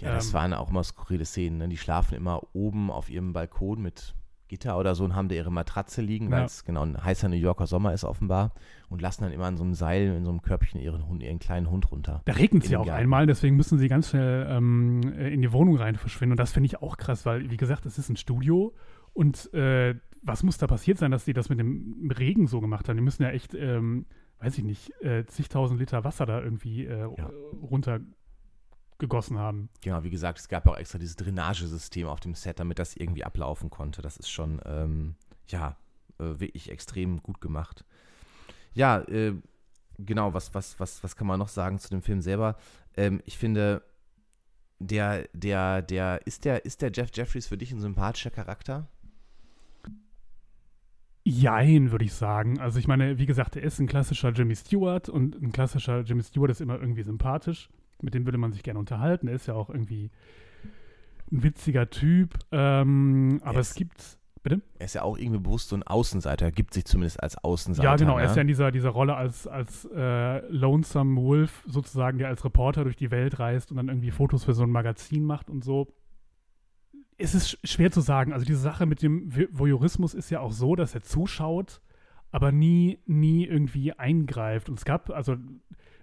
Ja, 0.00 0.14
das 0.14 0.28
Ähm. 0.28 0.32
waren 0.34 0.54
auch 0.54 0.70
immer 0.70 0.82
skurrile 0.84 1.24
Szenen. 1.24 1.58
Ne? 1.58 1.68
Die 1.68 1.76
schlafen 1.76 2.14
immer 2.14 2.40
oben 2.54 2.90
auf 2.90 3.10
ihrem 3.10 3.32
Balkon 3.32 3.82
mit 3.82 4.14
Gitter 4.48 4.76
oder 4.78 4.96
so 4.96 5.04
und 5.04 5.14
haben 5.14 5.28
da 5.28 5.36
ihre 5.36 5.52
Matratze 5.52 6.02
liegen, 6.02 6.28
weil 6.32 6.40
Ja. 6.40 6.44
es 6.46 6.64
genau 6.64 6.82
ein 6.82 7.04
heißer 7.04 7.28
New 7.28 7.36
Yorker 7.36 7.68
Sommer 7.68 7.92
ist 7.94 8.02
offenbar 8.02 8.52
und 8.88 9.00
lassen 9.00 9.22
dann 9.22 9.30
immer 9.32 9.44
an 9.44 9.56
so 9.56 9.62
einem 9.62 9.74
Seil, 9.74 10.08
in 10.16 10.24
so 10.24 10.30
einem 10.30 10.42
Körbchen 10.42 10.80
ihren 10.80 11.06
Hund, 11.06 11.22
ihren 11.22 11.38
kleinen 11.38 11.70
Hund 11.70 11.92
runter. 11.92 12.22
Da 12.24 12.32
regnet 12.32 12.64
es 12.64 12.70
ja 12.70 12.80
auch 12.80 12.86
Garten. 12.86 13.00
einmal, 13.02 13.26
deswegen 13.26 13.54
müssen 13.54 13.78
sie 13.78 13.86
ganz 13.86 14.08
schnell 14.10 14.48
ähm, 14.50 15.02
äh, 15.16 15.28
in 15.32 15.40
die 15.42 15.52
Wohnung 15.52 15.76
rein 15.76 15.94
verschwinden. 15.94 16.32
Und 16.32 16.40
das 16.40 16.50
finde 16.50 16.66
ich 16.66 16.82
auch 16.82 16.96
krass, 16.96 17.24
weil, 17.26 17.48
wie 17.50 17.56
gesagt, 17.58 17.86
es 17.86 17.96
ist 17.96 18.08
ein 18.08 18.16
Studio 18.16 18.74
und 19.12 19.52
äh, 19.54 19.94
was 20.22 20.42
muss 20.42 20.58
da 20.58 20.66
passiert 20.66 20.98
sein, 20.98 21.10
dass 21.10 21.24
die 21.24 21.32
das 21.32 21.48
mit 21.48 21.58
dem 21.58 22.10
Regen 22.16 22.46
so 22.46 22.60
gemacht 22.60 22.88
haben? 22.88 22.96
Die 22.96 23.02
müssen 23.02 23.22
ja 23.22 23.30
echt, 23.30 23.54
ähm, 23.54 24.06
weiß 24.38 24.58
ich 24.58 24.64
nicht, 24.64 24.90
äh, 25.02 25.24
zigtausend 25.26 25.80
Liter 25.80 26.04
Wasser 26.04 26.26
da 26.26 26.40
irgendwie 26.42 26.86
äh, 26.86 27.08
Ja. 27.16 27.30
runtergegossen 27.62 29.38
haben. 29.38 29.68
Genau, 29.80 30.02
wie 30.04 30.10
gesagt, 30.10 30.38
es 30.38 30.48
gab 30.48 30.66
auch 30.66 30.76
extra 30.76 30.98
dieses 30.98 31.16
Drainagesystem 31.16 32.06
auf 32.06 32.20
dem 32.20 32.34
Set, 32.34 32.60
damit 32.60 32.78
das 32.78 32.96
irgendwie 32.96 33.24
ablaufen 33.24 33.70
konnte. 33.70 34.02
Das 34.02 34.16
ist 34.16 34.30
schon, 34.30 34.60
ähm, 34.64 35.14
ja, 35.48 35.76
äh, 36.18 36.38
wirklich 36.38 36.70
extrem 36.70 37.22
gut 37.22 37.40
gemacht. 37.40 37.84
Ja, 38.74 39.00
äh, 39.08 39.34
genau, 39.98 40.34
was, 40.34 40.54
was, 40.54 40.78
was, 40.78 41.02
was 41.02 41.16
kann 41.16 41.26
man 41.26 41.38
noch 41.38 41.48
sagen 41.48 41.78
zu 41.78 41.88
dem 41.90 42.02
Film 42.02 42.20
selber? 42.20 42.56
Ähm, 42.96 43.20
ich 43.24 43.38
finde, 43.38 43.82
der, 44.78 45.28
der, 45.32 45.82
der, 45.82 46.26
ist 46.26 46.44
der, 46.44 46.64
ist 46.64 46.82
der 46.82 46.90
Jeff 46.92 47.10
Jeffries 47.12 47.46
für 47.46 47.58
dich 47.58 47.72
ein 47.72 47.80
sympathischer 47.80 48.30
Charakter? 48.30 48.86
Jein, 51.24 51.90
würde 51.92 52.04
ich 52.04 52.14
sagen. 52.14 52.58
Also 52.60 52.78
ich 52.78 52.88
meine, 52.88 53.18
wie 53.18 53.26
gesagt, 53.26 53.56
er 53.56 53.62
ist 53.62 53.78
ein 53.78 53.86
klassischer 53.86 54.30
Jimmy 54.30 54.56
Stewart 54.56 55.08
und 55.08 55.40
ein 55.40 55.52
klassischer 55.52 56.00
Jimmy 56.00 56.22
Stewart 56.22 56.50
ist 56.50 56.60
immer 56.60 56.80
irgendwie 56.80 57.02
sympathisch. 57.02 57.68
Mit 58.02 58.14
dem 58.14 58.24
würde 58.24 58.38
man 58.38 58.52
sich 58.52 58.62
gerne 58.62 58.78
unterhalten. 58.78 59.28
Er 59.28 59.34
ist 59.34 59.46
ja 59.46 59.54
auch 59.54 59.68
irgendwie 59.68 60.10
ein 61.30 61.42
witziger 61.42 61.90
Typ. 61.90 62.38
Ähm, 62.52 63.40
aber 63.44 63.58
Yes. 63.58 63.70
es 63.70 63.74
gibt. 63.74 64.18
Bitte? 64.42 64.62
Er 64.78 64.86
ist 64.86 64.94
ja 64.94 65.02
auch 65.02 65.18
irgendwie 65.18 65.40
bewusst 65.40 65.68
so 65.68 65.76
ein 65.76 65.82
Außenseiter, 65.82 66.46
er 66.46 66.50
gibt 66.52 66.72
sich 66.72 66.86
zumindest 66.86 67.22
als 67.22 67.36
Außenseiter. 67.36 67.86
ja, 67.90 67.96
genau. 67.96 68.16
Ne? 68.16 68.22
Er 68.22 68.30
ist 68.30 68.36
ja 68.36 68.40
in 68.40 68.48
dieser, 68.48 68.70
dieser 68.70 68.88
Rolle 68.88 69.14
als, 69.14 69.46
als 69.46 69.84
äh, 69.94 70.38
Lonesome 70.48 71.20
Wolf 71.20 71.62
sozusagen, 71.66 72.16
der 72.16 72.28
als 72.28 72.42
Reporter 72.42 72.84
durch 72.84 72.96
die 72.96 73.10
Welt 73.10 73.38
reist 73.38 73.70
und 73.70 73.76
dann 73.76 73.88
irgendwie 73.88 74.10
Fotos 74.10 74.44
für 74.44 74.54
so 74.54 74.62
ein 74.62 74.70
Magazin 74.70 75.24
macht 75.24 75.50
und 75.50 75.62
so. 75.62 75.92
Es 77.22 77.34
ist 77.34 77.48
sch- 77.50 77.58
schwer 77.66 77.90
zu 77.90 78.00
sagen. 78.00 78.32
Also 78.32 78.44
diese 78.46 78.58
Sache 78.60 78.86
mit 78.86 79.02
dem 79.02 79.30
Voyeurismus 79.52 80.14
ist 80.14 80.30
ja 80.30 80.40
auch 80.40 80.52
so, 80.52 80.74
dass 80.76 80.94
er 80.94 81.02
zuschaut, 81.02 81.80
aber 82.32 82.52
nie, 82.52 82.98
nie 83.06 83.44
irgendwie 83.46 83.92
eingreift. 83.92 84.68
Und 84.68 84.78
es 84.78 84.84
gab 84.84 85.10
also 85.10 85.36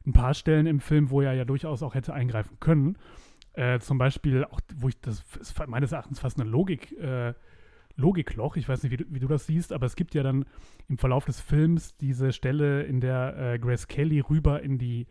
ein 0.05 0.13
paar 0.13 0.33
Stellen 0.33 0.67
im 0.67 0.79
Film, 0.79 1.09
wo 1.09 1.21
er 1.21 1.33
ja 1.33 1.45
durchaus 1.45 1.83
auch 1.83 1.95
hätte 1.95 2.13
eingreifen 2.13 2.57
können. 2.59 2.97
Äh, 3.53 3.79
zum 3.79 3.97
Beispiel 3.97 4.45
auch, 4.45 4.59
wo 4.77 4.87
ich 4.89 4.99
das 5.01 5.23
ist 5.39 5.67
meines 5.67 5.91
Erachtens 5.91 6.19
fast 6.19 6.39
eine 6.39 6.49
Logik, 6.49 6.91
äh, 6.99 7.33
Logikloch. 7.95 8.55
Ich 8.55 8.69
weiß 8.69 8.83
nicht, 8.83 8.91
wie 8.91 8.97
du, 8.97 9.05
wie 9.09 9.19
du 9.19 9.27
das 9.27 9.47
siehst, 9.47 9.73
aber 9.73 9.87
es 9.87 9.95
gibt 9.95 10.13
ja 10.13 10.21
dann 10.21 10.45
im 10.87 10.99
Verlauf 10.99 11.25
des 11.25 11.41
Films 11.41 11.97
diese 11.97 12.31
Stelle, 12.31 12.83
in 12.83 13.01
der 13.01 13.53
äh, 13.53 13.59
Grace 13.59 13.87
Kelly 13.87 14.19
rüber 14.19 14.61
in 14.61 14.77
die 14.77 15.07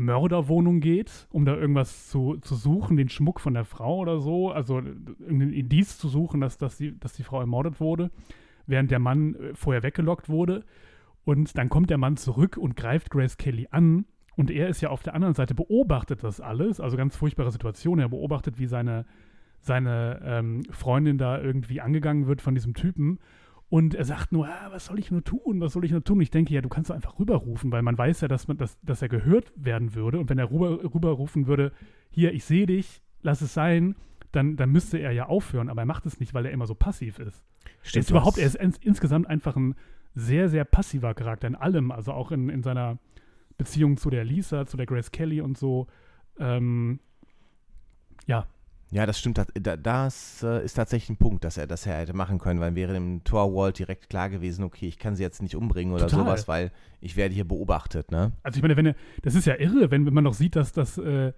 Mörderwohnung 0.00 0.80
geht, 0.80 1.28
um 1.30 1.44
da 1.44 1.54
irgendwas 1.54 2.08
zu, 2.08 2.38
zu 2.40 2.54
suchen, 2.54 2.96
den 2.96 3.08
Schmuck 3.08 3.38
von 3.38 3.54
der 3.54 3.64
Frau 3.64 3.98
oder 3.98 4.18
so, 4.18 4.50
also 4.50 4.78
äh, 4.78 4.94
irgendein 5.20 5.52
Indiz 5.52 5.98
zu 5.98 6.08
suchen, 6.08 6.40
dass, 6.40 6.58
dass, 6.58 6.76
die, 6.76 6.98
dass 6.98 7.12
die 7.12 7.22
Frau 7.22 7.40
ermordet 7.40 7.80
wurde, 7.80 8.10
während 8.66 8.90
der 8.90 8.98
Mann 8.98 9.34
äh, 9.34 9.54
vorher 9.54 9.82
weggelockt 9.82 10.28
wurde. 10.28 10.64
Und 11.24 11.56
dann 11.58 11.68
kommt 11.68 11.90
der 11.90 11.98
Mann 11.98 12.16
zurück 12.16 12.56
und 12.56 12.76
greift 12.76 13.10
Grace 13.10 13.36
Kelly 13.36 13.68
an. 13.70 14.06
Und 14.36 14.50
er 14.50 14.68
ist 14.68 14.80
ja 14.80 14.88
auf 14.88 15.02
der 15.02 15.14
anderen 15.14 15.34
Seite, 15.34 15.54
beobachtet 15.54 16.24
das 16.24 16.40
alles, 16.40 16.80
also 16.80 16.96
ganz 16.96 17.14
furchtbare 17.14 17.50
Situation. 17.50 17.98
Er 17.98 18.08
beobachtet, 18.08 18.58
wie 18.58 18.66
seine, 18.66 19.04
seine 19.60 20.20
ähm, 20.24 20.62
Freundin 20.70 21.18
da 21.18 21.38
irgendwie 21.40 21.82
angegangen 21.82 22.26
wird 22.26 22.40
von 22.40 22.54
diesem 22.54 22.72
Typen. 22.72 23.18
Und 23.70 23.94
er 23.94 24.04
sagt 24.04 24.32
nur, 24.32 24.48
ah, 24.48 24.68
was 24.72 24.86
soll 24.86 24.98
ich 24.98 25.12
nur 25.12 25.22
tun, 25.22 25.60
was 25.60 25.72
soll 25.72 25.84
ich 25.84 25.92
nur 25.92 26.02
tun? 26.02 26.20
Ich 26.20 26.30
denke, 26.30 26.52
ja, 26.52 26.60
du 26.60 26.68
kannst 26.68 26.90
doch 26.90 26.94
einfach 26.96 27.20
rüberrufen, 27.20 27.70
weil 27.70 27.82
man 27.82 27.96
weiß 27.96 28.20
ja, 28.20 28.28
dass, 28.28 28.48
man, 28.48 28.56
dass, 28.58 28.80
dass 28.82 29.00
er 29.00 29.08
gehört 29.08 29.52
werden 29.54 29.94
würde. 29.94 30.18
Und 30.18 30.28
wenn 30.28 30.38
er 30.38 30.50
rüber, 30.50 30.82
rüberrufen 30.92 31.46
würde, 31.46 31.72
hier, 32.10 32.34
ich 32.34 32.44
sehe 32.44 32.66
dich, 32.66 33.00
lass 33.22 33.40
es 33.42 33.54
sein, 33.54 33.94
dann, 34.32 34.56
dann 34.56 34.70
müsste 34.70 34.98
er 34.98 35.12
ja 35.12 35.26
aufhören. 35.26 35.68
Aber 35.68 35.82
er 35.82 35.86
macht 35.86 36.04
es 36.04 36.18
nicht, 36.18 36.34
weil 36.34 36.46
er 36.46 36.50
immer 36.50 36.66
so 36.66 36.74
passiv 36.74 37.20
ist. 37.20 37.44
Er 37.64 37.70
Stimmt, 37.88 38.04
ist 38.04 38.10
überhaupt, 38.10 38.38
er 38.38 38.46
ist 38.46 38.56
ins, 38.56 38.76
insgesamt 38.78 39.28
einfach 39.28 39.54
ein 39.54 39.76
sehr, 40.16 40.48
sehr 40.48 40.64
passiver 40.64 41.14
Charakter 41.14 41.46
in 41.46 41.54
allem, 41.54 41.92
also 41.92 42.12
auch 42.12 42.32
in, 42.32 42.48
in 42.48 42.64
seiner 42.64 42.98
Beziehung 43.56 43.98
zu 43.98 44.10
der 44.10 44.24
Lisa, 44.24 44.66
zu 44.66 44.78
der 44.78 44.86
Grace 44.86 45.12
Kelly 45.12 45.40
und 45.40 45.56
so. 45.56 45.86
Ähm, 46.40 46.98
ja, 48.26 48.48
Ja, 48.92 49.06
das 49.06 49.20
stimmt. 49.20 49.38
Das, 49.38 49.46
da- 49.54 49.76
das 49.76 50.42
äh, 50.42 50.64
ist 50.64 50.74
tatsächlich 50.74 51.10
ein 51.10 51.16
Punkt, 51.16 51.44
dass 51.44 51.56
er, 51.56 51.66
dass 51.68 51.86
er 51.86 51.96
hätte 51.96 52.12
machen 52.12 52.38
können, 52.38 52.60
weil 52.60 52.74
wäre 52.74 52.92
dem 52.92 53.22
Torwald 53.22 53.78
direkt 53.78 54.10
klar 54.10 54.28
gewesen, 54.28 54.64
okay, 54.64 54.88
ich 54.88 54.98
kann 54.98 55.14
sie 55.14 55.22
jetzt 55.22 55.42
nicht 55.42 55.54
umbringen 55.54 55.94
oder 55.94 56.08
Total. 56.08 56.24
sowas, 56.24 56.48
weil 56.48 56.72
ich 57.00 57.16
werde 57.16 57.34
hier 57.34 57.46
beobachtet, 57.46 58.10
ne? 58.10 58.32
also 58.42 58.56
ich 58.56 58.62
meine, 58.62 58.76
wenn 58.76 58.86
er, 58.86 58.96
das 59.22 59.34
ist 59.36 59.46
ja 59.46 59.54
irre, 59.54 59.90
wenn, 59.90 60.06
wenn 60.06 60.14
man 60.14 60.24
noch 60.24 60.34
sieht, 60.34 60.56
dass 60.56 60.72
das 60.72 60.98
äh, 60.98 61.32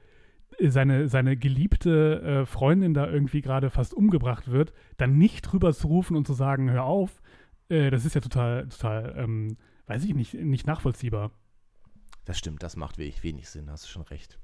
seine, 0.60 1.08
seine 1.08 1.36
geliebte 1.36 2.22
äh, 2.22 2.46
Freundin 2.46 2.94
da 2.94 3.06
irgendwie 3.06 3.42
gerade 3.42 3.68
fast 3.68 3.92
umgebracht 3.92 4.50
wird, 4.50 4.72
dann 4.96 5.18
nicht 5.18 5.42
drüber 5.42 5.72
zu 5.74 5.88
rufen 5.88 6.16
und 6.16 6.26
zu 6.26 6.32
sagen, 6.32 6.70
hör 6.70 6.84
auf, 6.84 7.20
äh, 7.68 7.90
das 7.90 8.06
ist 8.06 8.14
ja 8.14 8.20
total, 8.22 8.68
total, 8.68 9.14
ähm, 9.18 9.56
weiß 9.86 10.04
ich 10.04 10.14
nicht, 10.14 10.34
nicht 10.34 10.66
nachvollziehbar. 10.66 11.32
Das 12.24 12.38
stimmt, 12.38 12.62
das 12.62 12.76
macht 12.76 12.98
wenig, 12.98 13.22
wenig 13.22 13.48
Sinn, 13.48 13.70
hast 13.70 13.84
du 13.84 13.88
schon 13.88 14.02
recht. 14.02 14.38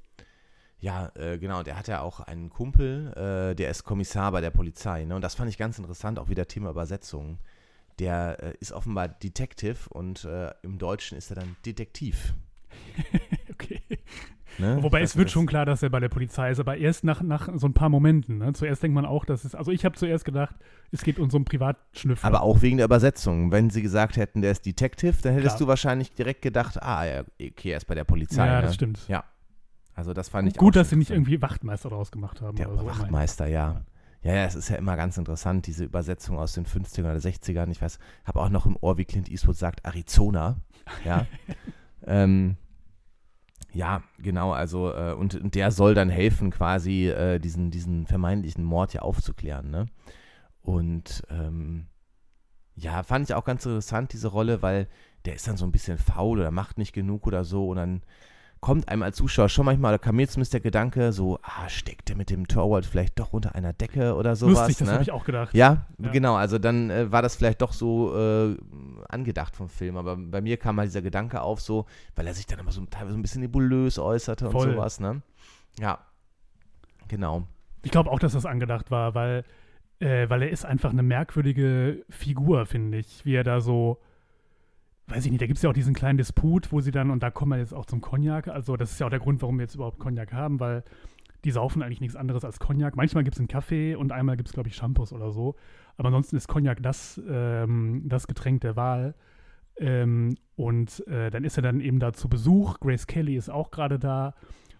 Ja, 0.80 1.10
äh, 1.16 1.38
genau, 1.38 1.62
der 1.62 1.76
hat 1.76 1.88
ja 1.88 2.00
auch 2.00 2.20
einen 2.20 2.50
Kumpel, 2.50 3.12
äh, 3.14 3.54
der 3.56 3.70
ist 3.70 3.84
Kommissar 3.84 4.30
bei 4.30 4.40
der 4.40 4.50
Polizei, 4.50 5.04
ne? 5.04 5.16
Und 5.16 5.22
das 5.22 5.34
fand 5.34 5.50
ich 5.50 5.58
ganz 5.58 5.78
interessant, 5.78 6.18
auch 6.18 6.28
wieder 6.28 6.46
Thema 6.46 6.70
Übersetzung. 6.70 7.38
Der 7.98 8.36
äh, 8.40 8.54
ist 8.60 8.70
offenbar 8.72 9.08
Detective 9.08 9.88
und 9.90 10.24
äh, 10.24 10.52
im 10.62 10.78
Deutschen 10.78 11.18
ist 11.18 11.30
er 11.30 11.36
dann 11.36 11.56
Detektiv. 11.66 12.34
okay. 13.50 13.82
Ne? 14.58 14.78
Wobei 14.82 15.02
es 15.02 15.16
wird 15.16 15.30
schon 15.30 15.46
klar, 15.46 15.66
dass 15.66 15.82
er 15.82 15.90
bei 15.90 16.00
der 16.00 16.08
Polizei 16.08 16.50
ist, 16.50 16.58
aber 16.58 16.76
erst 16.76 17.04
nach, 17.04 17.22
nach 17.22 17.48
so 17.54 17.66
ein 17.66 17.74
paar 17.74 17.88
Momenten. 17.88 18.38
Ne? 18.38 18.52
Zuerst 18.54 18.82
denkt 18.82 18.94
man 18.94 19.04
auch, 19.04 19.24
dass 19.24 19.44
es, 19.44 19.54
also 19.54 19.70
ich 19.70 19.84
habe 19.84 19.96
zuerst 19.96 20.24
gedacht, 20.24 20.56
es 20.90 21.02
geht 21.02 21.18
um 21.18 21.30
so 21.30 21.38
einen 21.38 21.44
Privatschnüffler. 21.44 22.26
Aber 22.26 22.42
auch 22.42 22.62
wegen 22.62 22.78
der 22.78 22.86
Übersetzung. 22.86 23.52
Wenn 23.52 23.70
sie 23.70 23.82
gesagt 23.82 24.16
hätten, 24.16 24.42
der 24.42 24.52
ist 24.52 24.66
Detective, 24.66 25.14
dann 25.22 25.34
hättest 25.34 25.56
Klar. 25.56 25.58
du 25.58 25.66
wahrscheinlich 25.68 26.12
direkt 26.12 26.42
gedacht, 26.42 26.82
ah, 26.82 27.22
okay, 27.40 27.70
er 27.70 27.76
ist 27.76 27.86
bei 27.86 27.94
der 27.94 28.04
Polizei. 28.04 28.46
ja, 28.46 28.56
ne? 28.56 28.62
das 28.62 28.74
stimmt. 28.74 29.06
Ja. 29.08 29.24
Also 29.98 30.12
das 30.12 30.28
fand 30.28 30.46
ich 30.46 30.54
Gut, 30.54 30.76
dass 30.76 30.90
sie 30.90 30.96
nicht 30.96 31.10
irgendwie 31.10 31.42
Wachtmeister 31.42 31.88
draus 31.88 32.12
gemacht 32.12 32.40
haben. 32.40 32.56
Der 32.56 32.68
so. 32.68 32.86
Wachtmeister, 32.86 33.48
ja. 33.48 33.82
Ja, 34.22 34.32
ja, 34.32 34.44
es 34.44 34.54
ist 34.54 34.68
ja 34.68 34.76
immer 34.76 34.96
ganz 34.96 35.18
interessant, 35.18 35.66
diese 35.66 35.84
Übersetzung 35.84 36.38
aus 36.38 36.52
den 36.52 36.66
50ern 36.66 37.00
oder 37.00 37.16
60ern. 37.16 37.68
Ich 37.72 37.82
weiß, 37.82 37.98
habe 38.24 38.40
auch 38.40 38.48
noch 38.48 38.64
im 38.64 38.76
Ohr, 38.80 38.96
wie 38.96 39.04
Clint 39.04 39.28
Eastwood 39.28 39.56
sagt, 39.56 39.84
Arizona. 39.84 40.58
Ja. 41.04 41.26
ähm, 42.06 42.56
ja, 43.72 44.04
genau, 44.20 44.52
also, 44.52 44.92
äh, 44.92 45.14
und, 45.14 45.34
und 45.34 45.56
der 45.56 45.72
soll 45.72 45.94
dann 45.94 46.10
helfen, 46.10 46.52
quasi 46.52 47.08
äh, 47.08 47.40
diesen, 47.40 47.72
diesen 47.72 48.06
vermeintlichen 48.06 48.62
Mord 48.62 48.94
ja 48.94 49.02
aufzuklären, 49.02 49.68
ne? 49.68 49.86
Und 50.62 51.24
ähm, 51.28 51.88
ja, 52.76 53.02
fand 53.02 53.28
ich 53.28 53.34
auch 53.34 53.44
ganz 53.44 53.66
interessant, 53.66 54.12
diese 54.12 54.28
Rolle, 54.28 54.62
weil 54.62 54.86
der 55.24 55.34
ist 55.34 55.48
dann 55.48 55.56
so 55.56 55.66
ein 55.66 55.72
bisschen 55.72 55.98
faul 55.98 56.38
oder 56.38 56.52
macht 56.52 56.78
nicht 56.78 56.92
genug 56.92 57.26
oder 57.26 57.42
so 57.42 57.68
und 57.68 57.78
dann 57.78 58.02
kommt 58.60 58.88
einem 58.88 59.02
als 59.02 59.16
Zuschauer 59.16 59.48
schon 59.48 59.66
manchmal, 59.66 59.92
da 59.92 59.98
kam 59.98 60.16
mir 60.16 60.28
zumindest 60.28 60.52
der 60.52 60.60
Gedanke, 60.60 61.12
so, 61.12 61.38
ah, 61.42 61.68
steckt 61.68 62.08
der 62.08 62.16
mit 62.16 62.30
dem 62.30 62.48
Torwart 62.48 62.86
vielleicht 62.86 63.18
doch 63.18 63.32
unter 63.32 63.54
einer 63.54 63.72
Decke 63.72 64.14
oder 64.14 64.36
sowas. 64.36 64.58
Lustig, 64.58 64.78
das 64.78 64.86
ne? 64.88 64.92
habe 64.94 65.02
ich 65.02 65.12
auch 65.12 65.24
gedacht. 65.24 65.54
Ja, 65.54 65.86
Ja. 65.98 66.10
genau. 66.10 66.34
Also 66.36 66.58
dann 66.58 66.90
äh, 66.90 67.10
war 67.12 67.22
das 67.22 67.36
vielleicht 67.36 67.62
doch 67.62 67.72
so 67.72 68.16
äh, 68.16 68.56
angedacht 69.08 69.56
vom 69.56 69.68
Film. 69.68 69.96
Aber 69.96 70.16
bei 70.16 70.40
mir 70.40 70.56
kam 70.56 70.78
halt 70.78 70.88
dieser 70.88 71.02
Gedanke 71.02 71.40
auf, 71.40 71.60
so, 71.60 71.86
weil 72.16 72.26
er 72.26 72.34
sich 72.34 72.46
dann 72.46 72.58
immer 72.58 72.72
so 72.72 72.84
teilweise 72.86 73.16
ein 73.16 73.22
bisschen 73.22 73.42
nebulös 73.42 73.98
äußerte 73.98 74.50
Voll. 74.50 74.68
und 74.68 74.74
sowas, 74.74 75.00
ne? 75.00 75.22
Ja. 75.78 75.98
Genau. 77.08 77.44
Ich 77.82 77.90
glaube 77.90 78.10
auch, 78.10 78.18
dass 78.18 78.32
das 78.32 78.44
angedacht 78.44 78.90
war, 78.90 79.14
weil, 79.14 79.44
äh, 80.00 80.28
weil 80.28 80.42
er 80.42 80.50
ist 80.50 80.64
einfach 80.64 80.90
eine 80.90 81.02
merkwürdige 81.02 82.04
Figur, 82.10 82.66
finde 82.66 82.98
ich. 82.98 83.24
Wie 83.24 83.34
er 83.34 83.44
da 83.44 83.60
so, 83.60 83.98
weiß 85.08 85.24
ich 85.24 85.30
nicht, 85.30 85.40
da 85.40 85.46
gibt 85.46 85.56
es 85.56 85.62
ja 85.62 85.70
auch 85.70 85.74
diesen 85.74 85.94
kleinen 85.94 86.18
Disput, 86.18 86.72
wo 86.72 86.80
sie 86.80 86.90
dann, 86.90 87.10
und 87.10 87.22
da 87.22 87.30
kommen 87.30 87.52
wir 87.52 87.58
jetzt 87.58 87.74
auch 87.74 87.86
zum 87.86 88.00
Cognac, 88.00 88.48
also 88.48 88.76
das 88.76 88.92
ist 88.92 89.00
ja 89.00 89.06
auch 89.06 89.10
der 89.10 89.20
Grund, 89.20 89.42
warum 89.42 89.58
wir 89.58 89.64
jetzt 89.64 89.74
überhaupt 89.74 89.98
Cognac 89.98 90.32
haben, 90.32 90.60
weil 90.60 90.84
die 91.44 91.50
saufen 91.50 91.82
eigentlich 91.82 92.00
nichts 92.00 92.16
anderes 92.16 92.44
als 92.44 92.58
Cognac. 92.58 92.96
Manchmal 92.96 93.24
gibt 93.24 93.36
es 93.36 93.40
einen 93.40 93.48
Kaffee 93.48 93.94
und 93.94 94.12
einmal 94.12 94.36
gibt 94.36 94.48
es, 94.48 94.52
glaube 94.52 94.68
ich, 94.68 94.74
Shampoos 94.74 95.12
oder 95.12 95.30
so. 95.30 95.54
Aber 95.96 96.08
ansonsten 96.08 96.36
ist 96.36 96.48
Cognac 96.48 96.82
das, 96.82 97.20
ähm, 97.28 98.02
das 98.06 98.26
Getränk 98.26 98.60
der 98.62 98.76
Wahl. 98.76 99.14
Ähm, 99.76 100.36
und 100.56 101.06
äh, 101.06 101.30
dann 101.30 101.44
ist 101.44 101.56
er 101.56 101.62
dann 101.62 101.80
eben 101.80 102.00
da 102.00 102.12
zu 102.12 102.28
Besuch. 102.28 102.80
Grace 102.80 103.06
Kelly 103.06 103.36
ist 103.36 103.50
auch 103.50 103.70
gerade 103.70 103.98
da. 103.98 104.34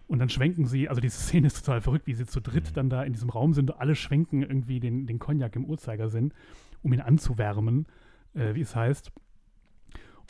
Und 0.07 0.19
dann 0.19 0.29
schwenken 0.29 0.65
sie, 0.65 0.89
also 0.89 0.99
diese 0.99 1.17
Szene 1.21 1.47
ist 1.47 1.63
total 1.63 1.81
verrückt, 1.81 2.07
wie 2.07 2.13
sie 2.13 2.25
zu 2.25 2.41
dritt 2.41 2.75
dann 2.75 2.89
da 2.89 3.03
in 3.03 3.13
diesem 3.13 3.29
Raum 3.29 3.53
sind. 3.53 3.79
Alle 3.79 3.95
schwenken 3.95 4.41
irgendwie 4.41 4.81
den, 4.81 5.07
den 5.07 5.19
Cognac 5.19 5.55
im 5.55 5.65
Uhrzeigersinn, 5.65 6.33
um 6.81 6.91
ihn 6.91 7.01
anzuwärmen, 7.01 7.85
äh, 8.33 8.53
wie 8.53 8.61
es 8.61 8.75
heißt. 8.75 9.11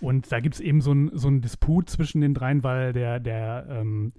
Und 0.02 0.32
da 0.32 0.40
gibt 0.40 0.56
es 0.56 0.62
eben 0.62 0.82
so 0.82 0.92
einen 0.92 1.18
so 1.18 1.30
Disput 1.30 1.90
zwischen 1.90 2.22
den 2.22 2.34
dreien, 2.34 2.64
weil 2.64 2.94
der, 2.94 3.20
der 3.20 3.68
ähm, 3.70 4.14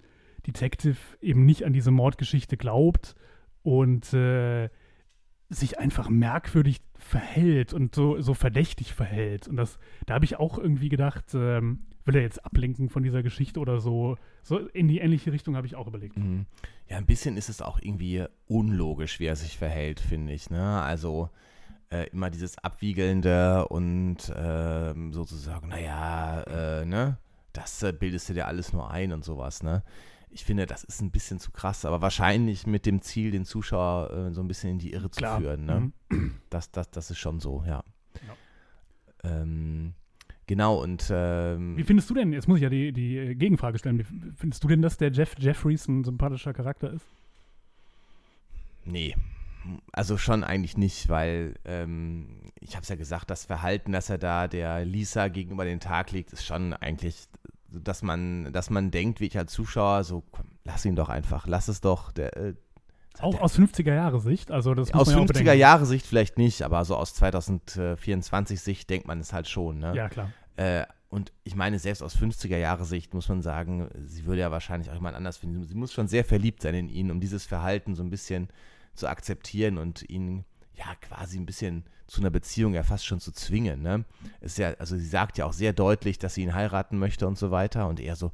Detective 0.47 0.99
eben 1.21 1.45
nicht 1.45 1.65
an 1.65 1.73
diese 1.73 1.91
Mordgeschichte 1.91 2.57
glaubt 2.57 3.15
und 3.63 4.13
äh, 4.13 4.69
sich 5.49 5.79
einfach 5.79 6.09
merkwürdig 6.09 6.81
verhält 6.97 7.73
und 7.73 7.95
so, 7.95 8.21
so 8.21 8.35
verdächtig 8.35 8.95
verhält. 8.95 9.49
Und 9.49 9.57
das, 9.57 9.79
da 10.07 10.15
habe 10.15 10.25
ich 10.25 10.39
auch 10.39 10.59
irgendwie 10.59 10.89
gedacht, 10.89 11.35
ähm, 11.35 11.81
will 12.05 12.17
er 12.17 12.23
jetzt 12.23 12.45
ablenken 12.45 12.89
von 12.89 13.03
dieser 13.03 13.23
Geschichte 13.23 13.61
oder 13.61 13.81
so. 13.81 14.17
So 14.43 14.59
in 14.59 14.89
die 14.89 14.99
ähnliche 14.99 15.33
Richtung 15.33 15.57
habe 15.57 15.67
ich 15.67 15.77
auch 15.77 15.87
überlegt. 15.87 16.17
Mhm. 16.17 16.47
Ja, 16.89 16.97
ein 16.97 17.07
bisschen 17.07 17.37
ist 17.37 17.49
es 17.49 17.63
auch 17.63 17.79
irgendwie 17.81 18.25
unlogisch, 18.47 19.21
wie 19.21 19.27
er 19.27 19.37
sich 19.37 19.59
verhält, 19.59 20.01
finde 20.01 20.33
ich. 20.33 20.51
Ne? 20.51 20.83
Also 20.83 21.31
äh, 21.91 22.05
immer 22.11 22.31
dieses 22.31 22.57
Abwiegelnde 22.59 23.67
und 23.69 24.33
ähm, 24.37 25.13
sozusagen, 25.13 25.69
naja, 25.69 26.43
äh, 26.43 26.85
ne, 26.85 27.19
das 27.53 27.83
äh, 27.83 27.93
bildest 27.93 28.29
du 28.29 28.35
dir 28.35 28.47
alles 28.47 28.73
nur 28.73 28.91
ein 28.91 29.13
und 29.13 29.25
sowas, 29.25 29.63
ne? 29.63 29.83
Ich 30.33 30.45
finde, 30.45 30.67
das 30.67 30.85
ist 30.85 31.01
ein 31.03 31.11
bisschen 31.11 31.41
zu 31.41 31.51
krass, 31.51 31.85
aber 31.85 32.01
wahrscheinlich 32.01 32.65
mit 32.65 32.87
dem 32.87 33.03
Ziel, 33.03 33.33
den 33.33 33.45
Zuschauer 33.45 34.11
äh, 34.13 34.33
so 34.33 34.41
ein 34.41 34.47
bisschen 34.47 34.71
in 34.71 34.79
die 34.79 34.93
Irre 34.93 35.11
zu 35.11 35.19
Klar. 35.19 35.41
führen, 35.41 35.65
ne? 35.65 35.93
Mhm. 36.11 36.35
Das, 36.49 36.71
das, 36.71 36.91
das 36.91 37.11
ist 37.11 37.19
schon 37.19 37.41
so, 37.41 37.65
ja. 37.67 37.83
Ähm, 39.25 39.95
genau, 40.47 40.81
und 40.81 41.11
ähm, 41.13 41.77
Wie 41.77 41.83
findest 41.83 42.09
du 42.09 42.15
denn, 42.15 42.33
jetzt 42.33 42.47
muss 42.47 42.59
ich 42.59 42.63
ja 42.63 42.71
die, 42.71 42.93
die 42.93 43.19
äh, 43.19 43.35
Gegenfrage 43.35 43.79
stellen, 43.79 43.99
wie 43.99 44.33
findest 44.37 44.63
du 44.63 44.69
denn, 44.69 44.81
dass 44.83 44.97
der 44.97 45.11
Jeff 45.11 45.35
Jeffries 45.39 45.89
ein 45.89 46.05
sympathischer 46.05 46.55
Charakter 46.55 46.93
ist? 46.93 47.07
Nee. 48.85 49.17
Also 49.93 50.17
schon 50.17 50.45
eigentlich 50.45 50.77
nicht, 50.77 51.09
weil 51.09 51.55
ähm, 51.65 52.41
ich 52.61 52.77
habe 52.77 52.83
es 52.83 52.89
ja 52.89 52.97
gesagt, 52.97 53.31
das 53.31 53.45
Verhalten, 53.45 53.93
das 53.93 54.11
er 54.11 54.19
da 54.19 54.49
der 54.49 54.85
Lisa 54.85 55.29
gegenüber 55.29 55.65
den 55.65 55.81
Tag 55.81 56.13
legt, 56.13 56.33
ist 56.33 56.45
schon 56.45 56.73
eigentlich, 56.73 57.29
dass 57.69 58.03
man, 58.03 58.53
dass 58.53 58.71
man 58.71 58.91
denkt, 58.91 59.21
wie 59.21 59.27
ich 59.27 59.39
als 59.39 59.53
Zuschauer, 59.53 60.05
so 60.05 60.23
komm, 60.31 60.47
lass 60.65 60.85
ihn 60.85 60.97
doch 60.97 61.09
einfach, 61.09 61.47
lass 61.47 61.69
es 61.69 61.81
doch. 61.81 62.13
Der, 62.13 62.37
äh, 62.37 62.55
Auch 63.21 63.35
der, 63.35 63.43
aus 63.43 63.59
50er-Jahre-Sicht? 63.59 64.51
Also 64.51 64.75
das 64.75 64.93
aus 64.95 65.09
man 65.09 65.17
ja 65.17 65.23
auch 65.23 65.27
50er 65.27 65.33
bedenken. 65.33 65.59
Jahre 65.59 65.87
Sicht 65.87 66.07
vielleicht 66.07 66.39
nicht, 66.39 66.63
aber 66.63 66.85
so 66.85 66.97
aus 66.97 67.15
2024 67.15 68.61
Sicht 68.61 68.91
denkt 68.91 69.07
man 69.07 69.21
es 69.21 69.33
halt 69.33 69.49
schon. 69.49 69.79
Ne? 69.79 69.95
Ja, 69.95 70.09
klar. 70.09 70.31
Äh, 70.57 70.85
und 71.11 71.33
ich 71.43 71.57
meine, 71.57 71.81
selbst 71.81 72.03
aus 72.03 72.17
50er 72.17 72.57
Jahre 72.57 72.85
Sicht 72.85 73.15
muss 73.15 73.29
man 73.29 73.43
sagen, 73.43 73.89
sie 74.07 74.27
würde 74.27 74.43
ja 74.43 74.53
wahrscheinlich 74.53 74.91
auch 74.91 74.95
jemand 74.95 75.17
anders 75.17 75.39
finden. 75.39 75.65
Sie 75.65 75.75
muss 75.75 75.93
schon 75.93 76.07
sehr 76.07 76.25
verliebt 76.25 76.63
sein 76.63 76.75
in 76.75 76.89
ihn, 76.89 77.11
um 77.11 77.21
dieses 77.21 77.47
Verhalten 77.47 77.97
so 77.97 78.03
ein 78.05 78.11
bisschen 78.11 78.49
zu 78.95 79.09
akzeptieren 79.09 79.79
und 79.79 80.09
ihn 80.09 80.45
ja 80.75 80.95
quasi 81.01 81.39
ein 81.39 81.47
bisschen 81.47 81.85
zu 82.07 82.21
einer 82.21 82.31
Beziehung 82.31 82.75
ja 82.75 82.83
fast 82.83 83.07
schon 83.07 83.21
zu 83.21 83.33
zwingen. 83.33 83.83
Ne? 83.83 84.05
Ist 84.41 84.59
ja, 84.59 84.75
also 84.79 84.97
sie 84.97 85.07
sagt 85.07 85.39
ja 85.39 85.45
auch 85.45 85.53
sehr 85.53 85.73
deutlich, 85.73 86.19
dass 86.19 86.35
sie 86.35 86.43
ihn 86.43 86.55
heiraten 86.55 86.99
möchte 86.99 87.27
und 87.29 87.39
so 87.39 87.51
weiter. 87.51 87.87
Und 87.87 88.01
er 88.01 88.17
so, 88.17 88.33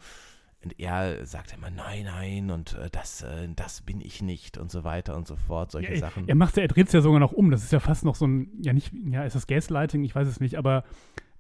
und 0.65 0.81
er 0.81 1.27
sagt 1.27 1.53
immer, 1.55 1.71
nein, 1.71 2.05
nein, 2.05 2.51
und 2.51 2.75
äh, 2.75 2.89
das, 2.91 3.23
äh, 3.23 3.49
das 3.55 3.83
bin 3.83 4.01
ich 4.01 4.23
nicht 4.23 4.57
und 4.59 4.71
so 4.71 4.83
weiter 4.83 5.17
und 5.17 5.27
so 5.27 5.37
fort, 5.37 5.71
solche 5.71 5.95
Ja, 5.95 6.01
Sachen. 6.01 6.27
Er 6.29 6.35
macht 6.35 6.57
ja, 6.57 6.63
er 6.63 6.69
dreht 6.69 6.87
es 6.87 6.93
ja 6.93 7.03
sogar 7.03 7.21
noch 7.21 7.33
um. 7.33 7.51
Das 7.51 7.63
ist 7.63 7.73
ja 7.73 7.81
fast 7.81 8.05
noch 8.05 8.15
so 8.15 8.27
ein, 8.27 8.49
ja 8.63 8.73
nicht, 8.73 8.93
ja, 9.11 9.25
ist 9.25 9.37
das 9.37 9.47
Gaslighting? 9.47 10.03
Ich 10.05 10.15
weiß 10.15 10.27
es 10.27 10.41
nicht, 10.41 10.57
aber 10.57 10.85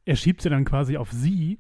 er 0.05 0.17
schiebt 0.17 0.43
sie 0.43 0.51
dann 0.51 0.65
quasi 0.65 0.97
auf 0.97 1.11
sie, 1.11 1.59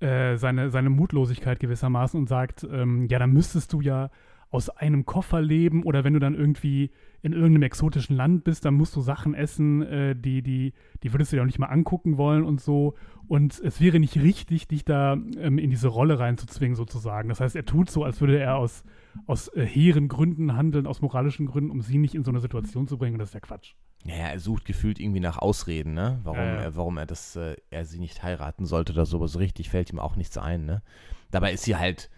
äh, 0.00 0.36
seine, 0.36 0.70
seine 0.70 0.90
Mutlosigkeit 0.90 1.60
gewissermaßen 1.60 2.20
und 2.20 2.28
sagt, 2.28 2.64
ähm, 2.70 3.06
ja, 3.06 3.18
dann 3.18 3.32
müsstest 3.32 3.72
du 3.72 3.80
ja 3.80 4.10
aus 4.50 4.68
einem 4.68 5.06
Koffer 5.06 5.40
leben 5.40 5.84
oder 5.84 6.02
wenn 6.02 6.12
du 6.12 6.18
dann 6.18 6.34
irgendwie 6.34 6.90
in 7.22 7.32
irgendeinem 7.32 7.62
exotischen 7.62 8.16
Land 8.16 8.44
bist, 8.44 8.64
dann 8.64 8.74
musst 8.74 8.96
du 8.96 9.00
Sachen 9.00 9.34
essen, 9.34 9.82
äh, 9.82 10.16
die, 10.16 10.42
die, 10.42 10.72
die 11.02 11.12
würdest 11.12 11.30
du 11.30 11.36
dir 11.36 11.42
auch 11.42 11.46
nicht 11.46 11.58
mal 11.58 11.66
angucken 11.66 12.16
wollen 12.16 12.44
und 12.44 12.60
so. 12.60 12.94
Und 13.28 13.60
es 13.60 13.80
wäre 13.80 14.00
nicht 14.00 14.16
richtig, 14.16 14.66
dich 14.66 14.84
da 14.84 15.12
ähm, 15.12 15.58
in 15.58 15.70
diese 15.70 15.88
Rolle 15.88 16.18
reinzuzwingen, 16.18 16.74
sozusagen. 16.74 17.28
Das 17.28 17.40
heißt, 17.40 17.54
er 17.54 17.64
tut 17.64 17.90
so, 17.90 18.02
als 18.02 18.20
würde 18.20 18.38
er 18.38 18.56
aus, 18.56 18.82
aus 19.26 19.48
äh, 19.54 19.64
hehren 19.64 20.08
Gründen 20.08 20.56
handeln, 20.56 20.86
aus 20.86 21.00
moralischen 21.00 21.46
Gründen, 21.46 21.70
um 21.70 21.80
sie 21.80 21.98
nicht 21.98 22.16
in 22.16 22.24
so 22.24 22.32
eine 22.32 22.40
Situation 22.40 22.88
zu 22.88 22.98
bringen. 22.98 23.14
Und 23.14 23.20
das 23.20 23.28
ist 23.28 23.34
ja 23.34 23.40
Quatsch. 23.40 23.74
Naja, 24.04 24.28
er 24.28 24.40
sucht 24.40 24.64
gefühlt 24.64 24.98
irgendwie 24.98 25.20
nach 25.20 25.38
Ausreden, 25.38 25.92
ne? 25.92 26.20
Warum, 26.24 26.38
ja. 26.38 26.44
Er, 26.44 26.76
warum 26.76 26.96
er 26.96 27.06
das, 27.06 27.36
äh, 27.36 27.56
er 27.68 27.84
sie 27.84 28.00
nicht 28.00 28.22
heiraten 28.22 28.64
sollte 28.64 28.94
oder 28.94 29.04
so, 29.06 29.18
aber 29.18 29.28
so 29.28 29.38
richtig 29.38 29.68
fällt 29.68 29.92
ihm 29.92 29.98
auch 29.98 30.16
nichts 30.16 30.38
ein, 30.38 30.64
ne? 30.64 30.82
Dabei 31.30 31.52
ist 31.52 31.64
sie 31.64 31.76
halt 31.76 32.10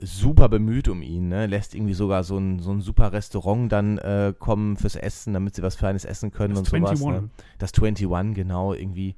super 0.00 0.48
bemüht 0.48 0.88
um 0.88 1.02
ihn, 1.02 1.28
ne? 1.28 1.46
Lässt 1.46 1.74
irgendwie 1.74 1.94
sogar 1.94 2.24
so 2.24 2.38
ein, 2.38 2.58
so 2.60 2.72
ein 2.72 2.80
super 2.80 3.12
Restaurant 3.12 3.70
dann 3.70 3.98
äh, 3.98 4.34
kommen 4.38 4.76
fürs 4.76 4.96
Essen, 4.96 5.34
damit 5.34 5.54
sie 5.54 5.62
was 5.62 5.76
Feines 5.76 6.04
essen 6.04 6.30
können 6.30 6.54
Das 6.54 6.60
und 6.60 6.66
sowas. 6.68 6.90
21. 7.02 7.22
Ne? 7.22 7.30
Das 7.58 7.72
21, 7.74 8.34
genau, 8.34 8.72
irgendwie 8.74 9.16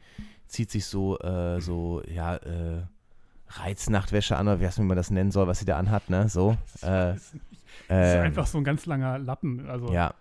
zieht 0.48 0.70
sich 0.70 0.84
so, 0.86 1.18
äh, 1.20 1.60
so, 1.60 2.02
ja, 2.12 2.36
äh, 2.36 2.82
Reiznachtwäsche 3.48 4.36
an, 4.36 4.48
oder 4.48 4.60
wie 4.60 4.82
man 4.82 4.96
das 4.96 5.10
nennen 5.10 5.30
soll, 5.30 5.46
was 5.46 5.58
sie 5.58 5.64
da 5.64 5.76
anhat, 5.78 6.10
ne? 6.10 6.28
So. 6.28 6.56
Äh, 6.82 7.14
Das 7.14 7.16
ist, 7.16 7.34
das 7.88 8.08
ist 8.08 8.14
ähm, 8.14 8.22
einfach 8.22 8.46
so 8.46 8.58
ein 8.58 8.64
ganz 8.64 8.86
langer 8.86 9.18
Lappen. 9.18 9.66
Also, 9.68 9.92
ja, 9.92 10.14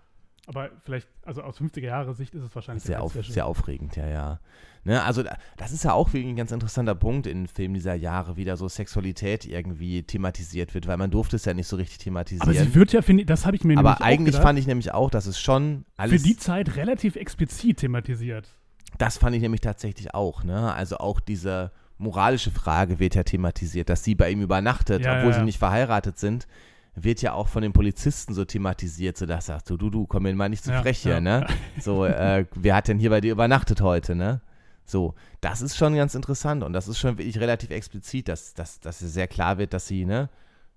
Aber 0.54 0.70
vielleicht, 0.84 1.08
also 1.24 1.42
aus 1.44 1.62
50er 1.62 1.80
Jahre 1.86 2.14
Sicht 2.14 2.36
ist 2.36 2.44
es 2.44 2.54
wahrscheinlich 2.54 2.84
Sehr, 2.84 3.02
auf, 3.02 3.14
sehr 3.14 3.46
aufregend, 3.46 3.96
ja, 3.96 4.06
ja. 4.08 4.40
Ne, 4.84 5.02
also 5.04 5.24
da- 5.24 5.38
das 5.58 5.72
ist 5.72 5.86
ja 5.86 5.94
auch 5.94 6.14
ein 6.14 6.36
ganz 6.36 6.52
interessanter 6.52 6.94
Punkt 6.96 7.26
in 7.26 7.48
Filmen 7.48 7.74
dieser 7.76 7.94
Jahre, 7.94 8.36
wie 8.36 8.44
da 8.44 8.58
so 8.58 8.68
Sexualität 8.68 9.46
irgendwie 9.46 10.04
thematisiert 10.04 10.74
wird, 10.74 10.88
weil 10.88 10.98
man 10.98 11.10
durfte 11.10 11.38
es 11.38 11.46
ja 11.46 11.54
nicht 11.54 11.68
so 11.68 11.78
richtig 11.78 12.00
Aber 12.10 12.22
sie 12.26 12.36
thematisieren. 12.36 12.76
wird 12.76 12.92
ja, 12.92 13.02
finde 13.02 13.22
ich, 13.22 13.28
das 13.28 13.46
habe 13.46 13.56
ich 13.56 13.64
mir 13.64 13.78
Aber 13.78 14.02
eigentlich 14.02 14.36
fand 14.36 14.60
ich 14.60 14.68
nämlich 14.68 14.92
auch, 14.94 15.10
dass 15.10 15.26
es 15.26 15.40
schon 15.40 15.86
für 15.96 16.02
alles, 16.02 16.24
die 16.24 16.36
Zeit 16.36 16.76
relativ 16.76 17.16
explizit 17.16 17.78
thematisiert. 17.78 18.50
das 18.98 19.18
fand 19.18 19.36
ich 19.36 19.42
nämlich 19.42 19.62
tatsächlich 19.62 20.14
auch, 20.14 20.44
ne? 20.44 20.74
Also 20.74 20.98
auch 20.98 21.20
diese 21.22 21.72
moralische 21.98 22.52
Frage 22.52 23.00
wird 23.00 23.14
ja 23.16 23.24
thematisiert, 23.24 23.88
dass 23.88 24.04
sie 24.04 24.16
bei 24.16 24.32
ihm 24.32 24.42
übernachtet, 24.42 25.06
Ja, 25.06 25.18
obwohl 25.18 25.28
ja, 25.30 25.34
sie 25.34 25.40
ja. 25.42 25.46
nicht 25.46 25.60
verheiratet 25.60 26.18
sind, 26.20 26.48
wird 26.96 27.22
ja 27.22 27.34
auch 27.34 27.48
von 27.48 27.62
den 27.62 27.74
Polizisten 27.74 28.34
so 28.34 28.44
thematisiert, 28.46 29.18
so 29.18 29.26
dass 29.26 29.46
sagst 29.46 29.70
du, 29.70 29.78
du, 29.78 29.90
du, 29.90 30.06
komm 30.08 30.24
mir 30.24 30.34
mal 30.36 30.50
nicht 30.50 30.64
zu 30.64 30.72
Ja, 30.72 30.82
frech 30.82 31.00
hier, 31.00 31.14
ja. 31.16 31.20
ne? 31.22 31.48
So, 31.80 32.06
äh, 32.06 32.46
wer 32.56 32.76
hat 32.76 32.88
denn 32.88 33.00
hier 33.00 33.10
bei 33.10 33.22
dir 33.22 33.32
übernachtet 33.32 33.82
heute, 33.82 34.16
ne? 34.16 34.42
So, 34.86 35.14
das 35.40 35.62
ist 35.62 35.78
schon 35.78 35.96
ganz 35.96 36.16
interessant 36.16 36.64
und 36.64 36.74
das 36.74 36.88
ist 36.90 36.98
schon 37.00 37.18
wirklich 37.18 37.40
relativ 37.40 37.70
explizit, 37.70 38.28
dass, 38.28 38.54
dass, 38.54 38.80
dass 38.82 39.02
es 39.02 39.14
sehr 39.14 39.28
klar 39.28 39.58
wird, 39.58 39.74
dass 39.74 39.88
sie, 39.88 40.06
ne, 40.06 40.30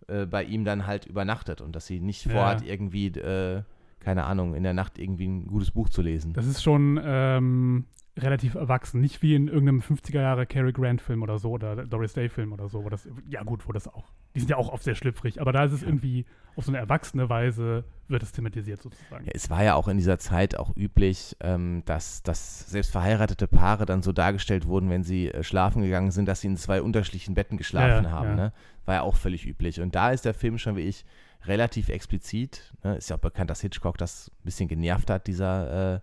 äh, 0.06 0.24
bei 0.26 0.44
ihm 0.44 0.64
dann 0.64 0.86
halt 0.86 1.06
übernachtet 1.06 1.60
und 1.60 1.74
dass 1.74 1.86
sie 1.86 1.98
nicht 2.00 2.26
Ja. 2.26 2.32
vorhat, 2.32 2.62
irgendwie, 2.62 3.06
äh, 3.08 3.62
keine 3.98 4.24
Ahnung, 4.24 4.54
in 4.54 4.62
der 4.62 4.74
Nacht 4.74 4.98
irgendwie 4.98 5.26
ein 5.26 5.46
gutes 5.46 5.70
Buch 5.72 5.88
zu 5.88 6.02
lesen. 6.02 6.32
Das 6.34 6.46
ist 6.46 6.62
schon 6.62 7.00
ähm, 7.02 7.86
relativ 8.16 8.54
erwachsen. 8.54 9.00
Nicht 9.00 9.22
wie 9.22 9.34
in 9.34 9.48
irgendeinem 9.48 9.80
50er 9.80 10.20
Jahre 10.20 10.46
Cary 10.46 10.72
Grant 10.72 11.00
Film 11.00 11.22
oder 11.22 11.38
so 11.38 11.50
oder 11.50 11.84
Doris 11.84 12.12
Day 12.12 12.28
Film 12.28 12.52
oder 12.52 12.68
so, 12.68 12.84
wo 12.84 12.88
das, 12.88 13.08
ja 13.28 13.42
gut, 13.42 13.66
wo 13.66 13.72
das 13.72 13.88
auch, 13.88 14.04
die 14.36 14.40
sind 14.40 14.50
ja 14.50 14.56
auch 14.56 14.72
oft 14.72 14.84
sehr 14.84 14.94
schlüpfrig, 14.94 15.40
aber 15.40 15.52
da 15.52 15.64
ist 15.64 15.72
es 15.72 15.82
irgendwie 15.82 16.24
auf 16.56 16.64
so 16.64 16.70
eine 16.70 16.78
erwachsene 16.78 17.28
Weise 17.28 17.84
wird 18.06 18.22
es 18.22 18.30
thematisiert 18.30 18.80
sozusagen. 18.80 19.24
Ja, 19.24 19.32
es 19.34 19.50
war 19.50 19.64
ja 19.64 19.74
auch 19.74 19.88
in 19.88 19.96
dieser 19.96 20.18
Zeit 20.18 20.56
auch 20.56 20.76
üblich, 20.76 21.36
ähm, 21.40 21.82
dass, 21.86 22.22
dass 22.22 22.70
selbst 22.70 22.92
verheiratete 22.92 23.48
Paare 23.48 23.86
dann 23.86 24.02
so 24.02 24.12
dargestellt 24.12 24.66
wurden, 24.66 24.90
wenn 24.90 25.02
sie 25.02 25.28
äh, 25.30 25.42
schlafen 25.42 25.82
gegangen 25.82 26.12
sind, 26.12 26.26
dass 26.26 26.40
sie 26.40 26.46
in 26.48 26.56
zwei 26.56 26.82
unterschiedlichen 26.82 27.34
Betten 27.34 27.56
geschlafen 27.56 28.04
Ja, 28.04 28.10
haben. 28.10 28.28
ja. 28.28 28.34
Ne? 28.36 28.52
War 28.84 28.94
ja 28.96 29.02
auch 29.02 29.16
völlig 29.16 29.46
üblich. 29.46 29.80
Und 29.80 29.96
da 29.96 30.10
ist 30.10 30.24
der 30.24 30.34
Film 30.34 30.58
schon 30.58 30.76
wie 30.76 30.82
ich 30.82 31.04
relativ 31.46 31.88
explizit. 31.88 32.74
Ne? 32.84 32.96
Ist 32.96 33.10
ja 33.10 33.16
auch 33.16 33.20
bekannt, 33.20 33.50
dass 33.50 33.60
Hitchcock 33.60 33.98
das 33.98 34.28
ein 34.28 34.44
bisschen 34.44 34.68
genervt 34.68 35.10
hat, 35.10 35.26
dieser, 35.26 35.94
äh, 35.96 36.00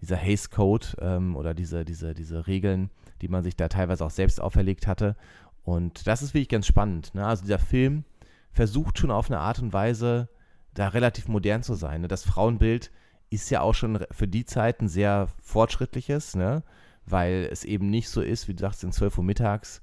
dieser 0.00 0.16
Hays 0.16 0.50
Code 0.50 0.86
ähm, 1.00 1.36
oder 1.36 1.54
diese, 1.54 1.84
diese, 1.84 2.14
diese 2.14 2.46
Regeln, 2.46 2.90
die 3.20 3.28
man 3.28 3.42
sich 3.42 3.56
da 3.56 3.68
teilweise 3.68 4.04
auch 4.04 4.10
selbst 4.10 4.40
auferlegt 4.40 4.86
hatte. 4.86 5.16
Und 5.62 6.06
das 6.06 6.22
ist 6.22 6.34
wirklich 6.34 6.48
ganz 6.48 6.66
spannend. 6.66 7.14
Ne? 7.14 7.26
Also 7.26 7.42
dieser 7.42 7.58
Film 7.58 8.04
versucht 8.52 8.98
schon 8.98 9.10
auf 9.10 9.30
eine 9.30 9.40
Art 9.40 9.60
und 9.60 9.72
Weise, 9.72 10.28
da 10.74 10.88
relativ 10.88 11.28
modern 11.28 11.62
zu 11.62 11.74
sein. 11.74 12.02
Ne? 12.02 12.08
Das 12.08 12.24
Frauenbild 12.24 12.90
ist 13.28 13.50
ja 13.50 13.60
auch 13.60 13.74
schon 13.74 14.04
für 14.10 14.26
die 14.26 14.44
Zeit 14.44 14.80
ein 14.80 14.88
sehr 14.88 15.28
fortschrittliches, 15.40 16.34
ne? 16.34 16.62
weil 17.06 17.48
es 17.50 17.64
eben 17.64 17.90
nicht 17.90 18.08
so 18.08 18.22
ist, 18.22 18.48
wie 18.48 18.54
du 18.54 18.60
sagst, 18.60 18.82
in 18.84 18.92
12 18.92 19.18
Uhr 19.18 19.24
mittags, 19.24 19.82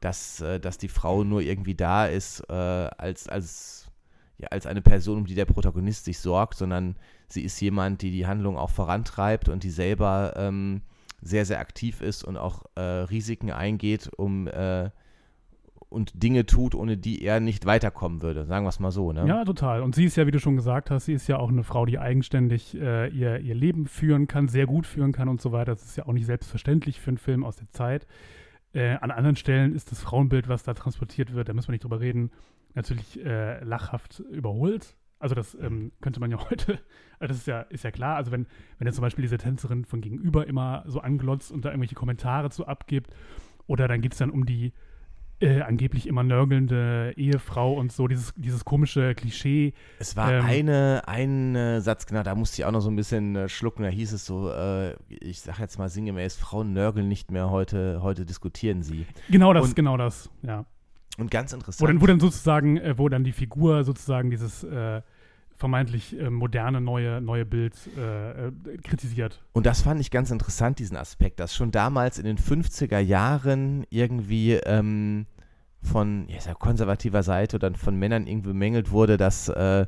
dass, 0.00 0.40
äh, 0.40 0.58
dass 0.58 0.78
die 0.78 0.88
Frau 0.88 1.24
nur 1.24 1.42
irgendwie 1.42 1.74
da 1.74 2.06
ist 2.06 2.40
äh, 2.48 2.52
als, 2.52 3.28
als, 3.28 3.89
ja, 4.40 4.48
als 4.50 4.66
eine 4.66 4.80
Person, 4.80 5.18
um 5.18 5.26
die 5.26 5.34
der 5.34 5.44
Protagonist 5.44 6.04
sich 6.04 6.18
sorgt, 6.18 6.56
sondern 6.56 6.96
sie 7.28 7.42
ist 7.42 7.60
jemand, 7.60 8.02
die 8.02 8.10
die 8.10 8.26
Handlung 8.26 8.56
auch 8.56 8.70
vorantreibt 8.70 9.48
und 9.48 9.62
die 9.64 9.70
selber 9.70 10.32
ähm, 10.36 10.82
sehr, 11.20 11.44
sehr 11.44 11.60
aktiv 11.60 12.00
ist 12.00 12.24
und 12.24 12.36
auch 12.36 12.64
äh, 12.74 12.80
Risiken 12.80 13.50
eingeht, 13.50 14.10
um 14.16 14.48
äh, 14.48 14.90
und 15.90 16.22
Dinge 16.22 16.46
tut, 16.46 16.76
ohne 16.76 16.96
die 16.96 17.22
er 17.22 17.40
nicht 17.40 17.66
weiterkommen 17.66 18.22
würde. 18.22 18.46
Sagen 18.46 18.64
wir 18.64 18.68
es 18.68 18.78
mal 18.78 18.92
so, 18.92 19.12
ne? 19.12 19.26
Ja, 19.26 19.44
total. 19.44 19.82
Und 19.82 19.96
sie 19.96 20.04
ist 20.04 20.16
ja, 20.16 20.24
wie 20.26 20.30
du 20.30 20.38
schon 20.38 20.54
gesagt 20.54 20.88
hast, 20.90 21.06
sie 21.06 21.12
ist 21.12 21.26
ja 21.26 21.38
auch 21.38 21.48
eine 21.48 21.64
Frau, 21.64 21.84
die 21.84 21.98
eigenständig 21.98 22.80
äh, 22.80 23.08
ihr, 23.08 23.40
ihr 23.40 23.56
Leben 23.56 23.86
führen 23.86 24.28
kann, 24.28 24.46
sehr 24.46 24.66
gut 24.66 24.86
führen 24.86 25.10
kann 25.10 25.28
und 25.28 25.40
so 25.40 25.50
weiter. 25.50 25.72
Das 25.72 25.84
ist 25.84 25.96
ja 25.96 26.06
auch 26.06 26.12
nicht 26.12 26.26
selbstverständlich 26.26 27.00
für 27.00 27.10
einen 27.10 27.18
Film 27.18 27.44
aus 27.44 27.56
der 27.56 27.68
Zeit. 27.70 28.06
Äh, 28.72 28.98
an 29.00 29.10
anderen 29.10 29.34
Stellen 29.34 29.74
ist 29.74 29.90
das 29.90 30.00
Frauenbild, 30.00 30.48
was 30.48 30.62
da 30.62 30.74
transportiert 30.74 31.34
wird, 31.34 31.48
da 31.48 31.54
müssen 31.54 31.68
wir 31.68 31.72
nicht 31.72 31.82
drüber 31.82 31.98
reden, 31.98 32.30
natürlich 32.74 33.24
äh, 33.24 33.62
lachhaft 33.64 34.20
überholt. 34.30 34.96
Also 35.18 35.34
das 35.34 35.54
ähm, 35.60 35.92
könnte 36.00 36.18
man 36.20 36.30
ja 36.30 36.38
heute, 36.50 36.78
also 37.18 37.28
das 37.28 37.36
ist 37.38 37.46
ja, 37.46 37.60
ist 37.62 37.84
ja 37.84 37.90
klar, 37.90 38.16
also 38.16 38.30
wenn, 38.32 38.46
wenn 38.78 38.86
jetzt 38.86 38.94
zum 38.96 39.02
Beispiel 39.02 39.22
diese 39.22 39.36
Tänzerin 39.38 39.84
von 39.84 40.00
gegenüber 40.00 40.46
immer 40.46 40.82
so 40.86 41.00
anglotzt 41.00 41.52
und 41.52 41.64
da 41.64 41.70
irgendwelche 41.70 41.94
Kommentare 41.94 42.50
zu 42.50 42.66
abgibt, 42.66 43.10
oder 43.66 43.86
dann 43.86 44.00
geht 44.00 44.12
es 44.12 44.18
dann 44.18 44.30
um 44.30 44.46
die 44.46 44.72
äh, 45.42 45.60
angeblich 45.62 46.06
immer 46.06 46.22
nörgelnde 46.22 47.14
Ehefrau 47.16 47.72
und 47.74 47.92
so, 47.92 48.08
dieses, 48.08 48.34
dieses 48.36 48.64
komische 48.64 49.14
Klischee. 49.14 49.72
Es 49.98 50.14
war 50.16 50.32
Ähm, 50.32 50.44
eine, 50.44 51.02
ein 51.06 51.54
äh, 51.56 51.80
Satz, 51.80 52.04
genau, 52.06 52.22
da 52.22 52.34
musste 52.34 52.60
ich 52.60 52.64
auch 52.66 52.72
noch 52.72 52.80
so 52.80 52.90
ein 52.90 52.96
bisschen 52.96 53.36
äh, 53.36 53.48
schlucken. 53.48 53.82
Da 53.82 53.88
hieß 53.88 54.12
es 54.12 54.26
so, 54.26 54.50
äh, 54.50 54.96
ich 55.08 55.40
sag 55.40 55.58
jetzt 55.58 55.78
mal 55.78 55.88
sinngemäß, 55.88 56.36
Frauen 56.36 56.72
nörgeln 56.74 57.08
nicht 57.08 57.30
mehr, 57.30 57.48
heute, 57.50 58.02
heute 58.02 58.26
diskutieren 58.26 58.82
sie. 58.82 59.06
Genau 59.30 59.52
das, 59.54 59.64
Und- 59.68 59.76
genau 59.76 59.96
das, 59.96 60.30
ja. 60.42 60.64
Und 61.20 61.30
ganz 61.30 61.52
Wo 61.52 61.56
interessant. 61.56 61.88
dann, 61.88 62.00
wo 62.00 62.06
dann 62.06 62.20
sozusagen, 62.20 62.76
äh, 62.78 62.98
wo 62.98 63.08
dann 63.08 63.24
die 63.24 63.32
Figur 63.32 63.84
sozusagen 63.84 64.30
dieses 64.30 64.64
äh, 64.64 65.02
vermeintlich 65.56 66.18
äh, 66.18 66.30
moderne 66.30 66.80
neue, 66.80 67.20
neue 67.20 67.44
Bild 67.44 67.74
äh, 67.96 68.48
äh, 68.48 68.52
kritisiert. 68.82 69.42
Und 69.52 69.66
das 69.66 69.82
fand 69.82 70.00
ich 70.00 70.10
ganz 70.10 70.30
interessant, 70.30 70.78
diesen 70.78 70.96
Aspekt, 70.96 71.38
dass 71.38 71.54
schon 71.54 71.70
damals 71.70 72.18
in 72.18 72.24
den 72.24 72.38
50er 72.38 72.98
Jahren 72.98 73.84
irgendwie 73.90 74.54
ähm, 74.54 75.26
von 75.82 76.26
ja, 76.28 76.54
konservativer 76.54 77.22
Seite 77.22 77.56
oder 77.56 77.72
von 77.74 77.96
Männern 77.96 78.26
irgendwie 78.26 78.48
bemängelt 78.48 78.90
wurde, 78.90 79.18
dass, 79.18 79.48
äh, 79.50 79.86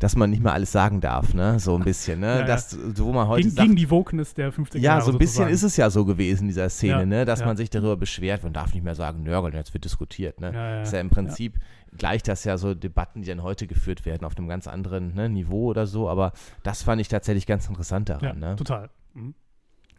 dass 0.00 0.16
man 0.16 0.30
nicht 0.30 0.42
mehr 0.42 0.52
alles 0.52 0.72
sagen 0.72 1.00
darf, 1.00 1.32
ne? 1.34 1.60
So 1.60 1.76
ein 1.76 1.84
bisschen, 1.84 2.18
ne? 2.20 2.26
Ja, 2.30 2.38
ja. 2.40 2.44
Das, 2.46 2.76
wo 2.98 3.12
man 3.12 3.28
heute 3.28 3.42
Gegen, 3.44 3.54
sagt, 3.54 3.66
gegen 3.68 3.76
die 3.76 3.88
Wokeness 3.90 4.34
der 4.34 4.52
50er 4.52 4.78
Ja, 4.78 4.82
Jahre 4.94 5.02
so 5.02 5.12
ein 5.12 5.18
bisschen 5.18 5.28
sozusagen. 5.34 5.52
ist 5.54 5.62
es 5.62 5.76
ja 5.76 5.88
so 5.90 6.04
gewesen 6.04 6.42
in 6.42 6.48
dieser 6.48 6.68
Szene, 6.68 7.00
Ja, 7.00 7.06
ne? 7.06 7.24
dass 7.24 7.40
ja. 7.40 7.46
man 7.46 7.56
sich 7.56 7.70
darüber 7.70 7.96
beschwert, 7.96 8.42
man 8.42 8.52
darf 8.52 8.74
nicht 8.74 8.82
mehr 8.82 8.96
sagen, 8.96 9.22
nörgeln, 9.22 9.54
jetzt 9.54 9.72
wird 9.72 9.84
diskutiert. 9.84 10.40
Ne? 10.40 10.52
Ja, 10.52 10.74
ja, 10.76 10.82
ist 10.82 10.92
ja 10.92 11.00
im 11.00 11.10
Prinzip 11.10 11.54
gleich 11.96 12.22
das 12.22 12.44
ja 12.44 12.56
so 12.58 12.74
Debatten, 12.74 13.22
die 13.22 13.28
dann 13.28 13.42
heute 13.42 13.66
geführt 13.66 14.04
werden, 14.06 14.24
auf 14.24 14.36
einem 14.36 14.48
ganz 14.48 14.66
anderen 14.66 15.14
ne, 15.14 15.28
Niveau 15.28 15.66
oder 15.66 15.86
so, 15.86 16.08
aber 16.08 16.32
das 16.62 16.82
fand 16.82 17.00
ich 17.00 17.08
tatsächlich 17.08 17.46
ganz 17.46 17.68
interessant 17.68 18.08
Ja, 18.08 18.18
daran. 18.18 18.38
ne? 18.40 18.56
total. 18.56 18.90
Mhm. 19.14 19.34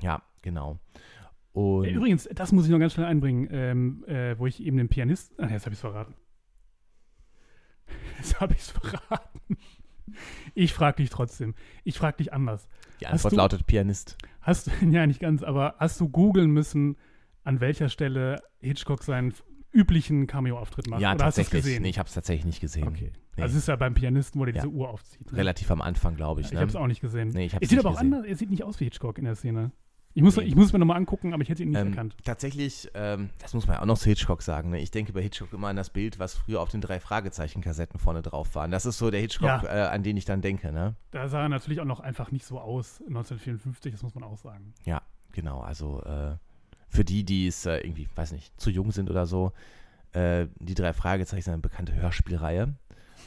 Ja, 0.02 0.22
genau. 0.42 0.80
Und 1.54 1.84
Äh, 1.86 1.92
Übrigens, 1.92 2.30
das 2.34 2.52
muss 2.54 2.66
ich 2.66 2.72
noch 2.72 2.80
ganz 2.80 2.94
schnell 2.94 3.06
einbringen, 3.08 3.48
ähm, 3.52 4.04
äh, 4.08 4.40
wo 4.40 4.48
ich 4.48 4.64
eben 4.64 4.78
den 4.78 4.88
Pianist. 4.90 5.34
Ach, 5.38 5.50
jetzt 5.52 5.66
habe 5.66 5.74
ich 5.74 5.78
es 5.78 5.82
verraten. 5.82 6.16
Jetzt 8.18 8.40
habe 8.40 8.54
ich 8.54 8.60
es 8.62 8.70
verraten. 8.72 9.58
Ich 10.54 10.74
frage 10.74 10.98
dich 10.98 11.10
trotzdem. 11.10 11.56
Ich 11.84 11.98
frage 11.98 12.18
dich 12.18 12.34
anders. 12.34 12.68
die 13.00 13.08
Antwort 13.08 13.34
du- 13.34 13.38
lautet 13.38 13.68
Pianist. 13.68 14.18
Hast 14.42 14.68
du, 14.68 14.72
ja, 14.92 15.06
nicht 15.08 15.20
ganz, 15.20 15.44
aber 15.44 15.76
hast 15.80 16.00
du 16.00 16.10
googeln 16.10 16.52
müssen, 16.52 16.98
an 17.44 17.60
welcher 17.60 17.90
Stelle 17.90 18.42
Hitchcock 18.60 19.04
seinen 19.04 19.34
üblichen 19.74 20.28
Cameo-Auftritt 20.28 20.88
macht? 20.90 21.02
Ja, 21.02 21.14
Oder 21.14 21.28
es 21.28 21.36
tatsächlich. 21.36 21.80
Nee, 21.80 21.90
ich 21.90 21.98
habe 22.00 22.08
es 22.08 22.14
tatsächlich 22.14 22.46
nicht 22.46 22.60
gesehen. 22.62 22.88
Okay. 22.88 23.12
Nee. 23.38 23.44
Also 23.44 23.54
es 23.56 23.64
ist 23.64 23.68
ja 23.68 23.76
beim 23.78 23.94
Pianisten, 23.94 24.40
wo 24.42 24.46
der 24.46 24.54
Ja. 24.56 24.62
diese 24.64 24.74
Uhr 24.74 24.90
aufzieht. 24.90 25.32
ne? 25.32 25.38
Relativ 25.38 25.72
am 25.72 25.82
Anfang, 25.82 26.16
glaube 26.16 26.42
ich. 26.42 26.48
Ich 26.48 26.54
ne? 26.54 26.60
habe 26.60 26.70
es 26.70 26.76
auch 26.76 26.88
nicht 26.88 27.00
gesehen. 27.02 27.30
Nee, 27.30 27.46
ich 27.46 27.54
hab's 27.56 27.62
er 27.64 27.70
sieht 27.70 27.78
nicht 27.78 27.86
aber 27.86 27.96
auch 27.96 28.00
gesehen. 28.00 28.14
anders, 28.14 28.28
er 28.30 28.36
sieht 28.36 28.50
nicht 28.50 28.64
aus 28.64 28.80
wie 28.80 28.84
Hitchcock 28.86 29.18
in 29.18 29.24
der 29.26 29.36
Szene. 29.36 29.72
Ich 30.14 30.22
muss, 30.24 30.38
ich 30.38 30.56
muss 30.56 30.66
es 30.68 30.74
mir 30.74 30.80
nochmal 30.80 30.98
angucken, 30.98 31.34
aber 31.34 31.42
ich 31.42 31.48
hätte 31.50 31.64
ihn 31.64 31.70
nicht 31.70 31.80
Ähm, 31.80 31.90
erkannt. 31.90 32.16
tatsächlich, 32.26 32.90
ähm, 32.96 33.30
das 33.40 33.54
muss 33.54 33.66
man 33.68 33.76
ja 33.78 33.82
auch 33.82 33.86
noch 33.86 33.98
zu 33.98 34.10
Hitchcock 34.10 34.42
sagen. 34.42 34.72
Ne? 34.72 34.80
Ich 34.82 34.92
denke 34.92 35.14
bei 35.14 35.22
Hitchcock 35.22 35.54
immer 35.54 35.70
an 35.70 35.76
das 35.78 35.90
Bild, 35.90 36.20
was 36.20 36.34
früher 36.36 36.60
auf 36.62 36.70
den 36.70 36.82
drei 36.82 37.00
Fragezeichen-Kassetten 37.00 37.98
vorne 38.00 38.22
drauf 38.22 38.54
waren. 38.56 38.72
Das 38.72 38.86
ist 38.86 38.98
so 38.98 39.10
der 39.10 39.22
Hitchcock, 39.22 39.48
Ja. 39.48 39.64
äh, 39.64 39.88
an 39.90 40.04
den 40.04 40.18
ich 40.18 40.26
dann 40.26 40.42
denke. 40.42 40.72
Ne? 40.74 40.96
Da 41.12 41.28
sah 41.30 41.44
er 41.44 41.50
natürlich 41.50 41.80
auch 41.80 41.86
noch 41.86 42.02
einfach 42.02 42.32
nicht 42.32 42.46
so 42.46 42.60
aus 42.60 43.00
1954, 43.08 43.94
das 43.94 44.04
muss 44.04 44.14
man 44.16 44.24
auch 44.24 44.38
sagen. 44.38 44.74
Ja, 44.86 45.02
genau. 45.32 45.62
Also 45.62 46.02
äh, 46.04 46.36
für 46.90 47.06
die, 47.06 47.24
die 47.24 47.48
es 47.48 47.66
äh, 47.66 47.78
irgendwie, 47.78 48.10
weiß 48.16 48.34
nicht, 48.34 48.60
zu 48.60 48.70
jung 48.70 48.92
sind 48.92 49.10
oder 49.10 49.26
so, 49.26 49.54
äh, 50.12 50.48
die 50.60 50.76
drei 50.76 50.92
Fragezeichen 50.92 51.44
sind 51.44 51.54
eine 51.54 51.62
bekannte 51.62 51.94
Hörspielreihe. 51.96 52.74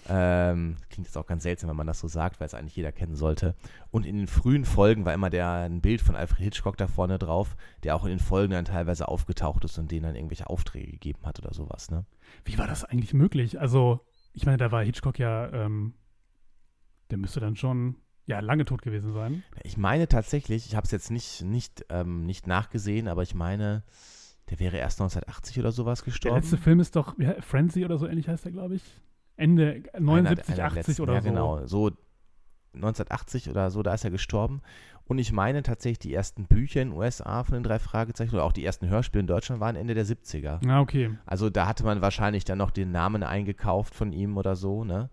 Ähm, 0.09 0.77
klingt 0.91 1.07
jetzt 1.09 1.17
auch 1.17 1.27
ganz 1.27 1.43
seltsam, 1.45 1.71
wenn 1.71 1.77
man 1.77 1.87
das 1.87 2.01
so 2.01 2.09
sagt, 2.09 2.39
weil 2.41 2.47
es 2.47 2.55
eigentlich 2.55 2.77
jeder 2.77 2.93
kennen 2.93 3.15
sollte. 3.17 3.55
Und 3.91 4.05
in 4.05 4.17
den 4.17 4.27
frühen 4.27 4.65
Folgen 4.65 5.05
war 5.05 5.15
immer 5.15 5.31
der, 5.31 5.51
ein 5.51 5.81
Bild 5.81 6.01
von 6.03 6.15
Alfred 6.17 6.41
Hitchcock 6.45 6.77
da 6.77 6.87
vorne 6.89 7.19
drauf, 7.19 7.57
der 7.83 7.97
auch 7.97 8.05
in 8.05 8.11
den 8.11 8.19
Folgen 8.19 8.53
dann 8.53 8.65
teilweise 8.67 9.09
aufgetaucht 9.09 9.65
ist 9.65 9.79
und 9.79 9.91
denen 9.91 10.03
dann 10.05 10.15
irgendwelche 10.17 10.49
Aufträge 10.51 10.93
gegeben 10.93 11.21
hat 11.25 11.39
oder 11.39 11.55
sowas. 11.55 11.91
Ne? 11.91 12.05
Wie 12.45 12.59
war 12.59 12.67
das 12.67 12.85
eigentlich 12.85 13.15
möglich? 13.15 13.61
Also, 13.61 14.01
ich 14.33 14.45
meine, 14.47 14.59
da 14.59 14.71
war 14.73 14.85
Hitchcock 14.85 15.19
ja, 15.19 15.51
ähm, 15.53 15.95
der 17.11 17.19
müsste 17.19 17.41
dann 17.41 17.57
schon, 17.57 17.97
ja, 18.27 18.41
lange 18.41 18.65
tot 18.65 18.83
gewesen 18.83 19.13
sein. 19.13 19.43
Ich 19.63 19.77
meine 19.77 20.09
tatsächlich, 20.09 20.67
ich 20.67 20.77
habe 20.77 20.85
es 20.85 20.91
jetzt 20.91 21.11
nicht, 21.11 21.43
nicht, 21.43 21.85
ähm, 21.91 22.25
nicht 22.27 22.47
nachgesehen, 22.47 23.09
aber 23.09 23.23
ich 23.23 23.35
meine, 23.35 23.83
der 24.51 24.59
wäre 24.61 24.77
erst 24.77 25.01
1980 25.01 25.59
oder 25.61 25.73
sowas 25.73 26.01
Der 26.01 26.05
gestorben. 26.07 26.37
letzte 26.37 26.57
Film 26.59 26.81
ist 26.81 26.97
doch, 26.97 27.17
he- 27.19 27.41
Frenzy 27.41 27.85
oder 27.85 27.99
so 27.99 28.07
ähnlich 28.07 28.29
heißt 28.29 28.45
der, 28.45 28.53
glaube 28.53 28.75
ich. 28.77 28.83
Ende 29.37 29.82
79, 29.99 30.49
Einer- 30.55 30.62
einer 30.64 30.66
80 30.66 30.87
letzten, 30.89 31.03
oder 31.03 31.14
ja, 31.14 31.20
so. 31.22 31.28
genau. 31.28 31.66
So 31.66 31.91
1980 32.74 33.51
oder 33.51 33.70
so, 33.70 33.82
da 33.82 33.95
ist 33.95 34.05
er 34.05 34.11
gestorben. 34.11 34.61
Und 35.07 35.18
ich 35.18 35.32
meine 35.32 35.62
tatsächlich, 35.62 35.99
die 35.99 36.14
ersten 36.14 36.47
Bücher 36.47 36.80
in 36.80 36.91
den 36.91 36.99
USA 36.99 37.45
von 37.45 37.55
den 37.55 37.62
drei 37.62 37.78
Fragezeichen 37.78 38.35
oder 38.35 38.45
auch 38.45 38.53
die 38.53 38.64
ersten 38.64 38.89
Hörspiele 38.89 39.20
in 39.20 39.26
Deutschland 39.26 39.61
waren 39.61 39.76
Ende 39.76 39.95
der 39.95 40.07
70er. 40.07 40.66
Ah, 40.68 40.80
okay. 40.80 41.11
Also 41.26 41.51
da 41.51 41.66
hatte 41.66 41.85
man 41.85 42.01
wahrscheinlich 42.01 42.45
dann 42.45 42.59
noch 42.59 42.70
den 42.70 42.91
Namen 42.91 43.22
eingekauft 43.22 43.95
von 43.95 44.12
ihm 44.12 44.37
oder 44.37 44.57
so, 44.57 44.82
ne? 44.85 45.11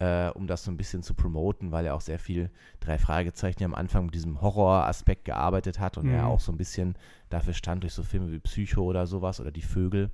Äh, 0.00 0.30
um 0.30 0.48
das 0.48 0.64
so 0.64 0.72
ein 0.72 0.76
bisschen 0.76 1.04
zu 1.04 1.14
promoten, 1.14 1.70
weil 1.70 1.86
er 1.86 1.94
auch 1.94 2.00
sehr 2.00 2.18
viel 2.18 2.50
drei 2.80 2.98
Fragezeichen 2.98 3.62
am 3.62 3.74
Anfang 3.76 4.06
mit 4.06 4.14
diesem 4.14 4.40
Horroraspekt 4.40 5.24
gearbeitet 5.24 5.78
hat 5.78 5.98
und 5.98 6.06
Mhm. 6.06 6.14
er 6.14 6.26
auch 6.26 6.40
so 6.40 6.50
ein 6.50 6.56
bisschen 6.58 6.96
dafür 7.30 7.52
stand 7.54 7.84
durch 7.84 7.92
so 7.94 8.02
Filme 8.02 8.32
wie 8.32 8.40
Psycho 8.40 8.82
oder 8.82 9.06
sowas 9.06 9.40
oder 9.40 9.52
Die 9.52 9.62
Vögel, 9.62 10.10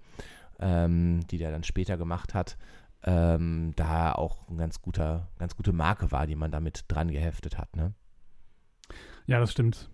ähm, 0.59 1.21
die 1.31 1.39
der 1.39 1.51
dann 1.51 1.63
später 1.65 1.97
gemacht 1.97 2.35
hat. 2.35 2.59
Ähm, 3.03 3.73
da 3.77 4.13
auch 4.13 4.49
ein 4.49 4.59
ganz 4.59 4.83
guter, 4.83 5.29
ganz 5.39 5.57
gute 5.57 5.73
Marke 5.73 6.13
war, 6.13 6.27
die 6.27 6.37
man 6.37 6.51
damit 6.51 6.85
dran 6.89 7.11
geheftet 7.11 7.57
hat, 7.57 7.75
ne? 7.77 7.95
Ja, 9.27 9.39
das 9.41 9.53
stimmt. 9.53 9.89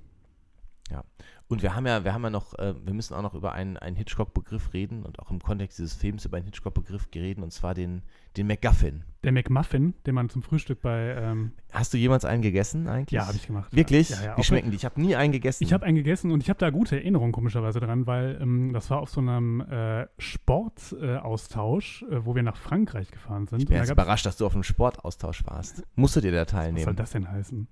Und 1.49 1.63
wir 1.63 1.77
haben 1.77 1.87
ja, 1.87 2.03
wir 2.05 2.13
haben 2.13 2.25
ja 2.25 2.31
noch, 2.31 2.59
äh, 2.59 2.75
wir 2.85 2.93
müssen 2.93 3.15
auch 3.15 3.23
noch 3.23 3.35
über 3.35 3.53
einen, 3.53 3.77
einen 3.77 3.95
Hitchcock-Begriff 3.95 4.73
reden 4.73 5.05
und 5.05 5.21
auch 5.21 5.31
im 5.31 5.41
Kontext 5.41 5.79
dieses 5.79 5.95
Films 5.95 6.25
über 6.25 6.39
einen 6.39 6.47
Hitchcock-Begriff 6.47 7.09
reden, 7.15 7.45
und 7.45 7.53
zwar 7.53 7.73
den, 7.73 8.03
den 8.37 8.49
MacGuffin. 8.49 9.05
Der 9.23 9.33
McMuffin, 9.33 9.95
den 10.07 10.15
man 10.15 10.29
zum 10.29 10.43
Frühstück 10.43 10.83
bei. 10.83 11.15
Ähm, 11.17 11.53
Hast 11.73 11.95
du 11.95 11.99
jemals 11.99 12.25
einen 12.25 12.43
gegessen 12.43 12.89
eigentlich? 12.89 13.13
ja, 13.13 13.27
habe 13.27 13.37
ich 13.37 13.47
gemacht. 13.47 13.75
Wirklich? 13.75 14.11
Ja, 14.11 14.25
ja, 14.25 14.37
Wie 14.37 14.43
schmecken 14.43 14.71
die? 14.71 14.77
Ich 14.77 14.85
habe 14.85 15.01
nie 15.01 15.15
einen 15.17 15.33
gegessen. 15.33 15.63
Ich 15.65 15.73
habe 15.73 15.85
einen 15.87 15.97
gegessen 15.97 16.31
und 16.33 16.43
ich 16.43 16.49
habe 16.49 16.59
da 16.59 16.71
gute 16.71 16.97
Erinnerungen 16.97 17.33
komischerweise 17.33 17.79
dran, 17.81 18.07
weil 18.07 18.39
ähm, 18.41 18.73
das 18.73 18.91
war 18.91 18.99
auf 19.01 19.11
so 19.11 19.21
einem 19.21 19.61
äh, 19.61 20.07
Sportaustausch, 20.19 22.03
äh, 22.11 22.25
wo 22.25 22.35
wir 22.35 22.43
nach 22.43 22.57
Frankreich 22.57 23.11
gefahren 23.11 23.47
sind. 23.47 23.61
ich 23.61 23.67
bin 23.67 23.77
jetzt 23.77 23.91
überrascht, 23.91 24.27
dass 24.27 24.37
du 24.37 24.47
auf 24.47 24.55
einem 24.55 24.65
Sportaustausch 24.65 25.45
warst. 25.47 25.85
Musstet 25.95 26.25
ihr 26.25 26.33
da 26.33 26.43
Was 26.43 26.51
soll 26.51 26.61
teilnehmen? 26.61 26.97
das 26.97 27.11
denn 27.11 27.31
heißen? 27.31 27.69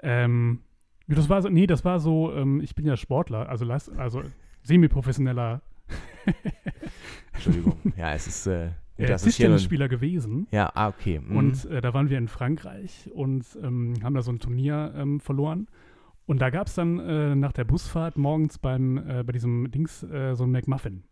Ähm, 0.00 0.60
ja, 0.60 0.67
das 1.16 1.28
war 1.28 1.42
so, 1.42 1.48
nee, 1.48 1.66
das 1.66 1.84
war 1.84 2.00
so, 2.00 2.32
ähm, 2.34 2.60
ich 2.60 2.74
bin 2.74 2.84
ja 2.86 2.96
Sportler, 2.96 3.48
also, 3.48 3.64
also 3.96 4.22
semi-professioneller 4.62 5.62
Entschuldigung. 7.32 7.76
Ja, 7.96 8.12
es 8.12 8.26
ist 8.26 8.46
äh, 8.46 8.70
äh, 8.96 9.16
Tischtennisspieler 9.16 9.88
gewesen. 9.88 10.46
Ja, 10.50 10.70
ah, 10.74 10.88
okay. 10.88 11.20
mhm. 11.20 11.36
Und 11.36 11.64
äh, 11.66 11.80
da 11.80 11.94
waren 11.94 12.10
wir 12.10 12.18
in 12.18 12.28
Frankreich 12.28 13.10
und 13.14 13.44
ähm, 13.62 13.94
haben 14.02 14.14
da 14.14 14.22
so 14.22 14.32
ein 14.32 14.38
Turnier 14.38 14.92
ähm, 14.96 15.20
verloren. 15.20 15.68
Und 16.26 16.40
da 16.40 16.50
gab 16.50 16.66
es 16.66 16.74
dann 16.74 16.98
äh, 16.98 17.34
nach 17.34 17.52
der 17.52 17.64
Busfahrt 17.64 18.18
morgens 18.18 18.58
beim, 18.58 18.98
äh, 18.98 19.22
bei 19.22 19.32
diesem 19.32 19.70
Dings 19.70 20.02
äh, 20.02 20.34
so 20.34 20.44
ein 20.44 20.50
McMuffin. 20.50 21.04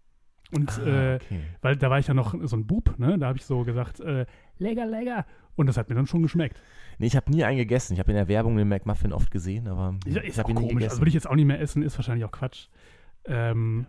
Und 0.53 0.79
ah, 0.79 0.87
äh, 0.87 1.15
okay. 1.17 1.41
weil 1.63 1.77
da 1.77 1.91
war 1.91 1.99
ich 1.99 2.07
ja 2.07 2.15
noch 2.15 2.35
so 2.43 2.57
ein 2.57 2.67
Bub, 2.67 2.99
ne? 2.99 3.19
Da 3.19 3.29
habe 3.29 3.39
ich 3.39 3.45
so 3.45 3.65
gesagt, 3.65 4.01
äh, 4.01 4.27
lecker, 4.59 4.87
lecker. 4.87 5.27
Und 5.57 5.67
das 5.67 5.77
hat 5.77 5.89
mir 5.89 5.95
dann 5.95 6.07
schon 6.07 6.23
geschmeckt. 6.23 6.61
Nee, 6.99 7.07
ich 7.07 7.17
habe 7.17 7.31
nie 7.31 7.45
einen 7.45 7.57
gegessen. 7.59 7.95
Ich 7.95 7.99
habe 7.99 8.11
in 8.11 8.17
der 8.17 8.29
Werbung 8.29 8.57
den 8.57 8.69
McMuffin 8.69 9.13
oft 9.13 9.31
gesehen, 9.31 9.69
aber 9.69 9.97
Ist, 10.07 10.17
ich 10.23 10.39
habe 10.39 10.51
ihn 10.51 10.57
nie 10.57 10.61
komisch. 10.63 10.75
gegessen. 10.75 10.91
Also 10.91 11.01
würde 11.01 11.09
ich 11.09 11.15
jetzt 11.15 11.27
auch 11.29 11.35
nicht 11.35 11.47
mehr 11.47 11.61
essen, 11.61 11.83
ist 11.83 11.97
wahrscheinlich 11.99 12.25
auch 12.25 12.31
Quatsch. 12.33 12.69
Ähm, 13.25 13.87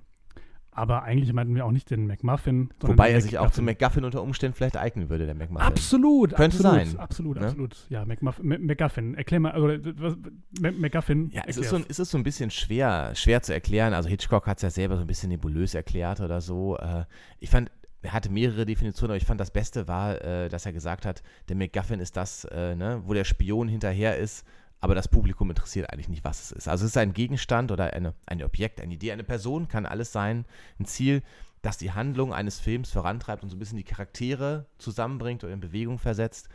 aber 0.72 1.04
eigentlich 1.04 1.34
meinten 1.34 1.56
wir 1.56 1.66
auch 1.66 1.72
nicht 1.72 1.90
den 1.90 2.06
McMuffin. 2.06 2.70
Wobei 2.82 3.10
er 3.12 3.20
sich 3.20 3.40
auch 3.40 3.50
zum 3.50 3.66
McGuffin. 3.66 4.06
Unter 4.06 4.22
Umständen 4.22 4.56
vielleicht 4.56 4.78
eignen 4.78 5.10
würde, 5.10 5.26
der 5.26 5.34
McMuffin. 5.34 5.66
Absolut, 5.66 6.36
Könnte 6.36 6.58
absolut, 6.58 6.88
sein, 6.88 7.00
Absolut, 7.00 7.40
ne? 7.40 7.46
absolut. 7.48 7.76
Ja, 7.90 8.06
McGuffin. 8.06 9.16
Erklär 9.16 9.40
mal, 9.40 9.52
also, 9.54 9.68
was, 9.98 10.16
McGuffin. 10.62 11.32
Ja, 11.34 11.42
es 11.48 11.58
ist, 11.58 11.70
so, 11.70 11.78
ein- 11.78 11.86
es 11.90 11.98
ist 11.98 12.12
so 12.12 12.18
ein 12.20 12.24
bisschen 12.24 12.52
schwer, 12.52 13.16
schwer 13.16 13.42
zu 13.42 13.54
erklären. 13.54 13.94
Also 13.96 14.08
Hitchcock 14.08 14.46
hat 14.46 14.58
es 14.58 14.62
ja 14.64 14.70
selber 14.70 14.96
so 14.98 15.02
ein 15.02 15.08
bisschen 15.08 15.30
nebulös 15.30 15.74
erklärt 15.74 16.22
oder 16.22 16.42
so. 16.42 16.78
Äh, 16.78 17.06
Ich 17.40 17.50
fand, 17.50 17.72
er 18.02 18.14
hatte 18.14 18.30
mehrere 18.30 18.66
Definitionen, 18.66 19.12
aber 19.12 19.18
ich 19.18 19.26
fand 19.26 19.40
das 19.40 19.52
Beste 19.52 19.88
war, 19.88 20.22
äh, 20.22 20.50
dass 20.50 20.66
er 20.66 20.74
gesagt 20.74 21.06
hat, 21.06 21.24
der 21.50 21.56
McGuffin 21.56 22.00
ist 22.00 22.16
das, 22.16 22.46
äh, 22.46 22.76
ne, 22.76 23.02
wo 23.06 23.14
der 23.14 23.24
Spion 23.24 23.68
hinterher 23.68 24.18
ist, 24.18 24.46
aber 24.80 24.94
das 24.96 25.08
Publikum 25.08 25.50
interessiert 25.50 25.92
eigentlich 25.92 26.10
nicht, 26.10 26.24
was 26.24 26.44
es 26.44 26.52
ist. 26.52 26.68
Also 26.68 26.86
es 26.86 26.92
ist 26.92 26.98
ein 26.98 27.14
Gegenstand 27.14 27.72
oder 27.72 27.94
eine, 27.94 28.14
ein 28.28 28.44
Objekt, 28.44 28.80
eine 28.80 28.94
Idee, 28.94 29.12
eine 29.12 29.24
Person, 29.24 29.68
kann 29.68 29.86
alles 29.86 30.12
sein, 30.12 30.46
ein 30.80 30.86
Ziel, 30.86 31.24
das 31.64 31.78
die 31.78 31.92
Handlung 31.92 32.34
eines 32.34 32.60
Films 32.60 32.92
vorantreibt 32.92 33.44
und 33.44 33.50
so 33.50 33.56
ein 33.56 33.60
bisschen 33.60 33.78
die 33.78 33.84
Charaktere 33.84 34.68
zusammenbringt 34.78 35.44
oder 35.44 35.54
in 35.54 35.60
Bewegung 35.60 35.98
versetzt. 35.98 36.50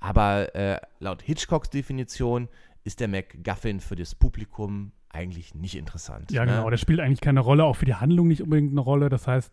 Aber 0.00 0.54
äh, 0.54 0.80
laut 0.98 1.22
Hitchcocks 1.22 1.68
Definition 1.68 2.48
ist 2.84 3.00
der 3.00 3.08
MacGuffin 3.08 3.80
für 3.80 3.96
das 3.96 4.14
Publikum 4.14 4.92
eigentlich 5.10 5.54
nicht 5.54 5.76
interessant. 5.76 6.30
Ja, 6.30 6.44
ne? 6.44 6.52
genau. 6.52 6.70
Der 6.70 6.76
spielt 6.78 7.00
eigentlich 7.00 7.20
keine 7.20 7.40
Rolle, 7.40 7.64
auch 7.64 7.76
für 7.76 7.84
die 7.84 7.94
Handlung 7.94 8.28
nicht 8.28 8.42
unbedingt 8.42 8.70
eine 8.70 8.80
Rolle. 8.80 9.08
Das 9.08 9.26
heißt, 9.26 9.52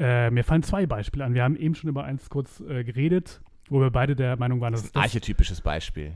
äh, 0.00 0.30
mir 0.30 0.42
fallen 0.42 0.62
zwei 0.64 0.86
Beispiele 0.86 1.24
an. 1.24 1.34
Wir 1.34 1.44
haben 1.44 1.54
eben 1.56 1.74
schon 1.76 1.90
über 1.90 2.04
eins 2.04 2.28
kurz 2.30 2.60
äh, 2.60 2.82
geredet, 2.82 3.40
wo 3.68 3.80
wir 3.80 3.90
beide 3.90 4.16
der 4.16 4.36
Meinung 4.36 4.60
waren, 4.60 4.72
Das 4.72 4.82
dass 4.82 4.90
ist 4.90 4.96
ein 4.96 5.02
archetypisches 5.02 5.60
Beispiel. 5.60 6.14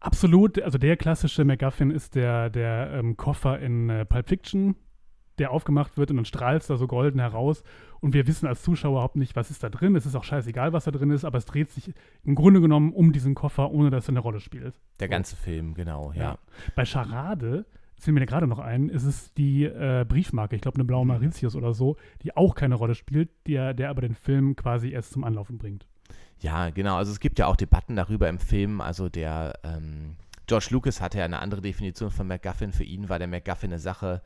absolut, 0.00 0.60
also 0.62 0.78
der 0.78 0.96
klassische 0.96 1.44
MacGuffin 1.44 1.90
ist 1.90 2.14
der, 2.14 2.48
der 2.50 2.92
ähm, 2.94 3.16
Koffer 3.16 3.58
in 3.58 3.90
äh, 3.90 4.04
Pulp 4.04 4.28
Fiction, 4.28 4.76
der 5.38 5.50
aufgemacht 5.50 5.98
wird 5.98 6.10
und 6.10 6.16
dann 6.16 6.24
strahlt 6.24 6.62
es 6.62 6.68
da 6.68 6.76
so 6.76 6.86
golden 6.86 7.18
heraus. 7.20 7.62
Und 8.00 8.14
wir 8.14 8.26
wissen 8.26 8.46
als 8.46 8.62
Zuschauer 8.62 8.92
überhaupt 8.92 9.16
nicht, 9.16 9.36
was 9.36 9.50
ist 9.50 9.62
da 9.62 9.68
drin. 9.68 9.96
Es 9.96 10.06
ist 10.06 10.14
auch 10.14 10.24
scheißegal, 10.24 10.72
was 10.72 10.84
da 10.84 10.90
drin 10.90 11.10
ist, 11.10 11.24
aber 11.24 11.36
es 11.38 11.44
dreht 11.44 11.70
sich 11.70 11.92
im 12.24 12.34
Grunde 12.34 12.60
genommen 12.60 12.92
um 12.92 13.12
diesen 13.12 13.34
Koffer, 13.34 13.70
ohne 13.70 13.90
dass 13.90 14.06
er 14.06 14.10
eine 14.10 14.20
Rolle 14.20 14.40
spielt. 14.40 14.80
Der 15.00 15.08
ganze 15.08 15.34
Film, 15.36 15.74
genau, 15.74 16.12
ja. 16.14 16.22
Ja. 16.22 16.38
Bei 16.74 16.84
Charade, 16.86 17.66
fällt 17.98 18.14
mir 18.14 18.26
gerade 18.26 18.46
noch 18.46 18.58
ein, 18.58 18.88
ist 18.88 19.04
es 19.04 19.32
die 19.34 19.64
äh, 19.64 20.04
Briefmarke, 20.08 20.56
ich 20.56 20.62
glaube 20.62 20.76
eine 20.76 20.84
blaue 20.84 21.04
Mhm. 21.04 21.12
Mauritius 21.12 21.56
oder 21.56 21.72
so, 21.74 21.96
die 22.22 22.36
auch 22.36 22.54
keine 22.54 22.74
Rolle 22.74 22.94
spielt, 22.94 23.30
der, 23.46 23.74
der 23.74 23.90
aber 23.90 24.02
den 24.02 24.14
Film 24.14 24.56
quasi 24.56 24.90
erst 24.90 25.12
zum 25.12 25.24
Anlaufen 25.24 25.58
bringt. 25.58 25.86
Ja, 26.40 26.70
genau. 26.70 26.96
Also 26.96 27.12
es 27.12 27.20
gibt 27.20 27.38
ja 27.38 27.46
auch 27.46 27.56
Debatten 27.56 27.96
darüber 27.96 28.28
im 28.28 28.38
Film. 28.38 28.80
Also 28.80 29.08
der 29.08 29.54
ähm, 29.64 30.16
George 30.46 30.68
Lucas 30.70 31.00
hatte 31.00 31.18
ja 31.18 31.24
eine 31.24 31.38
andere 31.40 31.62
Definition 31.62 32.10
von 32.10 32.26
MacGuffin. 32.26 32.72
Für 32.72 32.84
ihn 32.84 33.08
war 33.08 33.18
der 33.18 33.28
MacGuffin 33.28 33.70
eine 33.70 33.78
Sache, 33.78 34.22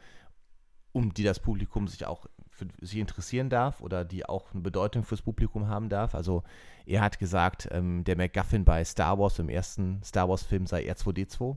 um 0.93 1.15
die 1.15 1.23
das 1.23 1.39
Publikum 1.39 1.87
sich 1.87 2.05
auch 2.07 2.27
für 2.49 2.67
sich 2.81 2.99
interessieren 2.99 3.49
darf 3.49 3.81
oder 3.81 4.05
die 4.05 4.27
auch 4.27 4.53
eine 4.53 4.61
Bedeutung 4.61 5.05
fürs 5.05 5.23
Publikum 5.23 5.69
haben 5.69 5.89
darf. 5.89 6.15
Also 6.15 6.43
er 6.85 7.01
hat 7.01 7.19
gesagt, 7.21 7.69
ähm, 7.71 8.03
der 8.05 8.17
MacGuffin 8.17 8.65
bei 8.65 8.85
Star 8.85 9.19
Wars 9.19 9.39
im 9.39 9.49
ersten 9.49 10.03
Star 10.03 10.29
Wars 10.29 10.43
Film 10.43 10.67
sei 10.67 10.91
R2D2. 10.91 11.57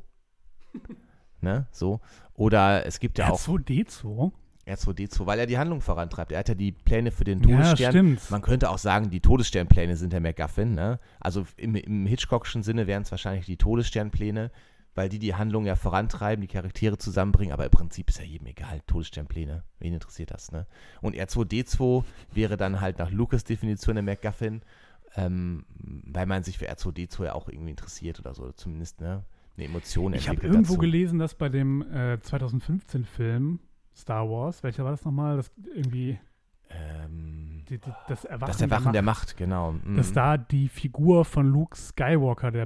Ne, 1.44 1.68
so. 1.72 2.00
Oder 2.36 2.86
es 2.86 3.00
gibt 3.00 3.20
ja 3.20 3.30
auch 3.30 3.39
R2D2? 3.39 4.32
R2D2, 4.66 5.26
weil 5.26 5.39
er 5.39 5.46
die 5.46 5.58
Handlung 5.58 5.82
vorantreibt. 5.82 6.32
Er 6.32 6.39
hat 6.39 6.48
ja 6.50 6.56
die 6.56 6.72
Pläne 6.72 7.12
für 7.12 7.26
den 7.26 7.41
Ja, 7.44 7.58
Todesstern. 7.58 7.91
stimmt. 7.91 8.32
Man 8.32 8.41
könnte 8.41 8.70
auch 8.70 8.78
sagen, 8.78 9.10
die 9.10 9.20
Todessternpläne 9.20 9.98
sind 9.98 10.14
der 10.14 10.22
MacGuffin. 10.22 10.74
Ne? 10.74 11.00
Also 11.20 11.46
im, 11.58 11.76
im 11.76 12.06
Hitchcockschen 12.06 12.64
Sinne 12.64 12.88
wären 12.88 13.04
es 13.04 13.12
wahrscheinlich 13.12 13.46
die 13.46 13.58
Todessternpläne, 13.58 14.52
weil 14.96 15.10
die 15.10 15.20
die 15.20 15.36
Handlung 15.36 15.66
ja 15.66 15.76
vorantreiben, 15.76 16.41
die 16.41 16.48
Charaktere 16.48 16.98
zusammenbringen. 16.98 17.52
Aber 17.52 17.66
im 17.66 17.72
Prinzip 17.72 18.10
ist 18.10 18.20
ja 18.20 18.24
jedem 18.26 18.48
egal. 18.48 18.80
Todessternpläne, 18.88 19.64
wen 19.80 19.94
interessiert 19.94 20.32
das? 20.32 20.52
Ne? 20.54 20.66
Und 21.02 21.14
R2D2 21.16 22.06
wäre 22.32 22.56
dann 22.56 22.80
halt 22.80 23.00
nach 23.00 23.12
Lucas 23.12 23.44
Definition 23.44 23.96
der 23.96 24.04
MacGuffin, 24.04 24.62
ähm, 25.18 25.66
weil 25.78 26.26
man 26.26 26.44
sich 26.44 26.58
für 26.58 26.72
R2D2 26.72 27.26
ja 27.26 27.34
auch 27.34 27.50
irgendwie 27.50 27.72
interessiert 27.72 28.20
oder 28.22 28.34
so. 28.34 28.52
Zumindest 28.54 29.02
ne, 29.02 29.26
eine 29.58 29.66
Emotion 29.66 30.14
Ich 30.14 30.28
habe 30.28 30.36
entwickelt 30.36 30.54
irgendwo 30.54 30.74
dazu. 30.74 30.82
gelesen, 30.82 31.20
dass 31.20 31.36
bei 31.36 31.49
dem 31.49 31.82
äh, 31.84 32.18
2015-Film 32.22 33.60
Star 33.95 34.28
Wars, 34.30 34.64
welcher 34.64 34.84
war 34.84 34.91
das 34.91 35.06
nochmal? 35.06 35.38
Das 35.38 35.51
irgendwie 35.76 36.18
Ähm, 36.70 37.64
die, 37.70 37.78
die, 37.78 37.91
das 38.08 38.26
Erwachen, 38.26 38.51
das 38.51 38.62
Erwachen 38.62 38.93
der 38.93 39.01
Macht, 39.04 39.38
genau. 39.38 39.74
Mhm. 39.74 39.95
Dass 39.95 40.12
da 40.12 40.38
die 40.38 40.68
Figur 40.68 41.24
von 41.26 41.47
Luke 41.47 41.78
Skywalker 41.78 42.51
der 42.51 42.66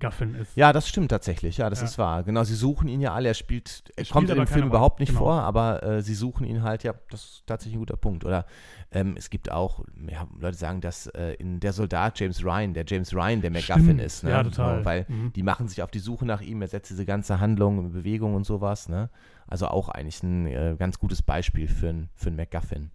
MacGuffin 0.00 0.34
ist. 0.34 0.56
Ja, 0.56 0.72
das 0.72 0.88
stimmt 0.88 1.10
tatsächlich. 1.10 1.56
Ja, 1.58 1.70
das 1.70 1.80
Ja. 1.80 1.86
ist 1.86 1.98
wahr. 1.98 2.22
Genau, 2.22 2.44
sie 2.44 2.54
suchen 2.54 2.88
ihn 2.88 3.00
ja 3.00 3.14
alle. 3.14 3.28
Er 3.28 3.34
spielt, 3.34 3.84
er 3.96 4.04
spielt 4.04 4.10
kommt 4.12 4.30
in 4.30 4.36
dem 4.36 4.46
Film 4.46 4.66
überhaupt 4.66 5.00
nicht 5.00 5.08
Genau. 5.10 5.20
vor, 5.20 5.34
aber 5.42 5.82
äh, 5.82 6.02
sie 6.02 6.14
suchen 6.14 6.46
ihn 6.46 6.62
halt. 6.62 6.82
Ja, 6.84 6.94
das 7.10 7.24
ist 7.24 7.42
tatsächlich 7.46 7.76
ein 7.76 7.80
guter 7.80 7.96
Punkt. 7.96 8.24
Oder 8.24 8.46
ähm, 8.92 9.14
es 9.16 9.30
gibt 9.30 9.50
auch, 9.50 9.84
ja, 10.08 10.26
Leute 10.38 10.56
sagen, 10.58 10.80
dass 10.80 11.06
äh, 11.08 11.32
in 11.34 11.60
der 11.60 11.72
Soldat 11.72 12.20
James 12.20 12.44
Ryan, 12.44 12.74
der 12.74 12.84
James 12.86 13.14
Ryan 13.14 13.40
der 13.40 13.50
MacGuffin 13.50 13.84
Stimmt. 13.84 14.00
ist. 14.02 14.24
Ne? 14.24 14.30
Ja, 14.30 14.42
total. 14.42 14.84
Weil 14.84 15.06
Mhm. 15.08 15.32
die 15.34 15.42
machen 15.42 15.68
sich 15.68 15.82
auf 15.82 15.90
die 15.90 15.98
Suche 15.98 16.26
nach 16.26 16.40
ihm. 16.42 16.60
Er 16.62 16.68
setzt 16.68 16.90
diese 16.90 17.06
ganze 17.06 17.40
Handlung 17.40 17.78
in 17.78 17.92
Bewegung 17.92 18.34
und 18.34 18.44
sowas. 18.44 18.88
Ne? 18.88 19.08
Also 19.46 19.68
auch 19.68 19.88
eigentlich 19.88 20.22
ein 20.22 20.46
äh, 20.46 20.76
ganz 20.78 20.98
gutes 20.98 21.22
Beispiel 21.22 21.68
für 21.68 21.88
einen 21.88 22.10
für 22.14 22.26
einen 22.28 22.36
MacGuffin. 22.36 22.90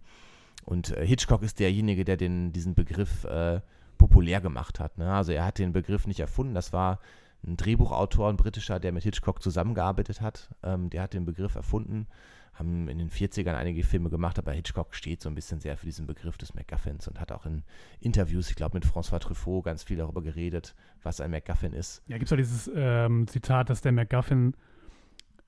Und 0.64 0.96
äh, 0.96 1.04
Hitchcock 1.04 1.42
ist 1.42 1.58
derjenige, 1.58 2.04
der 2.04 2.16
den, 2.16 2.52
diesen 2.52 2.74
Begriff 2.74 3.24
äh, 3.24 3.60
populär 4.02 4.40
gemacht 4.40 4.80
hat. 4.80 4.98
Ne? 4.98 5.12
Also 5.12 5.30
er 5.30 5.44
hat 5.44 5.58
den 5.58 5.72
Begriff 5.72 6.08
nicht 6.08 6.18
erfunden. 6.18 6.54
Das 6.54 6.72
war 6.72 6.98
ein 7.46 7.56
Drehbuchautor, 7.56 8.28
ein 8.28 8.36
britischer, 8.36 8.80
der 8.80 8.90
mit 8.90 9.04
Hitchcock 9.04 9.40
zusammengearbeitet 9.40 10.20
hat. 10.20 10.50
Ähm, 10.64 10.90
der 10.90 11.02
hat 11.02 11.14
den 11.14 11.24
Begriff 11.24 11.54
erfunden. 11.54 12.08
Haben 12.52 12.88
in 12.88 12.98
den 12.98 13.10
40ern 13.10 13.54
einige 13.54 13.84
Filme 13.84 14.10
gemacht, 14.10 14.40
aber 14.40 14.50
Hitchcock 14.52 14.96
steht 14.96 15.22
so 15.22 15.28
ein 15.28 15.36
bisschen 15.36 15.60
sehr 15.60 15.76
für 15.76 15.86
diesen 15.86 16.08
Begriff 16.08 16.36
des 16.36 16.52
MacGuffins 16.52 17.06
und 17.06 17.20
hat 17.20 17.30
auch 17.30 17.46
in 17.46 17.62
Interviews, 18.00 18.50
ich 18.50 18.56
glaube 18.56 18.76
mit 18.76 18.84
François 18.84 19.20
Truffaut, 19.20 19.64
ganz 19.64 19.84
viel 19.84 19.98
darüber 19.98 20.20
geredet, 20.20 20.74
was 21.04 21.20
ein 21.20 21.30
MacGuffin 21.30 21.72
ist. 21.72 22.02
Ja, 22.08 22.18
gibt 22.18 22.24
es 22.24 22.30
doch 22.30 22.36
dieses 22.36 22.70
ähm, 22.74 23.28
Zitat, 23.28 23.70
dass 23.70 23.82
der 23.82 23.92
MacGuffin, 23.92 24.54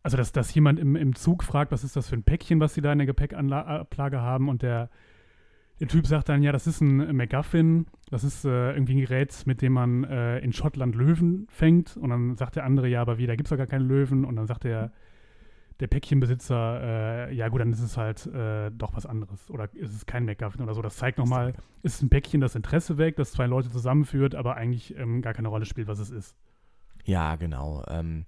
also 0.05 0.17
dass, 0.17 0.31
dass 0.31 0.55
jemand 0.55 0.79
im, 0.79 0.95
im 0.95 1.17
Zug 1.17 1.43
fragt, 1.43 1.73
was 1.73 1.83
ist 1.83 1.97
das 1.97 2.09
für 2.09 2.15
ein 2.15 2.23
Päckchen, 2.23 2.61
was 2.61 2.75
sie 2.75 2.81
da 2.81 2.93
in 2.93 2.99
der 2.99 3.07
Gepäckablage 3.07 4.21
haben 4.21 4.49
und 4.49 4.63
der, 4.63 4.89
der 5.81 5.89
Typ 5.89 6.07
sagt 6.07 6.29
dann, 6.29 6.43
ja, 6.43 6.53
das 6.53 6.67
ist 6.67 6.81
ein 6.81 7.17
MacGuffin, 7.17 7.87
das 8.11 8.23
ist 8.23 8.45
äh, 8.45 8.73
irgendwie 8.73 8.95
ein 8.95 9.01
Gerät, 9.01 9.43
mit 9.47 9.61
dem 9.61 9.73
man 9.73 10.05
äh, 10.05 10.39
in 10.39 10.53
Schottland 10.53 10.95
Löwen 10.95 11.47
fängt 11.51 11.97
und 11.97 12.11
dann 12.11 12.37
sagt 12.37 12.57
der 12.57 12.65
andere, 12.65 12.89
ja, 12.89 13.01
aber 13.01 13.19
wie, 13.19 13.27
da 13.27 13.35
gibt 13.35 13.49
es 13.49 13.51
doch 13.51 13.57
gar 13.57 13.67
keine 13.67 13.85
Löwen 13.85 14.25
und 14.25 14.37
dann 14.37 14.47
sagt 14.47 14.65
der, 14.65 14.93
der 15.81 15.89
Päckchenbesitzer, 15.89 17.29
äh, 17.29 17.35
ja 17.35 17.49
gut, 17.49 17.61
dann 17.61 17.73
ist 17.73 17.81
es 17.81 17.97
halt 17.97 18.27
äh, 18.27 18.71
doch 18.71 18.95
was 18.95 19.07
anderes 19.07 19.51
oder 19.51 19.69
ist 19.75 19.95
es 19.95 20.07
kein 20.07 20.25
MacGuffin 20.25 20.63
oder 20.63 20.75
so. 20.75 20.83
Das 20.83 20.97
zeigt 20.97 21.19
nochmal, 21.19 21.55
ist 21.83 22.03
ein 22.03 22.09
Päckchen, 22.09 22.41
das 22.41 22.55
Interesse 22.55 22.97
weckt, 22.97 23.19
das 23.19 23.33
zwei 23.33 23.47
Leute 23.47 23.71
zusammenführt, 23.71 24.37
aber 24.37 24.57
eigentlich 24.57 24.97
ähm, 24.97 25.21
gar 25.23 25.35
keine 25.35 25.49
Rolle 25.49 25.65
spielt, 25.65 25.89
was 25.89 25.99
es 25.99 26.11
ist. 26.11 26.37
Ja, 27.05 27.35
genau. 27.35 27.83
Ähm, 27.89 28.27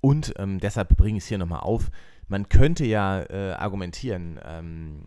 und 0.00 0.34
ähm, 0.38 0.58
deshalb 0.58 0.96
bringe 0.96 1.18
ich 1.18 1.24
es 1.24 1.28
hier 1.28 1.38
nochmal 1.38 1.60
auf. 1.60 1.90
Man 2.26 2.48
könnte 2.48 2.84
ja 2.84 3.22
äh, 3.22 3.52
argumentieren, 3.52 4.40
ähm, 4.44 5.04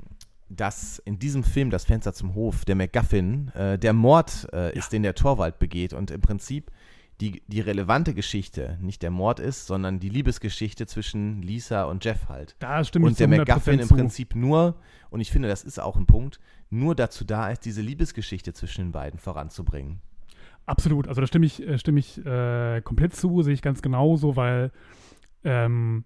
dass 0.55 0.99
in 0.99 1.19
diesem 1.19 1.43
Film 1.43 1.69
Das 1.69 1.85
Fenster 1.85 2.13
zum 2.13 2.35
Hof 2.35 2.65
der 2.65 2.75
MacGuffin 2.75 3.49
äh, 3.49 3.79
der 3.79 3.93
Mord 3.93 4.47
äh, 4.53 4.77
ist, 4.77 4.91
den 4.91 5.03
der 5.03 5.15
Torwald 5.15 5.59
begeht 5.59 5.93
und 5.93 6.11
im 6.11 6.21
Prinzip 6.21 6.71
die, 7.21 7.43
die 7.47 7.61
relevante 7.61 8.13
Geschichte 8.13 8.77
nicht 8.81 9.03
der 9.03 9.11
Mord 9.11 9.39
ist, 9.39 9.67
sondern 9.67 9.99
die 9.99 10.09
Liebesgeschichte 10.09 10.87
zwischen 10.87 11.41
Lisa 11.43 11.83
und 11.83 12.03
Jeff 12.03 12.29
halt. 12.29 12.55
Da 12.59 12.83
stimme 12.83 13.05
ich 13.05 13.11
Und 13.11 13.19
der 13.19 13.27
zu 13.27 13.33
100% 13.33 13.37
MacGuffin 13.37 13.79
im. 13.79 13.87
Prinzip 13.87 14.35
nur, 14.35 14.75
und 15.11 15.21
ich 15.21 15.31
finde, 15.31 15.47
das 15.47 15.63
ist 15.63 15.79
auch 15.79 15.95
ein 15.95 16.07
Punkt, 16.07 16.39
nur 16.71 16.95
dazu 16.95 17.23
da 17.23 17.49
ist, 17.49 17.63
diese 17.65 17.81
Liebesgeschichte 17.81 18.53
zwischen 18.53 18.85
den 18.85 18.91
beiden 18.91 19.19
voranzubringen. 19.19 20.01
Absolut, 20.65 21.07
also 21.07 21.21
da 21.21 21.27
stimme 21.27 21.45
ich, 21.45 21.65
äh, 21.65 21.77
stimme 21.77 21.99
ich 21.99 22.25
äh, 22.25 22.81
komplett 22.81 23.15
zu, 23.15 23.41
sehe 23.43 23.53
ich 23.53 23.61
ganz 23.61 23.81
genauso, 23.81 24.35
weil 24.35 24.71
ähm, 25.43 26.05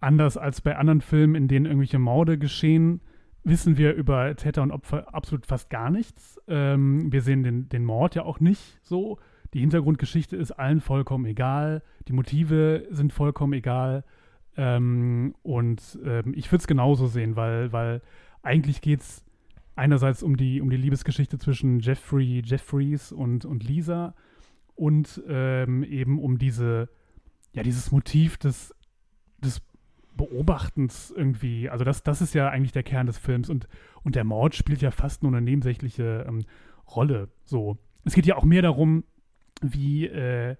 anders 0.00 0.36
als 0.36 0.60
bei 0.60 0.76
anderen 0.76 1.00
Filmen, 1.00 1.34
in 1.36 1.46
denen 1.46 1.66
irgendwelche 1.66 1.98
Morde 1.98 2.38
geschehen, 2.38 3.00
wissen 3.44 3.76
wir 3.76 3.94
über 3.94 4.34
Täter 4.36 4.62
und 4.62 4.70
Opfer 4.70 5.14
absolut 5.14 5.46
fast 5.46 5.70
gar 5.70 5.90
nichts. 5.90 6.40
Ähm, 6.46 7.10
wir 7.12 7.22
sehen 7.22 7.42
den, 7.42 7.68
den 7.68 7.84
Mord 7.84 8.14
ja 8.14 8.22
auch 8.22 8.40
nicht 8.40 8.78
so. 8.82 9.18
Die 9.54 9.60
Hintergrundgeschichte 9.60 10.36
ist 10.36 10.52
allen 10.52 10.80
vollkommen 10.80 11.24
egal. 11.26 11.82
Die 12.08 12.12
Motive 12.12 12.86
sind 12.90 13.12
vollkommen 13.12 13.52
egal. 13.52 14.04
Ähm, 14.56 15.34
und 15.42 15.98
ähm, 16.04 16.34
ich 16.36 16.50
würde 16.52 16.60
es 16.60 16.66
genauso 16.66 17.06
sehen, 17.06 17.36
weil, 17.36 17.72
weil 17.72 18.02
eigentlich 18.42 18.80
geht 18.80 19.00
es 19.00 19.24
einerseits 19.74 20.22
um 20.22 20.36
die, 20.36 20.60
um 20.60 20.70
die 20.70 20.76
Liebesgeschichte 20.76 21.38
zwischen 21.38 21.80
Jeffrey 21.80 22.42
Jeffries 22.44 23.12
und, 23.12 23.44
und 23.44 23.64
Lisa 23.64 24.14
und 24.74 25.22
ähm, 25.28 25.82
eben 25.84 26.18
um 26.18 26.38
diese, 26.38 26.88
ja, 27.54 27.62
dieses 27.62 27.90
Motiv 27.90 28.36
des, 28.36 28.74
des 29.38 29.62
Beobachtens 30.20 31.10
irgendwie. 31.16 31.70
Also 31.70 31.82
das, 31.82 32.02
das 32.02 32.20
ist 32.20 32.34
ja 32.34 32.50
eigentlich 32.50 32.72
der 32.72 32.82
Kern 32.82 33.06
des 33.06 33.16
Films 33.16 33.48
und, 33.48 33.68
und 34.02 34.16
der 34.16 34.24
Mord 34.24 34.54
spielt 34.54 34.82
ja 34.82 34.90
fast 34.90 35.22
nur 35.22 35.32
eine 35.32 35.40
nebensächliche 35.40 36.26
ähm, 36.28 36.44
Rolle. 36.94 37.30
So. 37.44 37.78
Es 38.04 38.12
geht 38.12 38.26
ja 38.26 38.36
auch 38.36 38.44
mehr 38.44 38.60
darum, 38.60 39.04
wie, 39.62 40.06
äh, 40.06 40.56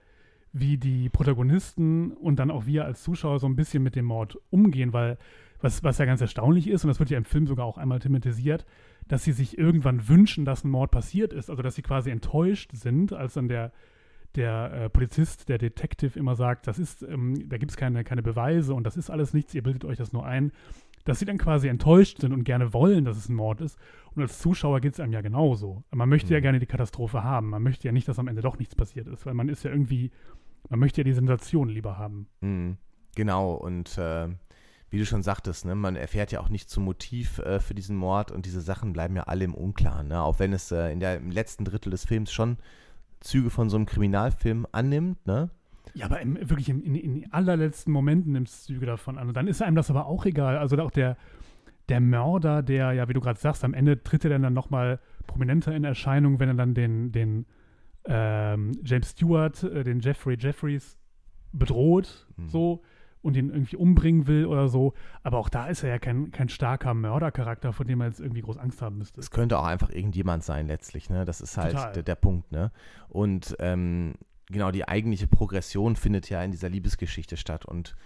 wie 0.54 0.78
die 0.78 1.10
Protagonisten 1.10 2.12
und 2.12 2.38
dann 2.38 2.50
auch 2.50 2.64
wir 2.64 2.86
als 2.86 3.02
Zuschauer 3.02 3.38
so 3.38 3.46
ein 3.46 3.56
bisschen 3.56 3.82
mit 3.82 3.96
dem 3.96 4.06
Mord 4.06 4.38
umgehen, 4.48 4.94
weil 4.94 5.18
was, 5.60 5.84
was 5.84 5.98
ja 5.98 6.06
ganz 6.06 6.22
erstaunlich 6.22 6.66
ist, 6.66 6.84
und 6.84 6.88
das 6.88 6.98
wird 6.98 7.10
ja 7.10 7.18
im 7.18 7.26
Film 7.26 7.46
sogar 7.46 7.66
auch 7.66 7.76
einmal 7.76 7.98
thematisiert, 7.98 8.64
dass 9.08 9.24
sie 9.24 9.32
sich 9.32 9.58
irgendwann 9.58 10.08
wünschen, 10.08 10.46
dass 10.46 10.64
ein 10.64 10.70
Mord 10.70 10.90
passiert 10.90 11.34
ist, 11.34 11.50
also 11.50 11.62
dass 11.62 11.74
sie 11.74 11.82
quasi 11.82 12.08
enttäuscht 12.08 12.70
sind, 12.72 13.12
als 13.12 13.34
dann 13.34 13.48
der, 13.48 13.72
der 14.36 14.72
äh, 14.72 14.88
Polizist, 14.90 15.48
der 15.48 15.58
Detective 15.58 16.18
immer 16.18 16.36
sagt, 16.36 16.66
das 16.66 16.78
ist, 16.78 17.02
ähm, 17.02 17.48
da 17.48 17.58
gibt 17.58 17.72
es 17.72 17.76
keine, 17.76 18.04
keine 18.04 18.22
Beweise 18.22 18.74
und 18.74 18.84
das 18.84 18.96
ist 18.96 19.10
alles 19.10 19.34
nichts, 19.34 19.54
ihr 19.54 19.62
bildet 19.62 19.84
euch 19.84 19.98
das 19.98 20.12
nur 20.12 20.24
ein, 20.24 20.52
dass 21.04 21.18
sie 21.18 21.24
dann 21.24 21.38
quasi 21.38 21.68
enttäuscht 21.68 22.20
sind 22.20 22.32
und 22.32 22.44
gerne 22.44 22.72
wollen, 22.72 23.04
dass 23.04 23.16
es 23.16 23.28
ein 23.28 23.34
Mord 23.34 23.60
ist. 23.60 23.78
Und 24.14 24.22
als 24.22 24.38
Zuschauer 24.38 24.80
geht 24.80 24.92
es 24.94 25.00
einem 25.00 25.12
ja 25.12 25.20
genauso. 25.22 25.82
Man 25.90 26.08
möchte 26.08 26.32
ja 26.34 26.38
Mhm. 26.40 26.42
gerne 26.42 26.58
die 26.58 26.66
Katastrophe 26.66 27.24
haben. 27.24 27.50
Man 27.50 27.62
möchte 27.62 27.88
ja 27.88 27.92
nicht, 27.92 28.06
dass 28.06 28.18
am 28.18 28.28
Ende 28.28 28.42
doch 28.42 28.58
nichts 28.58 28.74
passiert 28.74 29.08
ist, 29.08 29.24
weil 29.26 29.34
man 29.34 29.48
ist 29.48 29.64
ja 29.64 29.70
irgendwie, 29.70 30.10
man 30.68 30.78
möchte 30.78 31.00
ja 31.00 31.04
die 31.04 31.12
Sensation 31.14 31.68
lieber 31.68 31.96
haben. 31.98 32.26
Mhm. 32.42 32.76
Genau, 33.16 33.54
und 33.54 33.96
äh, 33.98 34.28
wie 34.90 34.98
du 34.98 35.06
schon 35.06 35.22
sagtest, 35.22 35.64
ne, 35.64 35.74
man 35.74 35.96
erfährt 35.96 36.32
ja 36.32 36.40
auch 36.40 36.48
nicht 36.50 36.68
zum 36.68 36.84
Motiv 36.84 37.38
äh, 37.38 37.60
für 37.60 37.74
diesen 37.74 37.96
Mord 37.96 38.30
und 38.30 38.44
diese 38.44 38.60
Sachen 38.60 38.92
bleiben 38.92 39.16
ja 39.16 39.22
alle 39.22 39.44
im 39.44 39.54
Unklaren. 39.54 40.08
Ne? 40.08 40.20
Auch 40.22 40.38
wenn 40.38 40.52
es 40.52 40.70
äh, 40.70 40.92
in 40.92 41.00
der, 41.00 41.16
im 41.16 41.30
letzten 41.30 41.64
Drittel 41.64 41.90
des 41.90 42.04
Films 42.04 42.30
schon 42.32 42.58
Züge 43.20 43.50
von 43.50 43.68
so 43.70 43.76
einem 43.76 43.86
Kriminalfilm 43.86 44.66
annimmt, 44.72 45.26
ne? 45.26 45.50
Ja, 45.94 46.06
aber 46.06 46.20
im, 46.20 46.36
wirklich 46.48 46.68
im, 46.68 46.82
in, 46.82 46.94
in 46.94 47.14
den 47.22 47.32
allerletzten 47.32 47.92
Momenten 47.92 48.32
nimmt 48.32 48.48
es 48.48 48.64
Züge 48.64 48.86
davon 48.86 49.18
an. 49.18 49.28
Und 49.28 49.36
dann 49.36 49.46
ist 49.48 49.60
einem 49.62 49.76
das 49.76 49.90
aber 49.90 50.06
auch 50.06 50.24
egal. 50.24 50.56
Also 50.56 50.78
auch 50.78 50.90
der, 50.90 51.16
der 51.88 52.00
Mörder, 52.00 52.62
der, 52.62 52.92
ja, 52.92 53.08
wie 53.08 53.12
du 53.12 53.20
gerade 53.20 53.38
sagst, 53.40 53.64
am 53.64 53.74
Ende 53.74 54.02
tritt 54.02 54.24
er 54.24 54.38
dann 54.38 54.52
nochmal 54.54 55.00
prominenter 55.26 55.74
in 55.74 55.84
Erscheinung, 55.84 56.38
wenn 56.38 56.48
er 56.48 56.54
dann 56.54 56.74
den, 56.74 57.10
den 57.12 57.46
ähm, 58.04 58.72
James 58.84 59.10
Stewart, 59.10 59.62
äh, 59.64 59.82
den 59.84 60.00
Jeffrey 60.00 60.36
Jeffries 60.38 60.96
bedroht, 61.52 62.26
Mhm. 62.36 62.48
so, 62.48 62.82
und 63.22 63.36
ihn 63.36 63.50
irgendwie 63.50 63.76
umbringen 63.76 64.26
will 64.26 64.46
oder 64.46 64.68
so. 64.68 64.94
Aber 65.22 65.38
auch 65.38 65.48
da 65.48 65.66
ist 65.66 65.82
er 65.82 65.90
ja 65.90 65.98
kein, 65.98 66.30
kein 66.30 66.48
starker 66.48 66.94
Mördercharakter, 66.94 67.72
vor 67.72 67.84
dem 67.84 67.98
man 67.98 68.08
jetzt 68.08 68.20
irgendwie 68.20 68.42
groß 68.42 68.56
Angst 68.58 68.80
haben 68.82 68.98
müsste. 68.98 69.20
Es 69.20 69.30
könnte 69.30 69.58
auch 69.58 69.64
einfach 69.64 69.90
irgendjemand 69.90 70.44
sein 70.44 70.66
letztlich, 70.66 71.10
ne? 71.10 71.24
Das 71.24 71.40
ist 71.40 71.56
halt 71.56 71.74
der, 71.74 72.02
der 72.02 72.14
Punkt, 72.14 72.50
ne? 72.52 72.70
Und 73.08 73.56
ähm, 73.58 74.14
genau, 74.46 74.70
die 74.70 74.88
eigentliche 74.88 75.26
Progression 75.26 75.96
findet 75.96 76.30
ja 76.30 76.42
in 76.42 76.50
dieser 76.50 76.68
Liebesgeschichte 76.68 77.36
statt 77.36 77.64
und 77.64 77.96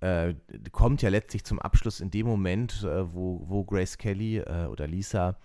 äh, 0.00 0.34
kommt 0.72 1.02
ja 1.02 1.10
letztlich 1.10 1.44
zum 1.44 1.58
Abschluss 1.58 2.00
in 2.00 2.10
dem 2.10 2.26
Moment, 2.26 2.84
äh, 2.84 3.12
wo, 3.12 3.44
wo 3.46 3.64
Grace 3.64 3.98
Kelly 3.98 4.38
äh, 4.38 4.66
oder 4.66 4.86
Lisa 4.86 5.36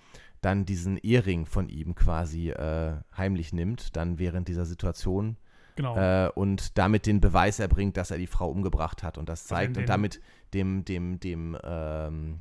dann 0.41 0.65
diesen 0.65 0.97
Ehering 0.97 1.45
von 1.45 1.69
ihm 1.69 1.95
quasi 1.95 2.51
äh, 2.51 2.97
heimlich 3.17 3.51
nimmt, 3.51 3.95
dann 3.95 4.19
während 4.19 4.47
dieser 4.47 4.65
Situation 4.65 5.37
Genau. 5.75 5.95
äh, 5.97 6.29
und 6.35 6.77
damit 6.77 7.05
den 7.05 7.19
Beweis 7.21 7.59
erbringt, 7.59 7.97
dass 7.97 8.11
er 8.11 8.17
die 8.17 8.27
Frau 8.27 8.49
umgebracht 8.49 9.03
hat 9.03 9.17
und 9.17 9.27
das 9.29 9.41
Also 9.43 9.55
zeigt 9.55 9.75
den- 9.75 9.83
und 9.83 9.89
damit 9.89 10.21
dem, 10.53 10.85
dem, 10.85 11.19
dem, 11.19 11.57
ähm, 11.63 12.39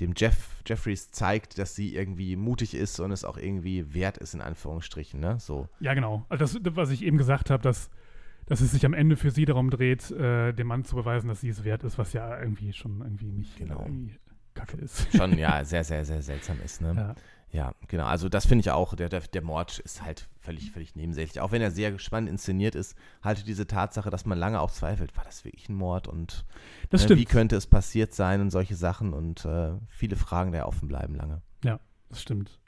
dem 0.00 0.12
Jeff, 0.16 0.60
Jeffries 0.66 1.12
zeigt, 1.12 1.56
dass 1.58 1.76
sie 1.76 1.94
irgendwie 1.94 2.34
mutig 2.34 2.74
ist 2.74 2.98
und 2.98 3.12
es 3.12 3.24
auch 3.24 3.36
irgendwie 3.36 3.94
wert 3.94 4.18
ist, 4.18 4.34
in 4.34 4.40
Anführungsstrichen, 4.40 5.20
ne? 5.20 5.38
So. 5.38 5.68
Ja, 5.78 5.94
genau. 5.94 6.26
Also 6.28 6.58
das, 6.58 6.74
was 6.76 6.90
ich 6.90 7.04
eben 7.04 7.16
gesagt 7.16 7.48
habe, 7.50 7.62
dass, 7.62 7.90
dass 8.46 8.60
es 8.60 8.72
sich 8.72 8.84
am 8.84 8.92
Ende 8.92 9.16
für 9.16 9.30
sie 9.30 9.44
darum 9.44 9.70
dreht, 9.70 10.10
äh, 10.10 10.52
dem 10.52 10.66
Mann 10.66 10.84
zu 10.84 10.96
beweisen, 10.96 11.28
dass 11.28 11.40
sie 11.42 11.48
es 11.48 11.62
wert 11.62 11.84
ist, 11.84 11.96
was 11.96 12.12
ja 12.12 12.40
irgendwie 12.40 12.72
schon 12.72 13.02
irgendwie 13.02 13.30
nicht 13.30 13.56
Genau. 13.56 13.82
irgendwie 13.82 14.16
kacke 14.54 14.78
ist. 14.78 15.06
Schon, 15.16 15.38
ja, 15.38 15.64
sehr, 15.64 15.84
sehr, 15.84 16.04
sehr 16.04 16.22
seltsam 16.22 16.56
ist, 16.64 16.80
ne? 16.80 16.92
Ja. 16.96 17.14
Ja, 17.54 17.72
genau. 17.86 18.06
Also 18.06 18.28
das 18.28 18.46
finde 18.46 18.62
ich 18.62 18.72
auch, 18.72 18.96
der, 18.96 19.08
der, 19.08 19.20
der 19.20 19.42
Mord 19.42 19.78
ist 19.78 20.02
halt 20.02 20.28
völlig, 20.40 20.72
völlig 20.72 20.96
nebensächlich. 20.96 21.40
Auch 21.40 21.52
wenn 21.52 21.62
er 21.62 21.70
sehr 21.70 21.96
spannend 22.00 22.28
inszeniert 22.28 22.74
ist, 22.74 22.96
halte 23.22 23.44
diese 23.44 23.68
Tatsache, 23.68 24.10
dass 24.10 24.26
man 24.26 24.36
lange 24.36 24.60
auch 24.60 24.72
zweifelt, 24.72 25.16
war 25.16 25.22
das 25.22 25.44
wirklich 25.44 25.68
ein 25.68 25.76
Mord 25.76 26.08
und 26.08 26.44
ne, 26.90 27.16
wie 27.16 27.24
könnte 27.24 27.54
es 27.54 27.68
passiert 27.68 28.12
sein 28.12 28.40
und 28.40 28.50
solche 28.50 28.74
Sachen 28.74 29.12
und 29.12 29.44
äh, 29.44 29.74
viele 29.88 30.16
Fragen, 30.16 30.50
die 30.50 30.66
offen 30.66 30.88
bleiben 30.88 31.14
lange. 31.14 31.42
Das 32.08 32.20
stimmt. 32.20 32.58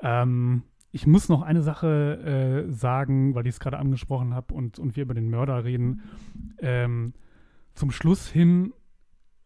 Ähm, 0.00 0.62
ich 0.90 1.06
muss 1.06 1.28
noch 1.28 1.42
eine 1.42 1.62
Sache 1.62 2.66
äh, 2.66 2.72
sagen, 2.72 3.34
weil 3.34 3.46
ich 3.46 3.54
es 3.54 3.60
gerade 3.60 3.78
angesprochen 3.78 4.32
habe 4.32 4.54
und, 4.54 4.78
und 4.78 4.96
wir 4.96 5.02
über 5.02 5.14
den 5.14 5.28
Mörder 5.28 5.64
reden. 5.64 6.00
Ähm, 6.60 7.12
zum 7.74 7.90
Schluss 7.90 8.26
hin 8.28 8.72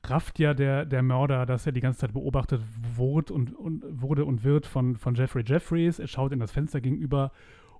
rafft 0.04 0.38
ja 0.38 0.54
der, 0.54 0.84
der 0.86 1.02
Mörder, 1.02 1.44
dass 1.46 1.66
er 1.66 1.72
die 1.72 1.80
ganze 1.80 2.00
Zeit 2.00 2.12
beobachtet 2.12 2.62
wurde 2.96 3.32
und, 3.34 3.54
und, 3.54 3.84
wurde 4.00 4.24
und 4.24 4.44
wird 4.44 4.66
von, 4.66 4.96
von 4.96 5.14
Jeffrey 5.14 5.42
Jeffries. 5.44 5.98
Er 5.98 6.06
schaut 6.06 6.32
in 6.32 6.38
das 6.38 6.50
Fenster 6.52 6.80
gegenüber 6.80 7.32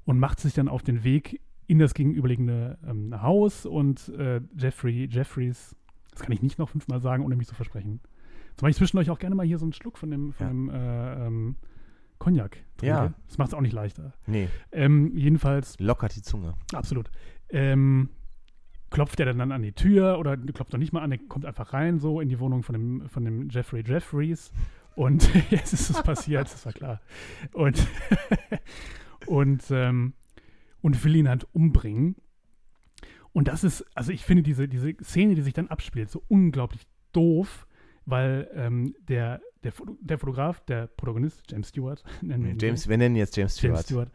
und 0.04 0.18
macht 0.18 0.40
sich 0.40 0.52
dann 0.54 0.68
auf 0.68 0.82
den 0.82 1.04
Weg 1.04 1.40
in 1.66 1.78
das 1.78 1.94
gegenüberliegende 1.94 2.78
ähm, 2.86 3.20
Haus 3.22 3.66
und 3.66 4.08
äh, 4.10 4.40
Jeffrey 4.56 5.06
Jeffries, 5.10 5.76
das 6.10 6.20
kann 6.22 6.32
ich 6.32 6.42
nicht 6.42 6.58
noch 6.58 6.68
fünfmal 6.70 7.00
sagen, 7.00 7.24
ohne 7.24 7.36
mich 7.36 7.46
zu 7.46 7.54
versprechen. 7.54 8.00
Zumal 8.56 8.70
ich 8.70 8.76
zwischendurch 8.76 9.10
auch 9.10 9.18
gerne 9.18 9.34
mal 9.36 9.46
hier 9.46 9.58
so 9.58 9.66
einen 9.66 9.72
Schluck 9.74 9.98
von 9.98 10.10
dem, 10.10 10.32
von 10.32 10.46
Ja. 10.46 10.52
dem 10.52 10.70
äh, 10.70 11.26
ähm, 11.26 11.56
Cognac 12.18 12.52
trinke. 12.78 12.86
Ja. 12.86 13.12
Das 13.28 13.38
macht 13.38 13.48
es 13.48 13.54
auch 13.54 13.60
nicht 13.60 13.72
leichter. 13.74 14.12
Nee, 14.26 14.48
Ähm, 14.72 15.16
jedenfalls, 15.16 15.78
lockert 15.78 16.16
die 16.16 16.22
Zunge. 16.22 16.54
absolut. 16.74 17.10
Ähm, 17.50 18.08
klopft 18.90 19.20
er 19.20 19.26
dann, 19.26 19.52
an 19.52 19.62
die 19.62 19.72
Tür 19.72 20.18
oder 20.18 20.36
klopft 20.36 20.72
doch 20.72 20.78
nicht 20.78 20.92
mal 20.92 21.02
an, 21.02 21.12
er 21.12 21.18
kommt 21.18 21.44
einfach 21.44 21.72
rein, 21.72 21.98
so 21.98 22.20
in 22.20 22.28
die 22.28 22.40
Wohnung 22.40 22.62
von 22.62 22.72
dem, 22.72 23.08
von 23.08 23.24
dem 23.24 23.48
Jeffrey 23.50 23.82
Jeffries. 23.86 24.52
Und 24.94 25.30
jetzt 25.50 25.72
ist 25.72 25.90
es 25.90 26.02
passiert, 26.02 26.52
das 26.52 26.64
war 26.66 26.72
klar. 26.72 27.00
Und, 27.52 27.86
und, 29.26 29.62
ähm, 29.70 30.14
und 30.80 31.04
will 31.04 31.16
ihn 31.16 31.28
halt 31.28 31.46
umbringen. 31.52 32.16
Und 33.32 33.48
das 33.48 33.62
ist, 33.62 33.84
also 33.94 34.10
ich 34.10 34.24
finde 34.24 34.42
diese, 34.42 34.68
diese 34.68 34.94
Szene, 35.02 35.34
die 35.34 35.42
sich 35.42 35.54
dann 35.54 35.68
abspielt, 35.68 36.10
so 36.10 36.24
unglaublich 36.28 36.82
doof, 37.12 37.66
weil 38.06 38.50
ähm, 38.54 38.94
der, 39.06 39.40
der, 39.62 39.72
der 40.00 40.18
Fotograf, 40.18 40.60
der 40.64 40.86
Protagonist, 40.86 41.44
James 41.50 41.68
Stewart, 41.68 42.02
nennen 42.22 42.44
wir 42.44 42.50
ihn 42.52 42.58
James, 42.58 42.88
wir 42.88 42.96
nennen 42.96 43.16
jetzt 43.16 43.36
James 43.36 43.56
Stewart. 43.56 43.74
James 43.74 43.86
Stewart, 43.86 44.10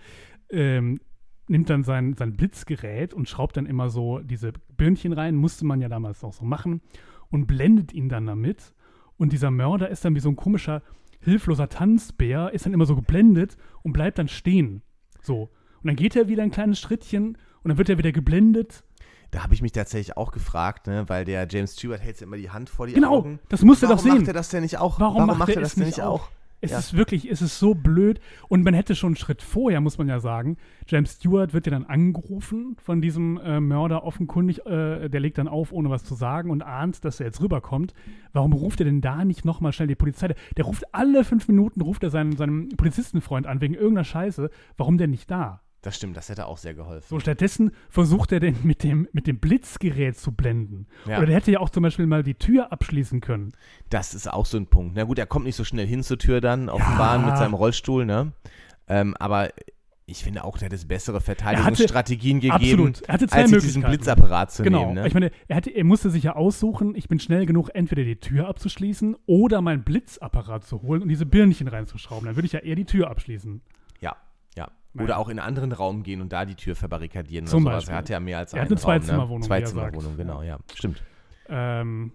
ähm, 0.50 1.00
nimmt 1.48 1.70
dann 1.70 1.84
sein, 1.84 2.16
sein 2.18 2.36
Blitzgerät 2.36 3.14
und 3.14 3.28
schraubt 3.30 3.58
dann 3.58 3.66
immer 3.66 3.90
so 3.90 4.20
diese 4.20 4.54
Birnchen 4.78 5.14
rein, 5.14 5.36
musste 5.36 5.66
man 5.66 5.82
ja 5.82 5.90
damals 5.90 6.24
auch 6.24 6.34
so 6.34 6.46
machen, 6.46 6.82
und 7.30 7.48
blendet 7.48 7.94
ihn 7.94 8.10
dann 8.10 8.26
damit. 8.28 8.74
Und 9.18 9.34
dieser 9.34 9.52
Mörder 9.52 9.90
ist 9.90 10.06
dann 10.06 10.16
wie 10.16 10.20
so 10.20 10.30
ein 10.30 10.36
komischer, 10.36 10.82
hilfloser 11.20 11.70
Tanzbär, 11.70 12.52
ist 12.54 12.66
dann 12.66 12.74
immer 12.74 12.86
so 12.86 12.96
geblendet 12.96 13.58
und 13.82 13.94
bleibt 13.94 14.18
dann 14.18 14.28
stehen. 14.28 14.82
So. 15.22 15.44
Und 15.82 15.88
dann 15.88 15.96
geht 15.96 16.16
er 16.16 16.28
wieder 16.28 16.44
ein 16.44 16.52
kleines 16.52 16.80
Schrittchen 16.80 17.38
und 17.64 17.70
dann 17.70 17.78
wird 17.78 17.90
er 17.90 17.98
wieder 17.98 18.12
geblendet. 18.12 18.84
Da 19.32 19.42
habe 19.44 19.54
ich 19.56 19.62
mich 19.64 19.72
tatsächlich 19.72 20.16
auch 20.16 20.32
gefragt, 20.32 20.86
ne, 20.86 21.06
weil 21.08 21.26
der 21.26 21.48
James 21.50 21.74
Stewart 21.74 22.02
hält 22.02 22.22
immer 22.22 22.38
die 22.38 22.52
Hand 22.52 22.70
vor 22.70 22.86
die 22.86 22.94
Genau, 22.94 23.18
Augen. 23.18 23.40
das 23.50 23.64
muss 23.64 23.82
er 23.82 23.90
doch 23.90 23.96
Warum 23.98 24.12
sehen. 24.12 24.18
macht 24.20 24.28
er 24.28 24.34
das 24.34 24.50
denn 24.50 24.62
nicht 24.62 24.78
auch? 24.78 25.00
Warum 25.00 25.26
macht 25.26 25.40
macht 25.40 25.50
er 25.50 25.56
er 25.56 25.62
das 25.62 25.76
denn 25.76 25.86
nicht 25.86 25.98
nicht 25.98 26.06
auch? 26.06 26.30
Es 26.64 26.72
Ja. 26.72 26.80
ist 26.80 26.96
wirklich, 26.96 27.30
es 27.30 27.42
ist 27.42 27.60
so 27.60 27.76
blöd. 27.76 28.22
Und 28.48 28.64
man 28.64 28.74
hätte 28.74 28.96
schon 28.96 29.10
einen 29.10 29.16
Schritt 29.18 29.42
vorher, 29.42 29.82
muss 29.82 29.98
man 29.98 30.08
ja 30.08 30.20
sagen, 30.22 30.56
James 30.88 31.14
Stewart 31.16 31.54
wird 31.54 31.66
ja 31.66 31.72
dann 31.72 31.84
angerufen 31.86 32.78
von 32.82 33.02
diesem 33.02 33.38
äh, 33.44 33.60
Mörder 33.60 34.06
offenkundig. 34.06 34.66
Äh, 34.66 35.10
der 35.10 35.20
legt 35.20 35.38
dann 35.38 35.50
auf, 35.50 35.74
ohne 35.74 35.90
was 35.90 36.06
zu 36.06 36.16
sagen 36.16 36.50
und 36.52 36.62
ahnt, 36.62 37.04
dass 37.04 37.20
er 37.20 37.26
jetzt 37.26 37.42
rüberkommt. 37.42 37.94
Warum 38.32 38.54
ruft 38.54 38.80
er 38.80 38.86
denn 38.86 39.02
da 39.02 39.26
nicht 39.26 39.44
nochmal 39.44 39.74
schnell 39.74 39.90
die 39.90 39.96
Polizei? 39.96 40.28
Der, 40.30 40.38
der 40.56 40.64
ruft 40.66 40.86
alle 40.94 41.26
fünf 41.26 41.50
Minuten, 41.50 41.82
ruft 41.82 42.02
er 42.04 42.10
seinen, 42.10 42.38
seinen 42.38 42.70
Polizistenfreund 42.70 43.46
an, 43.46 43.60
wegen 43.60 43.74
irgendeiner 43.74 44.06
Scheiße. 44.06 44.50
Warum 44.78 44.98
denn 44.98 45.10
nicht 45.10 45.30
da? 45.30 45.63
Das 45.84 45.96
stimmt, 45.98 46.18
das 46.18 46.30
hätte 46.30 46.48
auch 46.48 46.58
sehr 46.58 46.74
geholfen. 46.74 47.06
So, 47.10 47.20
stattdessen 47.20 47.72
versucht 47.90 48.32
er 48.32 48.40
denn 48.40 48.56
mit 48.64 48.84
dem, 48.84 49.08
mit 49.12 49.28
dem 49.28 49.38
Blitzgerät 49.40 50.18
zu 50.18 50.32
blenden. 50.32 50.88
Ja. 51.06 51.18
Oder 51.18 51.28
der 51.28 51.36
hätte 51.36 51.52
ja 51.52 51.60
auch 51.60 51.70
zum 51.70 51.84
Beispiel 51.84 52.08
mal 52.08 52.24
die 52.24 52.34
Tür 52.36 52.72
abschließen 52.72 53.20
können. 53.22 53.52
Das 53.90 54.14
ist 54.16 54.32
auch 54.32 54.46
so 54.46 54.58
ein 54.58 54.66
Punkt. 54.68 54.96
Na 54.96 55.04
gut, 55.04 55.20
er 55.20 55.26
kommt 55.28 55.46
nicht 55.46 55.58
so 55.58 55.64
schnell 55.66 55.86
hin 55.86 56.02
zur 56.02 56.18
Tür 56.18 56.42
dann 56.42 56.70
auf 56.70 56.80
Ja. 56.80 56.90
dem 56.90 56.98
Bahn 56.98 57.26
mit 57.26 57.38
seinem 57.38 57.54
Rollstuhl, 57.54 58.06
ne? 58.06 58.32
Ähm, 58.88 59.14
aber 59.20 59.50
ich 60.06 60.24
finde 60.24 60.44
auch, 60.44 60.58
der 60.58 60.66
hätte 60.66 60.76
es 60.76 60.86
bessere 60.86 61.20
Verteidigungsstrategien 61.22 62.40
gegeben, 62.40 62.54
Absolut. 62.56 63.02
Er 63.08 63.14
hatte 63.14 63.28
zwei 63.28 63.38
als 63.42 63.50
sich 63.52 63.60
diesen 63.62 63.82
Möglichkeiten. 63.82 64.14
Blitzapparat 64.16 64.52
zu 64.52 64.64
Genau. 64.64 64.80
nehmen. 64.82 64.94
Ne? 64.96 65.08
Ich 65.08 65.14
meine, 65.14 65.32
er, 65.48 65.56
hatte, 65.58 65.70
er 65.70 65.84
musste 65.84 66.10
sich 66.10 66.24
ja 66.24 66.36
aussuchen, 66.36 66.96
ich 66.96 67.08
bin 67.08 67.20
schnell 67.20 67.46
genug, 67.46 67.70
entweder 67.74 68.04
die 68.04 68.18
Tür 68.18 68.48
abzuschließen 68.48 69.16
oder 69.26 69.62
meinen 69.62 69.84
Blitzapparat 69.84 70.66
zu 70.66 70.82
holen 70.82 71.02
und 71.02 71.10
diese 71.10 71.26
Birnchen 71.26 71.68
reinzuschrauben. 71.68 72.26
Dann 72.26 72.36
würde 72.36 72.46
ich 72.46 72.54
ja 72.54 72.60
eher 72.60 72.76
die 72.76 72.86
Tür 72.86 73.10
abschließen. 73.10 73.62
Nein. 74.94 75.06
Oder 75.06 75.18
auch 75.18 75.28
in 75.30 75.40
einen 75.40 75.48
anderen 75.48 75.72
Raum 75.72 76.04
gehen 76.04 76.22
und 76.22 76.32
da 76.32 76.46
die 76.46 76.56
Tür 76.56 76.76
verbarrikadieren 76.76 77.48
Zum 77.48 77.66
oder 77.66 77.74
sowas. 77.74 77.86
Beispiel. 77.86 77.94
Er 77.94 77.98
hatte 77.98 78.14
ja 78.14 78.20
mehr 78.20 78.38
als 78.38 78.54
Er 78.54 78.62
hat 78.62 78.68
einen 78.68 78.78
eine 78.78 78.82
Raum, 78.82 79.02
Zweizimmerwohnung, 79.02 79.40
Ne? 79.40 79.46
er 79.46 79.48
Zweizimmerwohnung, 79.48 80.18
genau, 80.18 80.42
ja. 80.44 80.60
Stimmt. 80.76 81.02
Ähm, 81.50 82.14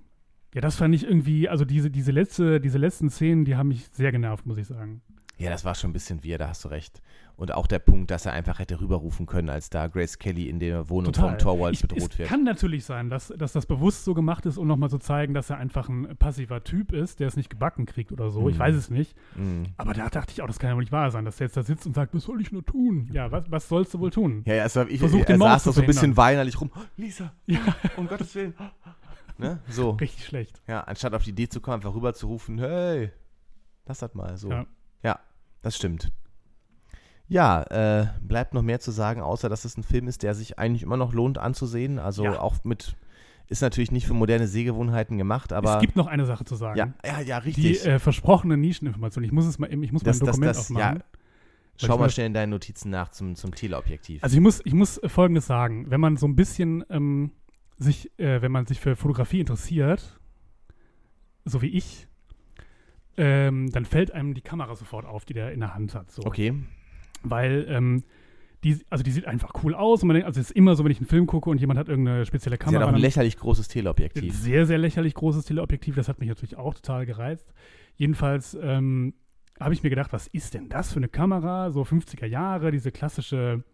ja, 0.54 0.60
das 0.60 0.76
fand 0.76 0.94
ich 0.94 1.04
irgendwie, 1.04 1.48
also 1.48 1.64
diese, 1.64 1.90
diese, 1.90 2.12
letzte, 2.12 2.60
diese 2.60 2.78
letzten 2.78 3.10
Szenen, 3.10 3.44
die 3.44 3.56
haben 3.56 3.68
mich 3.68 3.86
sehr 3.92 4.12
genervt, 4.12 4.46
muss 4.46 4.58
ich 4.58 4.66
sagen. 4.66 5.02
Ja, 5.39 5.51
das 5.51 5.64
war 5.64 5.74
schon 5.74 5.91
ein 5.91 5.93
bisschen 5.93 6.22
wir, 6.24 6.36
da 6.39 6.49
hast 6.49 6.64
du 6.64 6.68
recht. 6.68 7.01
Und 7.36 7.55
auch 7.55 7.68
der 7.68 7.78
Punkt, 7.78 8.11
dass 8.11 8.26
er 8.26 8.32
einfach 8.32 8.59
hätte 8.59 8.80
rüberrufen 8.80 9.26
können, 9.26 9.49
als 9.49 9.70
da 9.70 9.86
Grace 9.86 10.18
Kelly 10.18 10.49
in 10.49 10.59
der 10.59 10.89
Wohnung 10.91 11.14
vom 11.14 11.39
Torwald 11.39 11.74
Ich- 11.74 11.82
bedroht 11.82 12.11
es 12.14 12.18
wird. 12.18 12.28
kann 12.28 12.43
natürlich 12.43 12.84
sein, 12.84 13.09
dass, 13.11 13.28
dass 13.28 13.53
das 13.53 13.64
bewusst 13.66 14.05
so 14.05 14.14
gemacht 14.14 14.45
ist, 14.47 14.59
um 14.59 14.66
nochmal 14.66 14.91
zu 14.91 14.99
zeigen, 14.99 15.34
dass 15.34 15.49
er 15.49 15.59
einfach 15.59 15.89
ein 15.89 16.16
passiver 16.16 16.64
Typ 16.64 16.91
ist, 16.93 17.20
der 17.20 17.28
es 17.28 17.36
nicht 17.36 17.49
gebacken 17.51 17.86
kriegt 17.86 18.11
oder 18.11 18.30
so. 18.30 18.49
Ich 18.49 18.57
Mhm. 18.57 18.59
weiß 18.59 18.74
es 18.74 18.91
nicht. 18.91 19.14
Mhm. 19.36 19.66
Aber 19.76 19.95
da 19.95 20.09
dachte 20.09 20.32
ich 20.32 20.43
auch, 20.43 20.49
das 20.49 20.59
kann 20.59 20.70
ja 20.70 20.74
wohl 20.74 20.82
nicht 20.82 20.91
wahr 20.91 21.12
sein, 21.12 21.24
dass 21.24 21.36
der 21.36 21.47
jetzt 21.47 21.57
da 21.57 21.62
sitzt 21.62 21.86
und 21.86 21.95
sagt, 21.95 22.12
was 22.12 22.24
soll 22.24 22.41
ich 22.41 22.51
nur 22.51 22.64
tun? 22.66 23.09
Ja, 23.12 23.30
was, 23.30 23.45
was 23.49 23.68
sollst 23.68 23.95
du 23.95 24.01
wohl 24.01 24.11
tun? 24.11 24.43
Ja, 24.45 24.55
ja, 24.55 24.64
es 24.64 24.74
war, 24.74 24.89
ich, 24.89 24.99
Versuch, 24.99 25.20
er 25.20 25.26
den 25.26 25.39
Mord 25.39 25.51
saß 25.53 25.64
doch 25.64 25.74
so 25.74 25.80
ein 25.82 25.86
bisschen 25.86 26.16
weinerlich 26.16 26.61
rum. 26.61 26.72
Oh, 26.74 26.80
Lisa, 26.97 27.32
Ja, 27.47 27.61
um 27.97 28.09
Gottes 28.09 28.34
Willen. 28.34 28.55
Ne? 29.41 29.61
So. 29.68 29.91
richtig 29.91 30.24
schlecht. 30.26 30.61
Ja, 30.66 30.80
anstatt 30.80 31.14
auf 31.14 31.22
die 31.22 31.30
Idee 31.30 31.49
zu 31.49 31.61
kommen, 31.61 31.76
einfach 31.76 31.95
rüber 31.95 32.12
zu 32.14 32.26
rufen, 32.26 32.59
hey, 32.59 33.12
lass 33.86 34.01
das 34.01 34.12
mal 34.14 34.36
so. 34.36 34.51
Ja. 34.51 34.66
Ja, 35.05 35.20
das 35.62 35.76
stimmt. 35.76 36.11
Ja, 37.30 37.62
äh, 37.64 38.06
bleibt 38.22 38.54
noch 38.54 38.62
mehr 38.62 38.80
zu 38.80 38.90
sagen, 38.90 39.20
außer 39.20 39.48
dass 39.48 39.64
es 39.64 39.76
ein 39.76 39.82
Film 39.82 40.09
ist, 40.09 40.22
der 40.22 40.34
sich 40.34 40.59
eigentlich 40.59 40.82
immer 40.82 40.96
noch 40.96 41.12
lohnt 41.12 41.36
anzusehen. 41.38 41.98
Also 41.98 42.24
Ja. 42.24 42.40
auch 42.40 42.64
mit, 42.64 42.96
ist 43.48 43.61
natürlich 43.61 43.90
nicht 43.92 44.06
für 44.06 44.14
moderne 44.14 44.46
Sehgewohnheiten 44.48 45.18
gemacht, 45.18 45.52
aber. 45.52 45.74
es 45.74 45.80
gibt 45.82 45.94
noch 45.96 46.06
eine 46.06 46.24
Sache 46.24 46.44
zu 46.46 46.54
sagen. 46.56 46.78
ja, 46.78 46.94
ja, 47.04 47.20
ja, 47.20 47.40
Die 47.40 47.48
richtig. 47.48 47.84
äh, 47.86 47.98
versprochene 47.98 48.56
Nischeninformation. 48.56 49.24
Ich 49.24 49.32
muss 49.32 49.44
es 49.46 49.59
mal, 49.59 49.70
eben- 49.70 49.82
ich 49.82 49.92
muss 49.92 50.02
Das- 50.02 50.20
mein 50.20 50.26
das- 50.26 50.36
Dokument 50.36 50.50
das- 50.56 50.70
aufmachen. 50.70 50.96
ja. 50.98 51.04
Schau 51.80 51.96
mal 51.96 52.11
schnell 52.11 52.26
in 52.26 52.34
deinen 52.34 52.50
Notizen 52.50 52.90
nach 52.90 53.11
zum, 53.11 53.36
zum 53.36 53.54
Teleobjektiv. 53.54 54.24
Also 54.24 54.34
ich 54.36 54.42
muss, 54.42 54.61
ich 54.64 54.72
muss 54.74 55.00
Folgendes 55.06 55.46
sagen. 55.46 55.88
Wenn 55.90 56.00
man 56.00 56.16
so 56.16 56.26
ein 56.26 56.34
bisschen 56.34 56.84
ähm, 56.90 57.30
sich, 57.76 58.11
äh, 58.18 58.42
wenn 58.42 58.50
man 58.50 58.66
sich 58.66 58.80
für 58.80 58.96
Fotografie 58.96 59.38
interessiert, 59.38 60.18
so 61.44 61.62
wie 61.62 61.68
ich, 61.68 62.07
ähm, 63.18 63.70
dann 63.72 63.84
fällt 63.84 64.12
einem 64.12 64.32
die 64.34 64.40
Kamera 64.40 64.74
sofort 64.74 65.04
auf, 65.04 65.24
die 65.24 65.34
der 65.34 65.52
in 65.52 65.60
der 65.60 65.74
Hand 65.74 65.94
hat. 65.94 66.10
So. 66.10 66.22
okay. 66.24 66.54
Weil 67.22 67.66
ähm, 67.68 68.04
die, 68.64 68.80
also 68.90 69.04
die 69.04 69.10
sieht 69.10 69.26
einfach 69.26 69.52
cool 69.62 69.74
aus. 69.74 70.02
Und 70.02 70.08
man 70.08 70.14
denkt, 70.14 70.26
also 70.26 70.40
es 70.40 70.50
ist 70.50 70.56
immer 70.56 70.76
so, 70.76 70.84
wenn 70.84 70.92
ich 70.92 70.98
einen 70.98 71.08
Film 71.08 71.26
gucke 71.26 71.50
und 71.50 71.60
jemand 71.60 71.78
hat 71.78 71.88
irgendeine 71.88 72.24
spezielle 72.26 72.56
Sie 72.56 72.60
hat 72.60 72.72
Kamera. 72.72 72.84
auch 72.84 72.94
ein 72.94 73.00
lächerlich 73.00 73.36
großes 73.36 73.68
ein 73.68 73.72
Teleobjektiv. 73.72 74.34
sehr, 74.34 74.66
sehr 74.66 74.78
lächerlich 74.78 75.14
großes 75.14 75.44
Teleobjektiv. 75.44 75.96
Das 75.96 76.08
hat 76.08 76.20
mich 76.20 76.28
natürlich 76.28 76.56
auch 76.56 76.74
total 76.74 77.06
gereizt. 77.06 77.52
Jedenfalls 77.96 78.56
ähm, 78.60 79.14
habe 79.60 79.74
ich 79.74 79.82
mir 79.82 79.90
gedacht, 79.90 80.12
was 80.12 80.28
ist 80.28 80.54
denn 80.54 80.68
das 80.68 80.92
für 80.92 80.98
eine 80.98 81.08
Kamera? 81.08 81.70
So 81.72 81.82
50er 81.82 82.26
Jahre, 82.26 82.70
diese 82.70 82.92
klassische, 82.92 83.64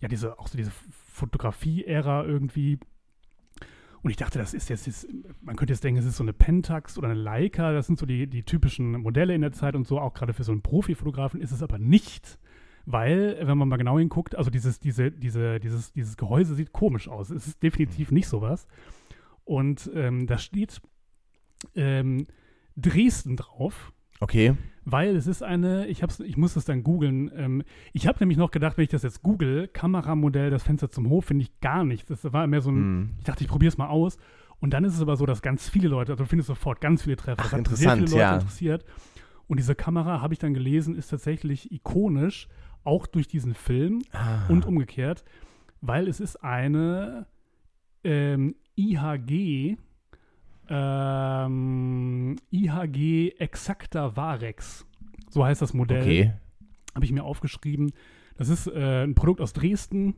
ja, 0.00 0.08
diese, 0.08 0.38
auch 0.38 0.48
so 0.48 0.56
diese 0.56 0.72
Fotografie-Ära 1.12 2.24
irgendwie. 2.24 2.78
Und 4.02 4.10
ich 4.10 4.16
dachte, 4.16 4.38
das 4.38 4.54
ist 4.54 4.70
jetzt, 4.70 4.86
jetzt, 4.86 5.06
man 5.42 5.56
könnte 5.56 5.74
jetzt 5.74 5.84
denken, 5.84 6.00
es 6.00 6.06
ist 6.06 6.16
so 6.16 6.24
eine 6.24 6.32
Pentax 6.32 6.96
oder 6.96 7.08
eine 7.08 7.18
Leica, 7.18 7.72
das 7.72 7.86
sind 7.86 7.98
so 7.98 8.06
die, 8.06 8.26
die 8.26 8.44
typischen 8.44 8.92
Modelle 8.92 9.34
in 9.34 9.42
der 9.42 9.52
Zeit 9.52 9.74
und 9.74 9.86
so, 9.86 10.00
auch 10.00 10.14
gerade 10.14 10.32
für 10.32 10.44
so 10.44 10.52
einen 10.52 10.62
Profifotografen 10.62 11.40
ist 11.40 11.52
es 11.52 11.62
aber 11.62 11.78
nicht. 11.78 12.38
Weil, 12.86 13.36
wenn 13.42 13.58
man 13.58 13.68
mal 13.68 13.76
genau 13.76 13.98
hinguckt, 13.98 14.36
also 14.36 14.50
dieses, 14.50 14.80
diese, 14.80 15.12
diese, 15.12 15.60
dieses, 15.60 15.92
dieses 15.92 16.16
Gehäuse 16.16 16.54
sieht 16.54 16.72
komisch 16.72 17.08
aus. 17.08 17.28
Es 17.30 17.46
ist 17.46 17.62
definitiv 17.62 18.10
nicht 18.10 18.26
sowas. 18.26 18.66
Und 19.44 19.90
ähm, 19.94 20.26
da 20.26 20.38
steht 20.38 20.80
ähm, 21.74 22.26
Dresden 22.76 23.36
drauf, 23.36 23.92
Okay. 24.20 24.54
weil 24.84 25.16
es 25.16 25.26
ist 25.26 25.42
eine, 25.42 25.86
ich, 25.86 26.02
hab's, 26.02 26.20
ich 26.20 26.36
muss 26.36 26.54
das 26.54 26.64
dann 26.64 26.82
googeln. 26.82 27.30
Ähm, 27.34 27.62
ich 27.92 28.06
habe 28.06 28.18
nämlich 28.20 28.38
noch 28.38 28.50
gedacht, 28.50 28.76
wenn 28.76 28.84
ich 28.84 28.90
das 28.90 29.02
jetzt 29.02 29.22
google, 29.22 29.68
Kameramodell, 29.68 30.50
das 30.50 30.62
Fenster 30.62 30.90
zum 30.90 31.08
Hof, 31.08 31.26
finde 31.26 31.44
ich 31.44 31.60
gar 31.60 31.84
nichts. 31.84 32.08
Das 32.08 32.30
war 32.32 32.46
mehr 32.46 32.60
so 32.60 32.70
ein, 32.70 32.76
Hm. 32.76 33.10
ich 33.18 33.24
dachte, 33.24 33.44
ich 33.44 33.48
probiere 33.50 33.68
es 33.68 33.78
mal 33.78 33.88
aus. 33.88 34.18
Und 34.58 34.74
dann 34.74 34.84
ist 34.84 34.94
es 34.94 35.00
aber 35.00 35.16
so, 35.16 35.24
dass 35.26 35.40
ganz 35.42 35.68
viele 35.70 35.88
Leute, 35.88 36.12
also 36.12 36.24
du 36.24 36.28
findest 36.28 36.48
sofort 36.48 36.80
ganz 36.82 37.02
viele 37.04 37.16
Treffer. 37.16 37.42
Ach, 37.44 37.50
das 37.50 37.52
hat 37.52 37.76
sehr 37.76 37.92
interessant, 37.94 37.98
viele 38.08 38.10
Leute 38.10 38.20
ja. 38.20 38.34
interessiert. 38.34 38.84
Und 39.46 39.58
diese 39.58 39.74
Kamera, 39.74 40.20
habe 40.20 40.34
ich 40.34 40.38
dann 40.38 40.54
gelesen, 40.54 40.94
ist 40.94 41.08
tatsächlich 41.08 41.72
ikonisch, 41.72 42.48
auch 42.84 43.06
durch 43.06 43.26
diesen 43.28 43.54
Film 43.54 44.02
Ah. 44.12 44.46
und 44.48 44.66
umgekehrt, 44.66 45.24
weil 45.80 46.08
es 46.08 46.20
ist 46.20 46.36
eine 46.44 47.26
ähm, 48.04 48.54
IHG, 48.76 49.76
ähm, 50.70 52.36
IHG 52.50 53.34
Exacta 53.38 54.16
Varex. 54.16 54.86
So 55.28 55.44
heißt 55.44 55.62
das 55.62 55.74
Modell. 55.74 56.02
Okay. 56.02 56.32
Habe 56.94 57.04
ich 57.04 57.12
mir 57.12 57.24
aufgeschrieben. 57.24 57.92
Das 58.36 58.48
ist 58.48 58.66
äh, 58.66 59.04
ein 59.04 59.14
Produkt 59.14 59.40
aus 59.40 59.52
Dresden. 59.52 60.14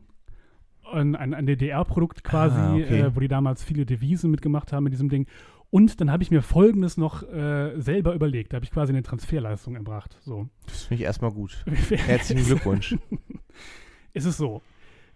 Ein, 0.91 1.15
ein, 1.15 1.33
ein 1.33 1.45
DDR-Produkt 1.45 2.23
quasi, 2.23 2.59
Ah, 2.59 2.73
okay. 2.75 2.99
äh, 3.01 3.15
wo 3.15 3.19
die 3.19 3.27
damals 3.27 3.63
viele 3.63 3.85
Devisen 3.85 4.31
mitgemacht 4.31 4.73
haben 4.73 4.83
mit 4.83 4.93
diesem 4.93 5.09
Ding. 5.09 5.27
Und 5.69 5.99
dann 6.01 6.11
habe 6.11 6.21
ich 6.21 6.29
mir 6.29 6.41
Folgendes 6.43 6.97
noch 6.97 7.23
äh, 7.23 7.73
selber 7.79 8.13
überlegt. 8.13 8.53
Da 8.53 8.57
habe 8.57 8.65
ich 8.65 8.71
quasi 8.71 8.91
eine 8.93 9.01
Transferleistung 9.01 9.75
erbracht. 9.75 10.17
So. 10.21 10.47
Das 10.67 10.83
finde 10.83 11.01
ich 11.01 11.05
erstmal 11.05 11.31
gut. 11.31 11.63
Herzlichen 11.89 12.45
Glückwunsch. 12.45 12.95
Es 14.15 14.25
ist 14.25 14.37
so. 14.37 14.61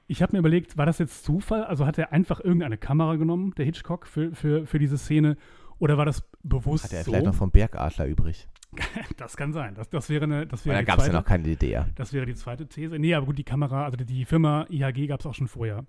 Ich 0.08 0.22
habe 0.22 0.34
mir 0.34 0.40
überlegt, 0.40 0.78
war 0.78 0.86
das 0.86 1.00
jetzt 1.00 1.24
Zufall? 1.26 1.64
Also 1.66 1.86
hat 1.86 1.98
er 1.98 2.14
einfach 2.14 2.40
irgendeine 2.40 2.78
Kamera 2.78 3.16
genommen, 3.18 3.54
der 3.58 3.66
Hitchcock, 3.66 4.08
für, 4.08 4.34
für, 4.34 4.66
für 4.66 4.80
diese 4.80 4.98
Szene? 4.98 5.38
Oder 5.80 5.98
war 5.98 6.06
das 6.06 6.24
bewusst 6.44 6.86
Hat 6.86 6.94
er 6.94 7.04
so? 7.04 7.12
vielleicht 7.12 7.26
noch 7.26 7.36
vom 7.36 7.52
Bergadler 7.52 8.08
übrig? 8.08 8.48
das 9.18 9.38
kann 9.38 9.54
sein. 9.54 9.76
Das, 9.76 9.90
das 9.90 10.10
wäre 10.10 10.24
eine, 10.24 10.48
das 10.48 10.66
wäre 10.66 10.78
da 10.78 10.84
gab 10.84 11.00
es 11.00 11.08
ja 11.08 11.14
noch 11.14 11.24
keine 11.26 11.44
DDR. 11.44 11.88
Das 11.96 12.14
wäre 12.14 12.26
die 12.26 12.36
zweite 12.36 12.68
These. 12.68 12.98
Nee, 13.00 13.14
aber 13.14 13.26
gut, 13.26 13.38
die 13.38 13.44
Kamera, 13.44 13.86
also 13.86 13.98
die, 13.98 14.06
die 14.06 14.26
Firma 14.26 14.66
IHG 14.70 15.08
gab 15.08 15.20
es 15.20 15.26
auch 15.26 15.34
schon 15.34 15.48
vorher. 15.48 15.86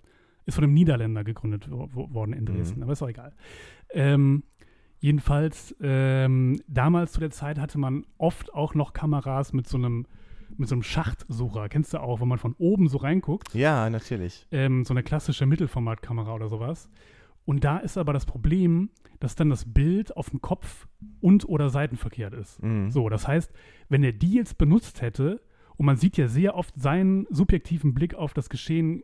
Ist 0.47 0.55
von 0.55 0.65
einem 0.65 0.75
Niederländer 0.75 1.25
gegründet 1.25 1.69
wo, 1.71 1.89
wo, 1.93 2.13
worden 2.13 2.33
in 2.33 2.45
Dresden, 2.47 2.79
Mhm. 2.79 2.83
aber 2.85 2.93
ist 2.93 3.03
auch 3.03 3.09
egal. 3.09 3.33
Ähm, 3.91 4.43
jedenfalls, 5.01 5.75
ähm, 5.81 6.61
damals 6.67 7.13
zu 7.13 7.21
der 7.21 7.31
Zeit 7.31 7.59
hatte 7.59 7.79
man 7.79 8.05
oft 8.19 8.53
auch 8.55 8.75
noch 8.75 8.93
Kameras 8.93 9.53
mit 9.53 9.69
so 9.69 9.77
einem, 9.77 10.07
mit 10.59 10.69
so 10.69 10.75
einem 10.75 10.83
Schachtsucher. 10.83 11.69
Kennst 11.69 11.95
du 11.95 12.01
auch, 12.01 12.21
wenn 12.21 12.29
man 12.29 12.39
von 12.39 12.55
oben 12.59 12.89
so 12.89 12.99
reinguckt? 12.99 13.55
Ja, 13.55 13.89
natürlich. 13.91 14.47
ähm, 14.51 14.85
so 14.85 14.93
eine 14.95 15.03
klassische 15.03 15.47
Mittelformatkamera 15.47 16.35
oder 16.35 16.49
sowas. 16.49 16.91
Und 17.45 17.65
da 17.65 17.79
ist 17.79 17.97
aber 17.97 18.13
das 18.13 18.27
Problem, 18.27 18.91
dass 19.21 19.35
dann 19.35 19.49
das 19.51 19.65
Bild 19.73 20.17
auf 20.17 20.31
dem 20.31 20.41
Kopf 20.43 20.87
und 21.21 21.49
oder 21.49 21.71
seitenverkehrt 21.71 22.35
ist. 22.35 22.63
Mhm. 22.63 22.91
So, 22.91 23.09
das 23.09 23.27
heißt, 23.27 23.53
wenn 23.89 24.05
er 24.05 24.13
die 24.13 24.35
jetzt 24.35 24.59
benutzt 24.59 25.01
hätte, 25.01 25.41
und 25.77 25.87
man 25.87 25.97
sieht 25.97 26.17
ja 26.17 26.27
sehr 26.29 26.57
oft 26.57 26.75
seinen 26.79 27.27
subjektiven 27.31 27.95
Blick 27.95 28.15
auf 28.15 28.35
das 28.35 28.49
Geschehen 28.51 29.03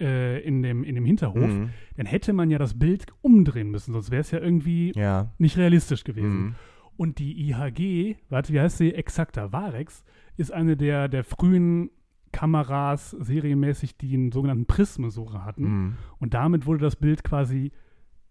äh, 0.00 0.40
in, 0.42 0.62
dem, 0.62 0.82
in 0.84 0.94
dem 0.94 1.04
Hinterhof, 1.04 1.42
Mhm. 1.50 1.70
dann 1.96 2.06
hätte 2.06 2.32
man 2.32 2.50
ja 2.50 2.58
das 2.58 2.78
Bild 2.78 3.06
umdrehen 3.20 3.70
müssen, 3.70 3.92
sonst 3.92 4.10
wäre 4.10 4.20
es 4.22 4.30
ja 4.30 4.38
irgendwie 4.40 4.92
Ja. 4.96 5.32
nicht 5.38 5.56
realistisch 5.58 6.04
gewesen. 6.04 6.36
Mhm. 6.46 6.54
Und 6.96 7.18
die 7.18 7.48
IHG, 7.50 8.16
warte, 8.28 8.52
wie 8.52 8.60
heißt 8.60 8.78
sie? 8.78 8.94
Exakta 8.94 9.52
Varex, 9.52 10.04
ist 10.36 10.52
eine 10.52 10.76
der, 10.76 11.08
der 11.08 11.24
frühen 11.24 11.90
Kameras 12.32 13.10
serienmäßig, 13.12 13.96
die 13.96 14.14
einen 14.14 14.32
sogenannten 14.32 14.66
Prismensucher 14.66 15.44
hatten. 15.44 15.62
Mhm. 15.64 15.96
Und 16.18 16.34
damit 16.34 16.66
wurde 16.66 16.80
das 16.80 16.96
Bild 16.96 17.22
quasi 17.24 17.72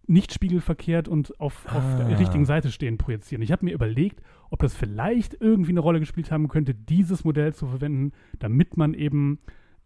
nicht 0.06 0.34
spiegelverkehrt 0.34 1.08
und 1.08 1.40
auf, 1.40 1.66
auf 1.68 1.82
Ah. 1.84 2.04
der 2.10 2.20
richtigen 2.20 2.46
Seite 2.46 2.72
stehen 2.72 2.98
projizieren. 2.98 3.42
Ich 3.42 3.54
habe 3.54 3.64
mir 3.64 3.74
überlegt, 3.74 4.22
ob 4.50 4.60
das 4.60 4.76
vielleicht 4.76 5.38
irgendwie 5.40 5.72
eine 5.72 5.80
Rolle 5.80 6.02
gespielt 6.02 6.30
haben 6.30 6.50
könnte, 6.50 6.76
dieses 6.76 7.24
Modell 7.24 7.54
zu 7.54 7.68
verwenden, 7.68 8.12
damit 8.40 8.76
man 8.76 8.94
eben 8.94 9.40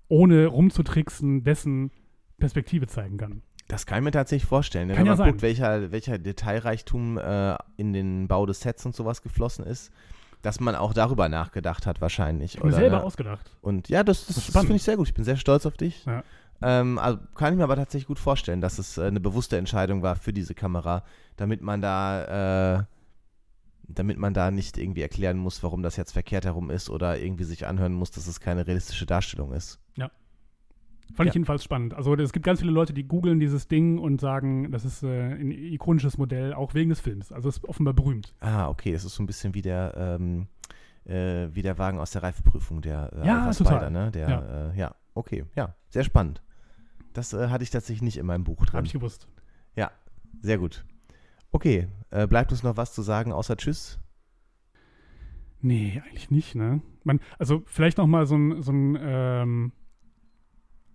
ohne 0.08 0.48
rumzutricksen 0.48 1.44
dessen 1.44 1.92
Perspektive 2.40 2.88
zeigen 2.88 3.18
kann. 3.18 3.44
Das 3.68 3.86
kann 3.86 3.99
ich 3.99 4.03
mir 4.05 4.11
tatsächlich 4.11 4.47
vorstellen. 4.47 4.88
ne? 4.88 4.93
Kann 4.93 5.01
Wenn 5.01 5.07
ja 5.07 5.11
man 5.11 5.18
sein. 5.18 5.30
guckt, 5.30 5.41
welcher, 5.41 5.91
welcher 5.91 6.18
Detailreichtum 6.18 7.18
äh, 7.18 7.55
in 7.76 7.93
den 7.93 8.28
Bau 8.28 8.45
des 8.45 8.61
Sets 8.61 8.86
und 8.86 8.95
sowas 8.95 9.22
geflossen 9.22 9.65
ist, 9.65 9.91
dass 10.41 10.59
man 10.59 10.76
auch 10.76 10.93
darüber 10.93 11.28
nachgedacht 11.30 11.86
hat 11.86 11.99
wahrscheinlich. 11.99 12.55
Ich 12.55 12.61
habe 12.61 12.72
selber 12.72 12.97
ne? 12.97 13.03
ausgedacht. 13.03 13.51
Und 13.61 13.89
ja, 13.89 14.03
das, 14.03 14.28
das, 14.28 14.36
Das 14.36 14.47
das 14.47 14.61
finde 14.61 14.76
ich 14.76 14.84
sehr 14.84 14.95
gut. 14.95 15.07
Ich 15.07 15.13
bin 15.13 15.26
sehr 15.26 15.36
stolz 15.36 15.65
auf 15.65 15.76
dich. 15.76 16.05
Ja. 16.05 16.24
Ähm, 16.61 16.97
also 16.97 17.20
kann 17.36 17.53
ich 17.53 17.57
mir 17.57 17.63
aber 17.65 17.76
tatsächlich 17.76 18.07
gut 18.07 18.20
vorstellen, 18.20 18.61
dass 18.61 18.80
es 18.80 18.97
äh, 18.97 19.03
eine 19.03 19.20
bewusste 19.20 19.57
Entscheidung 19.57 20.01
war 20.01 20.15
für 20.15 20.34
diese 20.34 20.55
Kamera, 20.55 21.03
damit 21.36 21.61
man 21.61 21.82
da 21.82 22.78
äh, 22.80 22.84
damit 23.89 24.18
man 24.18 24.34
da 24.34 24.51
nicht 24.51 24.78
irgendwie 24.78 25.01
erklären 25.01 25.38
muss, 25.38 25.63
warum 25.63 25.82
das 25.82 25.95
jetzt 25.95 26.11
verkehrt 26.11 26.45
herum 26.45 26.70
ist 26.70 26.89
oder 26.89 27.20
irgendwie 27.20 27.45
sich 27.45 27.65
anhören 27.65 27.93
muss, 27.93 28.11
dass 28.11 28.28
es 28.28 28.39
keine 28.39 28.68
realistische 28.68 29.05
Darstellung 29.05 29.53
ist. 29.53 29.80
Fand 31.14 31.26
Ja. 31.28 31.32
ich 31.32 31.34
jedenfalls 31.36 31.64
spannend. 31.64 31.93
Also 31.93 32.14
es 32.16 32.34
gibt 32.34 32.45
ganz 32.45 32.60
viele 32.60 32.72
Leute, 32.72 32.93
die 32.93 33.03
googeln 33.08 33.39
dieses 33.39 33.68
Ding 33.68 33.97
und 33.97 34.22
sagen, 34.22 34.72
das 34.72 34.86
ist 34.86 35.03
äh, 35.03 35.32
ein 35.34 35.51
ikonisches 35.51 36.18
Modell, 36.18 36.53
auch 36.53 36.74
wegen 36.74 36.89
des 36.89 36.99
Films. 36.99 37.32
Also 37.32 37.49
es 37.49 37.58
ist 37.58 37.66
offenbar 37.66 37.93
berühmt. 37.93 38.34
Ah, 38.39 38.68
okay, 38.70 38.91
das 38.91 39.03
ist 39.05 39.16
so 39.16 39.24
ein 39.24 39.26
bisschen 39.26 39.53
wie 39.55 39.62
der, 39.62 39.93
ähm, 39.97 40.47
äh, 41.05 41.47
wie 41.53 41.62
der 41.62 41.78
Wagen 41.78 41.99
aus 41.99 42.12
der 42.12 42.24
Reifeprüfung, 42.24 42.82
der 42.82 43.12
äh, 43.14 43.26
Ja. 43.26 43.51
Spider, 43.53 43.89
ne? 43.89 44.12
Der, 44.12 44.30
Ja. 44.30 44.41
ja. 44.41 44.70
Äh, 44.72 44.78
ja, 44.78 44.95
okay, 45.14 45.45
ja, 45.55 45.74
sehr 45.89 46.03
spannend. 46.03 46.41
Das 47.14 47.34
äh, 47.34 47.47
hatte 47.47 47.64
ich 47.64 47.70
tatsächlich 47.72 48.01
nicht 48.03 48.18
in 48.18 48.26
meinem 48.26 48.43
Buch 48.43 48.66
drin. 48.66 48.78
Habe 48.78 48.88
ich 48.88 48.93
gewusst. 48.93 49.28
Sehr 50.41 50.60
gut. 50.60 50.86
Okay, 51.51 51.88
äh, 52.12 52.28
bleibt 52.28 52.51
uns 52.51 52.62
noch 52.62 52.78
was 52.78 52.93
zu 52.93 53.01
sagen 53.01 53.32
außer 53.34 53.58
Tschüss? 53.58 53.97
Nee, 55.62 56.01
eigentlich 56.05 56.30
nicht, 56.30 56.53
ne? 56.53 56.82
Man, 57.03 57.20
also 57.39 57.64
vielleicht 57.66 57.97
noch 57.97 58.05
mal 58.05 58.28
so 58.28 58.36
ein, 58.36 58.62
so 58.62 58.72
ein 58.72 58.97
ähm, 59.01 59.72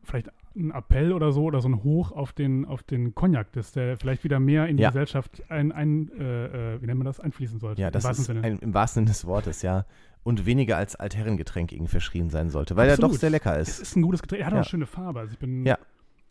vielleicht 0.04 0.28
ein 0.54 0.70
Appell 0.70 1.12
oder 1.12 1.32
so 1.32 1.44
oder 1.44 1.60
so 1.60 1.68
ein 1.68 1.82
Hoch 1.82 2.12
auf 2.12 2.32
den, 2.32 2.64
auf 2.66 2.82
den 2.82 3.14
Cognac, 3.14 3.52
dass 3.52 3.72
der 3.72 3.96
vielleicht 3.96 4.22
wieder 4.24 4.38
mehr 4.40 4.66
in 4.66 4.76
die 4.76 4.82
Ja. 4.82 4.90
Gesellschaft 4.90 5.42
ein, 5.50 5.72
ein 5.72 6.10
äh, 6.18 6.74
äh, 6.74 6.82
wie 6.82 6.86
nennt 6.86 6.98
man 6.98 7.06
das, 7.06 7.20
einfließen 7.20 7.58
sollte. 7.58 7.80
Ja, 7.80 7.88
im 7.88 7.92
das 7.92 8.04
wahrsten 8.04 8.22
ist 8.22 8.26
Sinne. 8.26 8.42
ein, 8.42 8.58
im 8.58 8.74
wahrsten 8.74 9.00
Sinne 9.02 9.10
des 9.12 9.26
Wortes, 9.26 9.62
ja. 9.62 9.86
Und 10.24 10.46
weniger 10.46 10.76
als 10.76 10.94
Altherrengetränk 10.94 11.72
irgendwie 11.72 11.90
verschrien 11.90 12.30
sein 12.30 12.50
sollte, 12.50 12.76
weil 12.76 12.86
er 12.88 12.92
Absolut. 12.94 13.14
doch 13.14 13.18
sehr 13.20 13.30
lecker 13.30 13.58
Es 13.58 13.68
ist. 13.70 13.78
ist 13.80 13.96
ein 13.96 14.02
gutes 14.02 14.22
Getränk. 14.22 14.40
Er 14.42 14.46
hat 14.46 14.52
auch 14.52 14.56
Ja. 14.56 14.60
eine 14.62 14.68
schöne 14.68 14.86
Farbe. 14.86 15.20
Also 15.20 15.32
ich 15.32 15.38
bin. 15.38 15.64
Ja. 15.66 15.78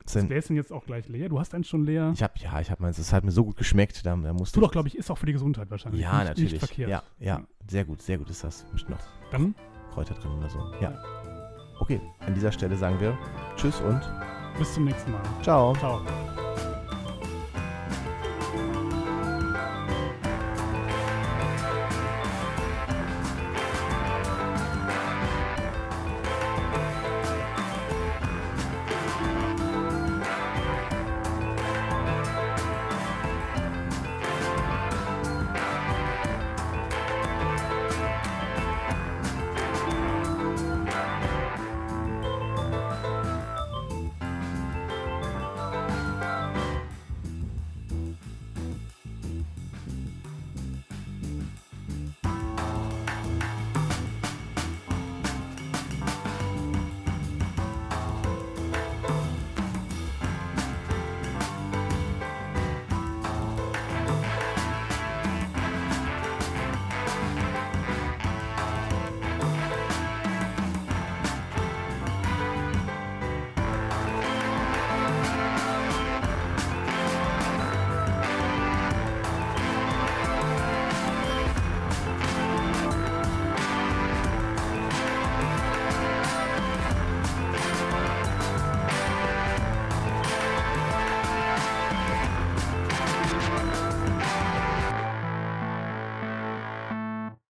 Das 0.04 0.14
Gläschen 0.28 0.56
jetzt 0.56 0.72
auch 0.74 0.86
gleich 0.86 1.08
leer. 1.10 1.30
Du 1.30 1.40
hast 1.40 1.54
eins 1.54 1.68
schon 1.68 1.84
leer. 1.86 2.12
Ich 2.16 2.24
habe 2.24 2.34
ja, 2.38 2.60
ich 2.60 2.72
habe 2.72 2.82
meins, 2.82 2.98
es 2.98 3.14
hat 3.14 3.24
mir 3.24 3.32
so 3.32 3.44
gut 3.46 3.56
geschmeckt, 3.58 4.04
da, 4.06 4.16
da 4.16 4.34
musste 4.34 4.56
Du 4.60 4.66
doch, 4.66 4.72
glaube 4.72 4.88
ich, 4.88 4.98
ist 4.98 5.12
auch 5.12 5.18
für 5.18 5.28
die 5.28 5.34
Gesundheit 5.34 5.70
wahrscheinlich. 5.70 6.02
Ja, 6.02 6.20
nicht, 6.20 6.28
natürlich. 6.30 6.52
Nicht 6.54 6.66
verkehrt. 6.66 6.90
Ja, 6.90 7.04
ja, 7.20 7.44
sehr 7.70 7.86
gut, 7.86 8.02
sehr 8.02 8.18
gut 8.18 8.30
ist 8.32 8.44
das. 8.44 8.66
Mischt 8.74 8.90
noch 8.90 8.98
Dann 9.32 9.54
Kräuter 9.94 10.16
drin 10.16 10.32
oder 10.40 10.50
so. 10.50 10.60
Ja. 10.82 11.21
Okay, 11.82 12.00
an 12.20 12.36
dieser 12.36 12.52
Stelle 12.52 12.78
sagen 12.78 13.00
wir 13.00 13.18
Tschüss 13.58 13.82
und 13.82 14.02
bis 14.58 14.74
zum 14.76 14.86
nächsten 14.86 15.12
Mal. 15.12 15.22
ciao. 15.42 15.74
Ciao. 15.74 16.00